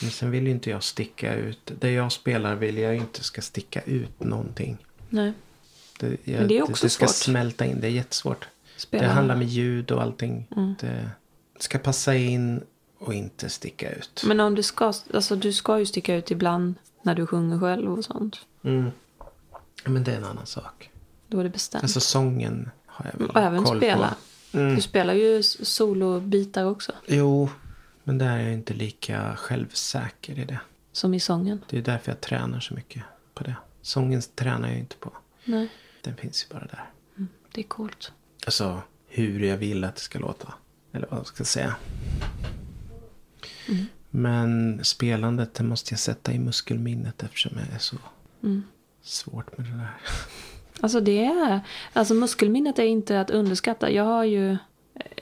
Men 0.00 0.10
sen 0.10 0.30
vill 0.30 0.44
ju 0.44 0.50
inte 0.50 0.70
jag 0.70 0.82
sticka 0.82 1.34
ut. 1.34 1.72
Det 1.80 1.90
jag 1.90 2.12
spelar 2.12 2.54
vill 2.54 2.78
jag 2.78 2.96
inte 2.96 3.24
ska 3.24 3.42
sticka 3.42 3.80
ut 3.80 4.20
någonting. 4.20 4.78
Nej. 5.08 5.32
Det, 6.00 6.16
jag, 6.24 6.38
Men 6.38 6.48
det 6.48 6.58
är 6.58 6.62
också 6.62 6.86
det 6.86 6.90
ska 6.90 7.06
svårt. 7.06 7.14
smälta 7.16 7.64
in. 7.66 7.80
Det 7.80 7.86
är 7.86 7.90
jättesvårt. 7.90 8.48
Spela. 8.76 9.02
Det 9.02 9.08
handlar 9.10 9.36
med 9.36 9.46
ljud 9.46 9.90
och 9.90 10.02
allting. 10.02 10.48
Mm. 10.56 10.74
Det 10.80 11.10
ska 11.58 11.78
passa 11.78 12.14
in 12.14 12.62
och 13.06 13.14
inte 13.14 13.48
sticka 13.48 13.90
ut. 13.92 14.22
Men 14.26 14.40
om 14.40 14.54
du 14.54 14.62
ska, 14.62 14.92
alltså 15.14 15.36
du 15.36 15.52
ska 15.52 15.78
ju 15.78 15.86
sticka 15.86 16.14
ut 16.14 16.30
ibland 16.30 16.74
när 17.02 17.14
du 17.14 17.26
sjunger 17.26 17.60
själv 17.60 17.92
och 17.92 18.04
sånt. 18.04 18.38
Mm. 18.62 18.90
Men 19.84 20.04
det 20.04 20.12
är 20.12 20.16
en 20.16 20.24
annan 20.24 20.46
sak. 20.46 20.90
Då 21.28 21.38
är 21.40 21.44
det 21.44 21.50
bestämt. 21.50 21.84
Alltså 21.84 22.00
sången 22.00 22.70
har 22.86 23.10
jag 23.12 23.18
väl 23.18 23.28
och 23.30 23.36
även 23.40 23.64
koll 23.64 23.76
spela. 23.76 24.14
på. 24.52 24.58
Mm. 24.58 24.74
Du 24.74 24.82
spelar 24.82 25.14
ju 25.14 25.42
solobitar 25.42 26.64
också. 26.64 26.92
Jo, 27.06 27.48
men 28.04 28.18
där 28.18 28.36
är 28.38 28.42
jag 28.42 28.52
inte 28.52 28.74
lika 28.74 29.36
självsäker 29.36 30.38
i 30.38 30.44
det. 30.44 30.60
Som 30.92 31.14
i 31.14 31.20
sången. 31.20 31.64
Det 31.70 31.78
är 31.78 31.82
därför 31.82 32.10
jag 32.12 32.20
tränar 32.20 32.60
så 32.60 32.74
mycket 32.74 33.02
på 33.34 33.44
det. 33.44 33.54
Sången 33.82 34.22
tränar 34.34 34.68
jag 34.68 34.78
inte 34.78 34.96
på. 34.96 35.12
Nej, 35.44 35.68
Den 36.02 36.16
finns 36.16 36.44
ju 36.50 36.54
bara 36.54 36.64
där. 36.64 36.90
det 37.52 37.60
är 37.60 37.64
coolt. 37.64 38.12
Alltså 38.46 38.82
hur 39.08 39.40
jag 39.44 39.56
vill 39.56 39.84
att 39.84 39.94
det 39.94 40.00
ska 40.00 40.18
låta. 40.18 40.54
Eller 40.92 41.06
vad 41.10 41.18
jag 41.18 41.26
ska 41.26 41.44
säga. 41.44 41.76
Mm. 43.68 43.86
Men 44.10 44.84
spelandet 44.84 45.54
det 45.54 45.64
måste 45.64 45.92
jag 45.92 45.98
sätta 45.98 46.32
i 46.32 46.38
muskelminnet 46.38 47.22
eftersom 47.22 47.52
jag 47.58 47.74
är 47.74 47.78
så 47.78 47.96
Mm. 48.42 48.62
svårt 49.02 49.58
med 49.58 49.66
det 49.66 49.72
där. 49.76 49.96
Alltså 50.80 51.00
det 51.00 51.24
är, 51.24 51.60
alltså 51.92 52.14
muskelminnet 52.14 52.78
är 52.78 52.82
inte 52.84 53.20
att 53.20 53.30
underskatta. 53.30 53.90
Jag 53.90 54.04
har 54.04 54.24
ju 54.24 54.52
eh, 54.52 54.58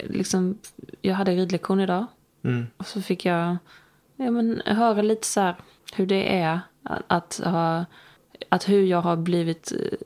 liksom, 0.09 0.59
jag 1.03 1.15
hade 1.15 1.35
ridlektion 1.35 1.81
idag. 1.81 2.07
Mm. 2.43 2.67
Och 2.77 2.87
så 2.87 3.03
fick 3.03 3.25
jag 3.25 3.57
ja, 4.17 4.31
men, 4.31 4.63
höra 4.67 5.03
lite 5.03 5.27
så 5.27 5.41
här 5.41 5.55
hur 5.95 6.07
det 6.07 6.41
är 6.41 6.61
att, 6.83 7.03
att 7.07 7.41
ha, 7.45 7.85
att 8.49 8.69
hur 8.69 8.83
jag 8.83 9.03
har 9.03 9.17
blivit, 9.17 9.73
eh, 9.73 9.99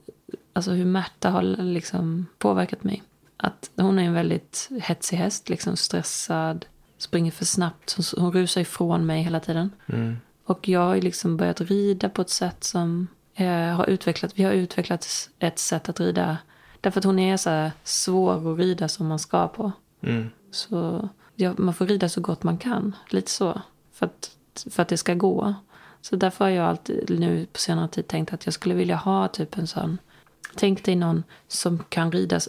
alltså 0.52 0.70
hur 0.70 0.84
Märta 0.84 1.30
har 1.30 1.42
liksom 1.42 2.26
påverkat 2.38 2.84
mig. 2.84 3.02
Att 3.36 3.70
hon 3.76 3.98
är 3.98 4.02
en 4.02 4.14
väldigt 4.14 4.68
hetsig 4.82 5.16
häst, 5.16 5.48
liksom 5.48 5.76
stressad, 5.76 6.66
springer 7.04 7.30
för 7.30 7.44
snabbt, 7.44 7.96
hon, 7.96 8.22
hon 8.22 8.32
rusar 8.32 8.60
ifrån 8.60 9.06
mig 9.06 9.22
hela 9.22 9.40
tiden. 9.40 9.70
Mm. 9.86 10.16
Och 10.44 10.68
jag 10.68 10.80
har 10.80 10.96
liksom 10.96 11.36
börjat 11.36 11.60
rida 11.60 12.08
på 12.08 12.22
ett 12.22 12.30
sätt 12.30 12.64
som 12.64 13.06
eh, 13.34 13.48
har 13.48 13.86
utvecklat, 13.86 14.32
vi 14.34 14.44
har 14.44 14.52
utvecklat 14.52 15.30
ett 15.38 15.58
sätt 15.58 15.88
att 15.88 16.00
rida. 16.00 16.38
Därför 16.80 17.00
att 17.00 17.04
hon 17.04 17.18
är 17.18 17.36
så 17.36 17.70
svår 17.84 18.52
att 18.52 18.58
rida 18.58 18.88
som 18.88 19.06
man 19.06 19.18
ska 19.18 19.48
på. 19.48 19.72
Mm. 20.00 20.30
Så 20.50 21.08
ja, 21.34 21.54
man 21.56 21.74
får 21.74 21.86
rida 21.86 22.08
så 22.08 22.20
gott 22.20 22.42
man 22.42 22.58
kan. 22.58 22.96
Lite 23.08 23.30
så. 23.30 23.60
För 23.92 24.06
att, 24.06 24.36
för 24.70 24.82
att 24.82 24.88
det 24.88 24.96
ska 24.96 25.14
gå. 25.14 25.54
Så 26.00 26.16
därför 26.16 26.44
har 26.44 26.50
jag 26.50 26.66
alltid 26.66 27.20
nu 27.20 27.46
på 27.46 27.58
senare 27.58 27.88
tid 27.88 28.08
tänkt 28.08 28.32
att 28.32 28.46
jag 28.46 28.54
skulle 28.54 28.74
vilja 28.74 28.96
ha 28.96 29.28
typ 29.28 29.58
en 29.58 29.66
sån. 29.66 29.98
Tänk 30.54 30.84
dig 30.84 30.96
någon 30.96 31.22
som 31.48 31.78
kan 31.88 32.12
rida 32.12 32.40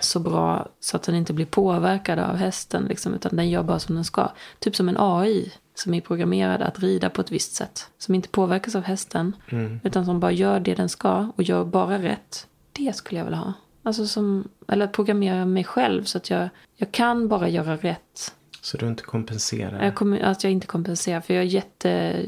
så, 0.00 0.20
bra 0.20 0.68
så 0.80 0.96
att 0.96 1.02
den 1.02 1.14
inte 1.14 1.32
blir 1.32 1.46
påverkad 1.46 2.18
av 2.18 2.36
hästen. 2.36 2.84
Liksom, 2.84 3.14
utan 3.14 3.36
den 3.36 3.50
gör 3.50 3.62
bara 3.62 3.78
som 3.78 3.94
den 3.94 4.04
ska. 4.04 4.30
Typ 4.58 4.76
som 4.76 4.88
en 4.88 4.96
AI 4.98 5.52
som 5.74 5.94
är 5.94 6.00
programmerad 6.00 6.62
att 6.62 6.78
rida 6.78 7.10
på 7.10 7.20
ett 7.20 7.32
visst 7.32 7.54
sätt. 7.54 7.90
Som 7.98 8.14
inte 8.14 8.28
påverkas 8.28 8.74
av 8.74 8.82
hästen. 8.82 9.36
Mm. 9.48 9.80
Utan 9.84 10.04
som 10.04 10.20
bara 10.20 10.32
gör 10.32 10.60
det 10.60 10.74
den 10.74 10.88
ska 10.88 11.32
och 11.36 11.42
gör 11.42 11.64
bara 11.64 11.98
rätt. 11.98 12.46
Det 12.72 12.96
skulle 12.96 13.20
jag 13.20 13.24
vilja 13.24 13.38
ha. 13.38 13.52
Alltså 13.82 14.06
som, 14.06 14.48
eller 14.68 14.84
att 14.84 14.92
programmera 14.92 15.44
mig 15.44 15.64
själv 15.64 16.04
så 16.04 16.18
att 16.18 16.30
jag, 16.30 16.48
jag 16.76 16.92
kan 16.92 17.28
bara 17.28 17.48
göra 17.48 17.76
rätt. 17.76 18.34
Så 18.60 18.76
du 18.76 18.86
inte 18.86 19.02
kompenserar? 19.02 19.84
Jag 19.84 19.94
kommer, 19.94 20.20
att 20.20 20.44
jag 20.44 20.52
inte 20.52 20.66
kompenserar. 20.66 21.20
För 21.20 21.34
jag 21.34 21.42
är 21.42 21.46
jätte... 21.46 22.22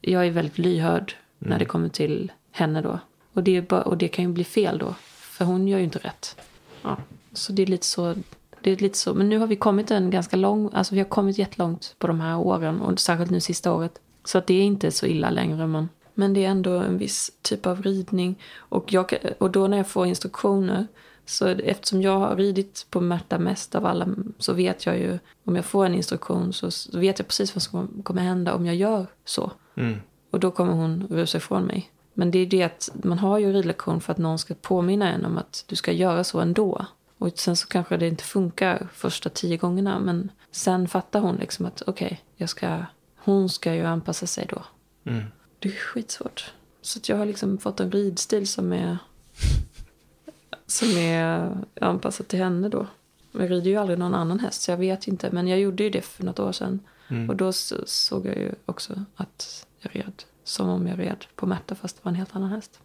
Jag 0.00 0.26
är 0.26 0.30
väldigt 0.30 0.58
lyhörd 0.58 1.14
när 1.38 1.58
det 1.58 1.64
kommer 1.64 1.88
till 1.88 2.32
henne 2.50 2.80
då. 2.80 2.98
Och 3.32 3.42
det, 3.42 3.68
bara, 3.68 3.82
och 3.82 3.98
det 3.98 4.08
kan 4.08 4.24
ju 4.24 4.32
bli 4.32 4.44
fel 4.44 4.78
då. 4.78 4.94
För 5.34 5.44
hon 5.44 5.68
gör 5.68 5.78
ju 5.78 5.84
inte 5.84 5.98
rätt. 5.98 6.36
Ja, 6.82 6.96
så 7.32 7.52
det 7.52 7.62
är 7.62 7.66
lite 7.66 7.86
så. 7.86 8.14
Det 8.60 8.70
är 8.70 8.76
lite 8.76 8.98
så. 8.98 9.14
Men 9.14 9.28
nu 9.28 9.38
har 9.38 9.46
vi 9.46 9.56
kommit 9.56 9.90
en 9.90 10.10
ganska 10.10 10.36
lång... 10.36 10.70
Alltså 10.72 10.94
vi 10.94 11.00
har 11.00 11.08
kommit 11.08 11.38
jättelångt 11.38 11.94
på 11.98 12.06
de 12.06 12.20
här 12.20 12.38
åren. 12.38 12.80
Och 12.80 13.00
särskilt 13.00 13.30
nu 13.30 13.40
sista 13.40 13.72
året. 13.72 14.00
Så 14.24 14.38
att 14.38 14.46
det 14.46 14.54
är 14.54 14.62
inte 14.62 14.90
så 14.90 15.06
illa 15.06 15.30
längre. 15.30 15.66
Men, 15.66 15.88
men 16.14 16.34
det 16.34 16.44
är 16.44 16.48
ändå 16.48 16.70
en 16.70 16.98
viss 16.98 17.32
typ 17.42 17.66
av 17.66 17.82
ridning. 17.82 18.38
Och, 18.56 18.92
jag, 18.92 19.14
och 19.38 19.50
då 19.50 19.66
när 19.66 19.76
jag 19.76 19.88
får 19.88 20.06
instruktioner. 20.06 20.86
Så 21.26 21.46
eftersom 21.46 22.02
jag 22.02 22.18
har 22.18 22.36
ridit 22.36 22.86
på 22.90 23.00
Märta 23.00 23.38
mest 23.38 23.74
av 23.74 23.86
alla 23.86 24.08
så 24.38 24.52
vet 24.52 24.86
jag 24.86 24.98
ju 24.98 25.18
om 25.44 25.56
jag 25.56 25.64
får 25.64 25.86
en 25.86 25.94
instruktion 25.94 26.52
så, 26.52 26.70
så 26.70 26.98
vet 26.98 27.18
jag 27.18 27.28
precis 27.28 27.54
vad 27.54 27.62
som 27.62 28.02
kommer 28.02 28.22
hända 28.22 28.54
om 28.54 28.66
jag 28.66 28.76
gör 28.76 29.06
så. 29.24 29.52
Mm. 29.74 30.00
Och 30.30 30.40
då 30.40 30.50
kommer 30.50 30.72
hon 30.72 31.06
rusa 31.10 31.38
ifrån 31.38 31.64
mig. 31.64 31.90
Men 32.14 32.30
det 32.30 32.38
är 32.38 32.46
det 32.46 32.62
att 32.62 32.90
man 33.02 33.18
har 33.18 33.38
ju 33.38 33.52
ridlektion 33.52 34.00
för 34.00 34.12
att 34.12 34.18
någon 34.18 34.38
ska 34.38 34.54
påminna 34.54 35.12
en 35.12 35.24
om 35.24 35.38
att 35.38 35.64
du 35.66 35.76
ska 35.76 35.92
göra 35.92 36.24
så 36.24 36.40
ändå. 36.40 36.86
Och 37.18 37.38
sen 37.38 37.56
så 37.56 37.68
kanske 37.68 37.96
det 37.96 38.08
inte 38.08 38.24
funkar 38.24 38.88
första 38.92 39.30
tio 39.30 39.56
gångerna. 39.56 39.98
Men 39.98 40.30
sen 40.50 40.88
fattar 40.88 41.20
hon 41.20 41.36
liksom 41.36 41.66
att 41.66 41.82
okej, 41.86 42.22
jag 42.36 42.48
ska, 42.48 42.84
hon 43.16 43.48
ska 43.48 43.74
ju 43.74 43.84
anpassa 43.84 44.26
sig 44.26 44.46
då. 44.50 44.64
Mm. 45.10 45.24
Det 45.58 45.68
är 45.68 45.72
skitsvårt. 45.72 46.52
Så 46.82 47.00
jag 47.04 47.16
har 47.16 47.26
liksom 47.26 47.58
fått 47.58 47.80
en 47.80 47.92
ridstil 47.92 48.48
som 48.48 48.72
är 48.72 48.98
som 50.66 50.88
är 50.96 51.56
anpassad 51.80 52.28
till 52.28 52.38
henne 52.38 52.68
då. 52.68 52.86
Jag 53.32 53.50
rider 53.50 53.70
ju 53.70 53.76
aldrig 53.76 53.98
någon 53.98 54.14
annan 54.14 54.40
häst 54.40 54.62
så 54.62 54.70
jag 54.70 54.78
vet 54.78 55.08
inte. 55.08 55.30
Men 55.32 55.48
jag 55.48 55.60
gjorde 55.60 55.82
ju 55.82 55.90
det 55.90 56.02
för 56.02 56.24
något 56.24 56.38
år 56.38 56.52
sedan. 56.52 56.80
Mm. 57.08 57.30
Och 57.30 57.36
då 57.36 57.52
så, 57.52 57.76
såg 57.86 58.26
jag 58.26 58.36
ju 58.36 58.52
också 58.66 59.04
att 59.16 59.66
jag 59.78 59.96
red 59.96 60.22
som 60.44 60.68
om 60.68 60.86
jag 60.86 60.98
red 60.98 61.24
på 61.34 61.46
Märta 61.46 61.74
fast 61.74 61.96
det 61.96 62.04
var 62.04 62.10
en 62.10 62.16
helt 62.16 62.36
annan 62.36 62.50
häst. 62.50 62.80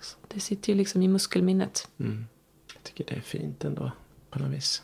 Så 0.00 0.16
det 0.28 0.40
sitter 0.40 0.72
ju 0.72 0.76
liksom 0.78 1.02
i 1.02 1.08
muskelminnet. 1.08 1.88
Mm. 1.98 2.26
Jag 2.74 2.82
tycker 2.82 3.04
det 3.04 3.16
är 3.16 3.20
fint 3.20 3.64
ändå. 3.64 3.92
På 4.30 4.38
något 4.38 4.50
vis. 4.50 4.82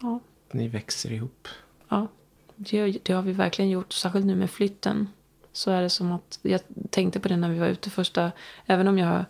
Ja. 0.00 0.20
Ni 0.52 0.68
växer 0.68 1.12
ihop. 1.12 1.48
Ja, 1.88 2.08
det, 2.56 2.98
det 3.04 3.12
har 3.12 3.22
vi 3.22 3.32
verkligen 3.32 3.70
gjort. 3.70 3.92
Särskilt 3.92 4.26
nu 4.26 4.36
med 4.36 4.50
flytten. 4.50 5.08
Så 5.52 5.70
är 5.70 5.82
det 5.82 5.90
som 5.90 6.12
att, 6.12 6.38
jag 6.42 6.60
tänkte 6.90 7.20
på 7.20 7.28
det 7.28 7.36
när 7.36 7.50
vi 7.50 7.58
var 7.58 7.66
ute 7.66 7.90
första, 7.90 8.32
även 8.66 8.88
om 8.88 8.98
jag, 8.98 9.24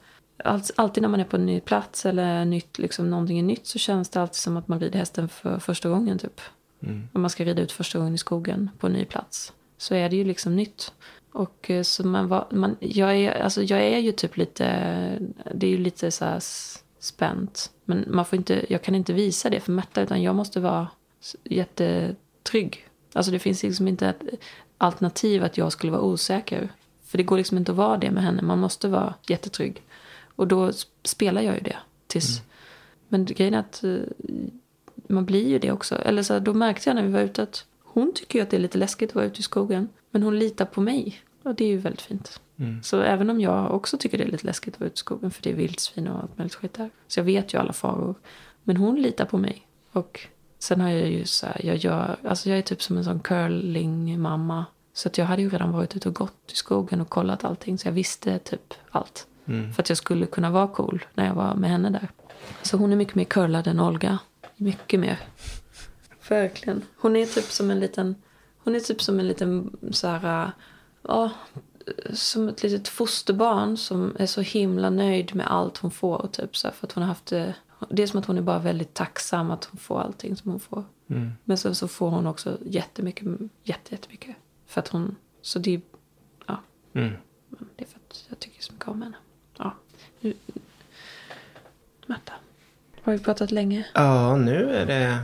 allt, 0.45 0.71
alltid 0.77 1.03
när 1.03 1.09
man 1.09 1.21
är 1.21 1.25
på 1.25 1.37
en 1.37 1.47
ny 1.47 1.61
plats 1.61 2.07
eller 2.07 2.45
nytt, 2.45 2.79
liksom 2.79 3.11
någonting 3.11 3.39
är 3.39 3.43
nytt 3.43 3.67
så 3.67 3.79
känns 3.79 4.09
det 4.09 4.23
alltid 4.23 4.37
som 4.37 4.57
att 4.57 4.69
man 4.69 4.81
rider 4.81 4.99
hästen 4.99 5.29
för 5.29 5.59
första 5.59 5.89
gången 5.89 6.19
typ. 6.19 6.41
Mm. 6.83 7.09
Om 7.13 7.21
man 7.21 7.31
ska 7.31 7.45
rida 7.45 7.63
ut 7.63 7.73
första 7.73 7.99
gången 7.99 8.15
i 8.15 8.19
skogen 8.19 8.71
på 8.79 8.87
en 8.87 8.93
ny 8.93 9.05
plats. 9.05 9.53
Så 9.79 9.95
är 9.95 10.09
det 10.09 10.17
ju 10.17 10.25
liksom 10.25 10.57
nytt. 10.57 10.93
Och 11.33 11.71
eh, 11.71 11.83
så 11.83 12.07
man 12.07 12.29
var, 12.29 12.47
man, 12.51 12.77
jag, 12.81 13.17
är, 13.17 13.43
alltså 13.43 13.63
jag 13.63 13.81
är 13.81 13.99
ju 13.99 14.13
typ 14.13 14.37
lite, 14.37 14.65
det 15.55 15.67
är 15.67 15.71
ju 15.71 15.79
lite 15.79 16.11
så 16.11 16.25
här 16.25 16.41
spänt. 16.99 17.71
Men 17.85 18.05
man 18.09 18.25
får 18.25 18.37
inte, 18.37 18.67
jag 18.69 18.83
kan 18.83 18.95
inte 18.95 19.13
visa 19.13 19.51
det 19.51 19.61
för 19.61 19.73
Märta 19.73 20.03
utan 20.03 20.23
jag 20.23 20.35
måste 20.35 20.61
vara 20.61 20.89
jättetrygg. 21.45 22.89
Alltså 23.13 23.33
det 23.33 23.39
finns 23.39 23.63
liksom 23.63 23.89
inte 23.89 24.09
ett 24.09 24.23
alternativ 24.79 25.45
att 25.45 25.59
jag 25.59 25.73
skulle 25.73 25.93
vara 25.93 26.03
osäker. 26.03 26.69
För 27.05 27.19
det 27.19 27.25
går 27.25 27.37
liksom 27.37 27.59
inte 27.59 27.73
att 27.73 27.79
vara 27.79 27.97
det 27.97 28.11
med 28.11 28.23
henne. 28.23 28.43
Man 28.43 28.59
måste 28.59 28.89
vara 28.89 29.15
jättetrygg. 29.27 29.83
Och 30.37 30.49
då 30.49 30.73
spelar 31.03 31.43
jag 31.43 31.55
ju 31.55 31.61
det. 31.61 31.77
Tills. 32.07 32.43
Men 33.09 33.25
grejen 33.25 33.55
är 33.55 33.59
att 33.59 33.85
eh, 33.85 33.97
man 35.09 35.25
blir 35.25 35.49
ju 35.49 35.59
det 35.59 35.73
också. 35.73 35.95
Eller 35.95 36.23
så 36.23 36.33
här, 36.33 36.41
då 36.41 36.55
märkte 36.55 36.91
jag 36.91 36.95
när 36.95 37.03
vi 37.03 37.13
var 37.13 37.21
ute 37.21 37.43
att 37.43 37.67
hon 37.83 38.13
tycker 38.15 38.39
ju 38.39 38.43
att 38.43 38.51
det 38.51 38.57
är 38.57 38.61
lite 38.61 38.79
läskigt 38.79 39.11
att 39.11 39.15
vara 39.15 39.25
ute 39.25 39.41
i 39.41 39.43
skogen. 39.43 39.89
Men 40.11 40.23
hon 40.23 40.39
litar 40.39 40.65
på 40.65 40.81
mig. 40.81 41.21
Och 41.43 41.55
det 41.55 41.65
är 41.65 41.69
ju 41.69 41.79
väldigt 41.79 42.03
fint. 42.03 42.41
Mm. 42.59 42.83
Så 42.83 43.01
även 43.01 43.31
om 43.31 43.41
jag 43.41 43.75
också 43.75 43.99
tycker 43.99 44.19
det 44.19 44.25
är 44.25 44.31
lite 44.31 44.47
läskigt 44.47 44.75
att 44.75 44.81
vara 44.81 44.87
ute 44.87 44.95
i 44.95 44.99
skogen. 44.99 45.31
För 45.31 45.43
det 45.43 45.51
är 45.51 45.55
vildsvin 45.55 46.09
och 46.09 46.23
allt 46.23 46.39
möjligt 46.39 46.55
skit 46.55 46.75
där. 46.75 46.91
Så 47.09 47.21
jag 47.21 47.25
vet 47.25 47.55
ju 47.55 47.59
alla 47.59 47.73
faror. 47.73 48.15
Men 48.65 48.77
hon 48.77 49.03
litar 49.03 49.25
på 49.25 49.39
mig. 49.39 49.67
Och 49.93 50.21
sen 50.59 50.81
har 50.81 50.89
jag 50.89 51.11
ju 51.11 51.25
så 51.25 51.47
här, 51.47 51.61
jag 51.65 51.77
gör, 51.77 52.17
alltså 52.25 52.51
jag 52.51 52.59
är 52.59 52.63
typ 52.63 52.83
som 52.83 52.97
en 52.97 53.05
sån 53.05 53.21
curling-mamma. 53.21 54.65
Så 54.93 55.09
att 55.09 55.19
jag 55.19 55.27
hade 55.27 55.43
ju 55.43 55.51
redan 55.51 55.73
varit 55.73 55.97
ute 55.97 56.09
och 56.09 56.15
gått 56.15 56.53
i 56.53 56.57
skogen 56.57 57.01
och 57.01 57.09
kollat 57.09 57.45
allting. 57.45 57.79
Så 57.79 57.89
jag 57.89 57.93
visste 57.93 58.39
typ 58.39 58.75
allt. 58.91 59.27
Mm. 59.47 59.73
För 59.73 59.83
att 59.83 59.89
jag 59.89 59.99
skulle 59.99 60.27
kunna 60.27 60.51
vara 60.51 60.69
cool 60.69 61.05
när 61.15 61.27
jag 61.27 61.35
var 61.35 61.55
med 61.55 61.71
henne 61.71 61.91
där. 61.91 62.09
Så 62.63 62.77
hon 62.77 62.93
är 62.93 62.97
mycket 62.97 63.15
mer 63.15 63.25
curlad 63.25 63.67
än 63.67 63.81
Olga. 63.81 64.19
Mycket 64.57 65.01
mer. 65.01 65.19
Verkligen. 66.29 66.83
Hon 66.97 67.17
är 67.17 67.27
typ 67.27 67.45
som 67.45 67.71
en 67.71 67.81
liten... 67.81 68.15
Hon 68.65 68.75
är 68.75 68.81
typ 68.81 69.03
som 69.03 69.21
en 69.21 69.29
liten 69.29 69.77
så 69.91 70.09
här... 70.09 70.45
äh, 70.45 70.51
Ja, 71.03 71.31
som 72.13 72.49
ett 72.49 72.63
litet 72.63 72.89
fosterbarn 72.89 73.77
som 73.77 74.17
är 74.19 74.27
så 74.27 74.41
himla 74.41 74.91
nöjd 74.91 75.35
med 75.35 75.51
allt 75.53 75.79
hon 75.79 75.91
får. 75.91 76.29
Typ, 76.33 76.57
så 76.57 76.67
här, 76.69 76.75
för 76.75 76.87
att 76.87 76.93
hon 76.93 77.03
har 77.03 77.09
haft 77.09 77.27
det, 77.27 77.55
det 77.91 78.03
är 78.03 78.07
som 78.07 78.19
att 78.21 78.27
hon 78.27 78.39
är 78.39 78.43
bara 78.43 78.59
väldigt 78.59 78.95
tacksam 78.95 79.51
att 79.51 79.65
hon 79.65 79.79
får 79.79 80.01
allting 80.01 80.37
som 80.37 80.51
hon 80.51 80.61
får. 80.61 80.85
Mm. 81.11 81.33
Men 81.45 81.59
sen 81.59 81.75
så 81.75 81.89
får 81.89 82.11
hon 82.11 82.27
också 82.27 82.59
jättemycket, 82.67 83.27
jätte, 83.63 83.95
jättemycket. 83.95 84.37
För 84.67 84.81
att 84.81 84.89
hon, 84.89 85.17
så 85.43 85.59
det 85.59 85.75
är, 85.75 85.81
ja, 86.47 86.61
Mm. 86.93 87.13
men 87.49 87.69
det 87.77 87.85
är 87.85 87.89
för 87.89 87.99
att 88.09 88.25
jag 88.29 88.39
tycker 88.39 88.63
så 88.63 88.73
mycket 88.73 88.89
om 88.89 89.03
henne. 89.03 89.17
Ja. 89.59 89.75
Nu, 90.21 90.35
Märta, 92.07 92.33
har 93.03 93.13
vi 93.13 93.19
pratat 93.19 93.51
länge? 93.51 93.87
Ja, 93.95 94.37
nu 94.37 94.71
är 94.71 94.87
det 94.87 95.21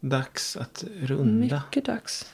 dags 0.00 0.56
att 0.56 0.84
runda. 1.00 1.62
Mycket 1.66 1.84
dags. 1.84 2.32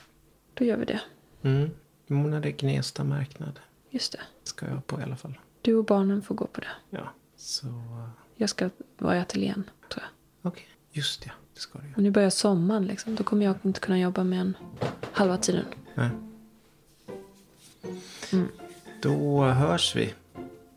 Då 0.59 0.65
gör 0.65 0.77
vi 0.77 0.85
det. 0.85 1.01
Mm. 1.41 2.33
Är 2.33 2.39
det 2.39 2.51
Gnesta 2.51 3.03
marknad. 3.03 3.59
Just 3.89 4.11
det. 4.11 4.19
Ska 4.43 4.67
jag 4.67 4.87
på 4.87 4.99
i 4.99 5.03
alla 5.03 5.15
fall. 5.15 5.39
Du 5.61 5.75
och 5.75 5.85
barnen 5.85 6.21
får 6.21 6.35
gå 6.35 6.47
på 6.47 6.61
det. 6.61 6.67
Ja. 6.89 7.13
Så, 7.35 7.67
Jag 8.35 8.49
ska 8.49 8.69
vara 8.97 9.17
i 9.17 9.19
ateljén, 9.19 9.63
tror 9.89 10.03
jag. 10.03 10.49
okej. 10.51 10.67
Just 10.91 11.25
ja, 11.25 11.31
det 11.53 11.59
ska 11.59 11.79
du 11.79 11.85
göra. 11.85 11.95
Och 11.95 12.03
nu 12.03 12.11
börjar 12.11 12.29
sommaren 12.29 12.85
liksom. 12.85 13.15
Då 13.15 13.23
kommer 13.23 13.45
jag 13.45 13.55
inte 13.63 13.79
kunna 13.79 13.99
jobba 13.99 14.23
mer 14.23 14.39
än 14.39 14.57
halva 15.11 15.37
tiden. 15.37 15.65
Nej. 15.95 16.09
Mm. 18.33 18.47
Då 19.01 19.43
hörs 19.43 19.95
vi. 19.95 20.13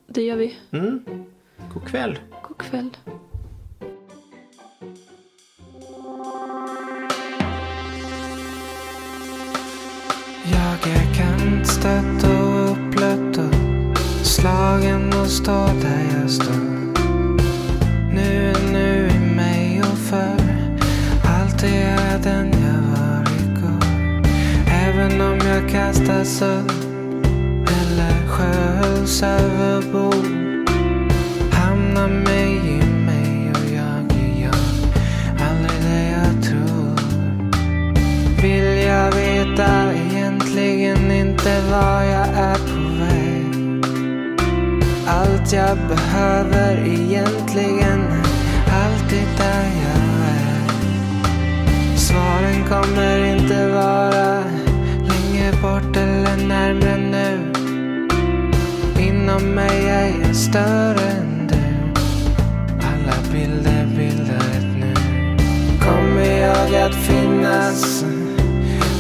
Det 0.07 0.23
gör 0.23 0.37
vi. 0.37 0.59
Mm. 0.71 1.05
God 1.73 1.87
kväll. 1.89 2.19
God 2.49 2.59
kväll. 2.59 2.91
Stött 11.83 12.25
och 12.25 12.71
upplött 12.71 13.39
och 13.39 14.27
slagen 14.27 15.13
och 15.21 15.27
stå 15.27 15.67
där 15.67 16.21
jag 16.21 16.31
står. 16.31 16.93
Nu 18.15 18.51
är 18.51 18.73
nu 18.73 19.09
i 19.09 19.37
mig 19.37 19.81
och 19.81 19.99
förr. 19.99 20.79
Alltid 21.25 21.71
är 21.71 22.13
jag 22.13 22.23
den 22.23 22.47
jag 22.47 22.83
var 22.91 23.27
igår. 23.43 23.87
Även 24.71 25.21
om 25.21 25.39
jag 25.49 25.71
kastas 25.71 26.43
upp 26.43 26.73
eller 27.67 28.27
sköljs 28.29 29.23
överbord. 29.23 30.27
Hamnar 31.53 32.09
mig 32.09 32.57
i 32.57 32.87
mig 33.07 33.53
och 33.55 33.71
jag 33.75 34.19
är 34.19 34.43
jag. 34.43 34.55
Aldrig 35.49 35.83
det 35.83 36.11
jag 36.11 36.45
tror. 36.45 36.97
Vill 38.43 38.72
inte 41.43 41.61
var 41.71 42.03
jag 42.03 42.29
är 42.29 42.55
på 42.55 42.81
väg. 42.99 43.85
Allt 45.07 45.53
jag 45.53 45.79
behöver 45.89 46.87
egentligen 46.87 48.01
är 48.67 48.85
alltid 48.85 49.27
där 49.39 49.65
jag 49.65 50.27
är. 50.29 50.69
Svaren 51.97 52.65
kommer 52.69 53.25
inte 53.25 53.69
vara 53.73 54.45
längre 55.09 55.53
bort 55.63 55.97
eller 55.97 56.47
närmre 56.47 56.97
nu. 56.97 57.53
Inom 59.03 59.43
mig 59.43 59.89
är 59.89 60.27
jag 60.27 60.37
större 60.37 61.11
än 61.11 61.47
du. 61.49 61.93
Alla 62.87 63.17
bilder 63.33 63.87
bildar 63.97 64.37
ett 64.37 64.79
nu. 64.81 64.95
Kommer 65.81 66.41
jag 66.41 66.75
att 66.75 66.95
finnas 66.95 68.05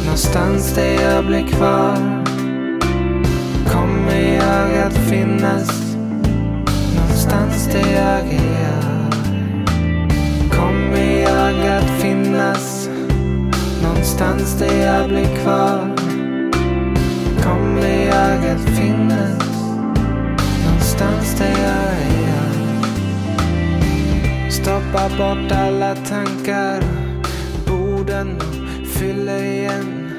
någonstans 0.04 0.74
där 0.74 1.02
jag 1.02 1.26
blir 1.26 1.46
kvar? 1.46 2.21
Kommer 4.82 4.94
jag 4.94 5.02
att 5.02 5.10
finnas 5.10 5.96
någonstans 6.96 7.66
där 7.72 7.92
jag 7.92 8.20
är 8.20 8.62
jag? 8.62 9.12
Kommer 10.50 11.20
jag 11.22 11.66
att 11.66 11.90
finnas 12.02 12.88
någonstans 13.82 14.58
där 14.58 14.86
jag 14.86 15.08
blir 15.08 15.36
kvar? 15.42 15.96
Kommer 17.42 18.06
jag 18.06 18.50
att 18.50 18.78
finnas 18.78 19.62
någonstans 20.66 21.38
där 21.38 21.50
jag 21.50 21.92
är 22.02 22.28
jag? 22.28 22.52
Stoppa 24.52 25.08
bort 25.08 25.52
alla 25.52 25.94
tankar 25.94 26.82
Borden 27.66 28.36
och 28.36 28.86
fyller 28.86 29.42
igen 29.42 30.10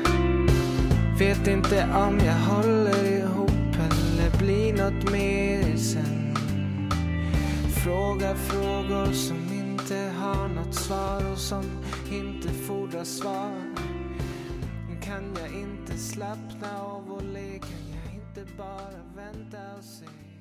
Vet 1.20 1.48
inte 1.48 1.88
om 1.94 2.20
jag 2.26 2.56
håller 2.56 2.83
blir 5.06 5.12
något 5.12 5.12
mer 5.12 5.78
sen 5.78 6.36
Frågar 7.84 8.36
frågor 8.36 9.12
som 9.12 9.38
inte 9.54 9.96
har 9.96 10.48
något 10.48 10.76
svar 10.76 11.32
och 11.32 11.38
som 11.38 11.64
inte 12.12 12.50
fordrar 12.50 13.04
svar 13.04 13.62
Kan 15.02 15.24
jag 15.40 15.60
inte 15.62 15.98
slappna 15.98 16.82
av 16.82 17.12
och 17.12 17.24
le? 17.24 17.60
Kan 17.60 17.90
jag 17.94 18.14
inte 18.14 18.54
bara 18.58 19.04
vänta 19.16 19.58
och 19.78 19.84
se? 19.84 20.33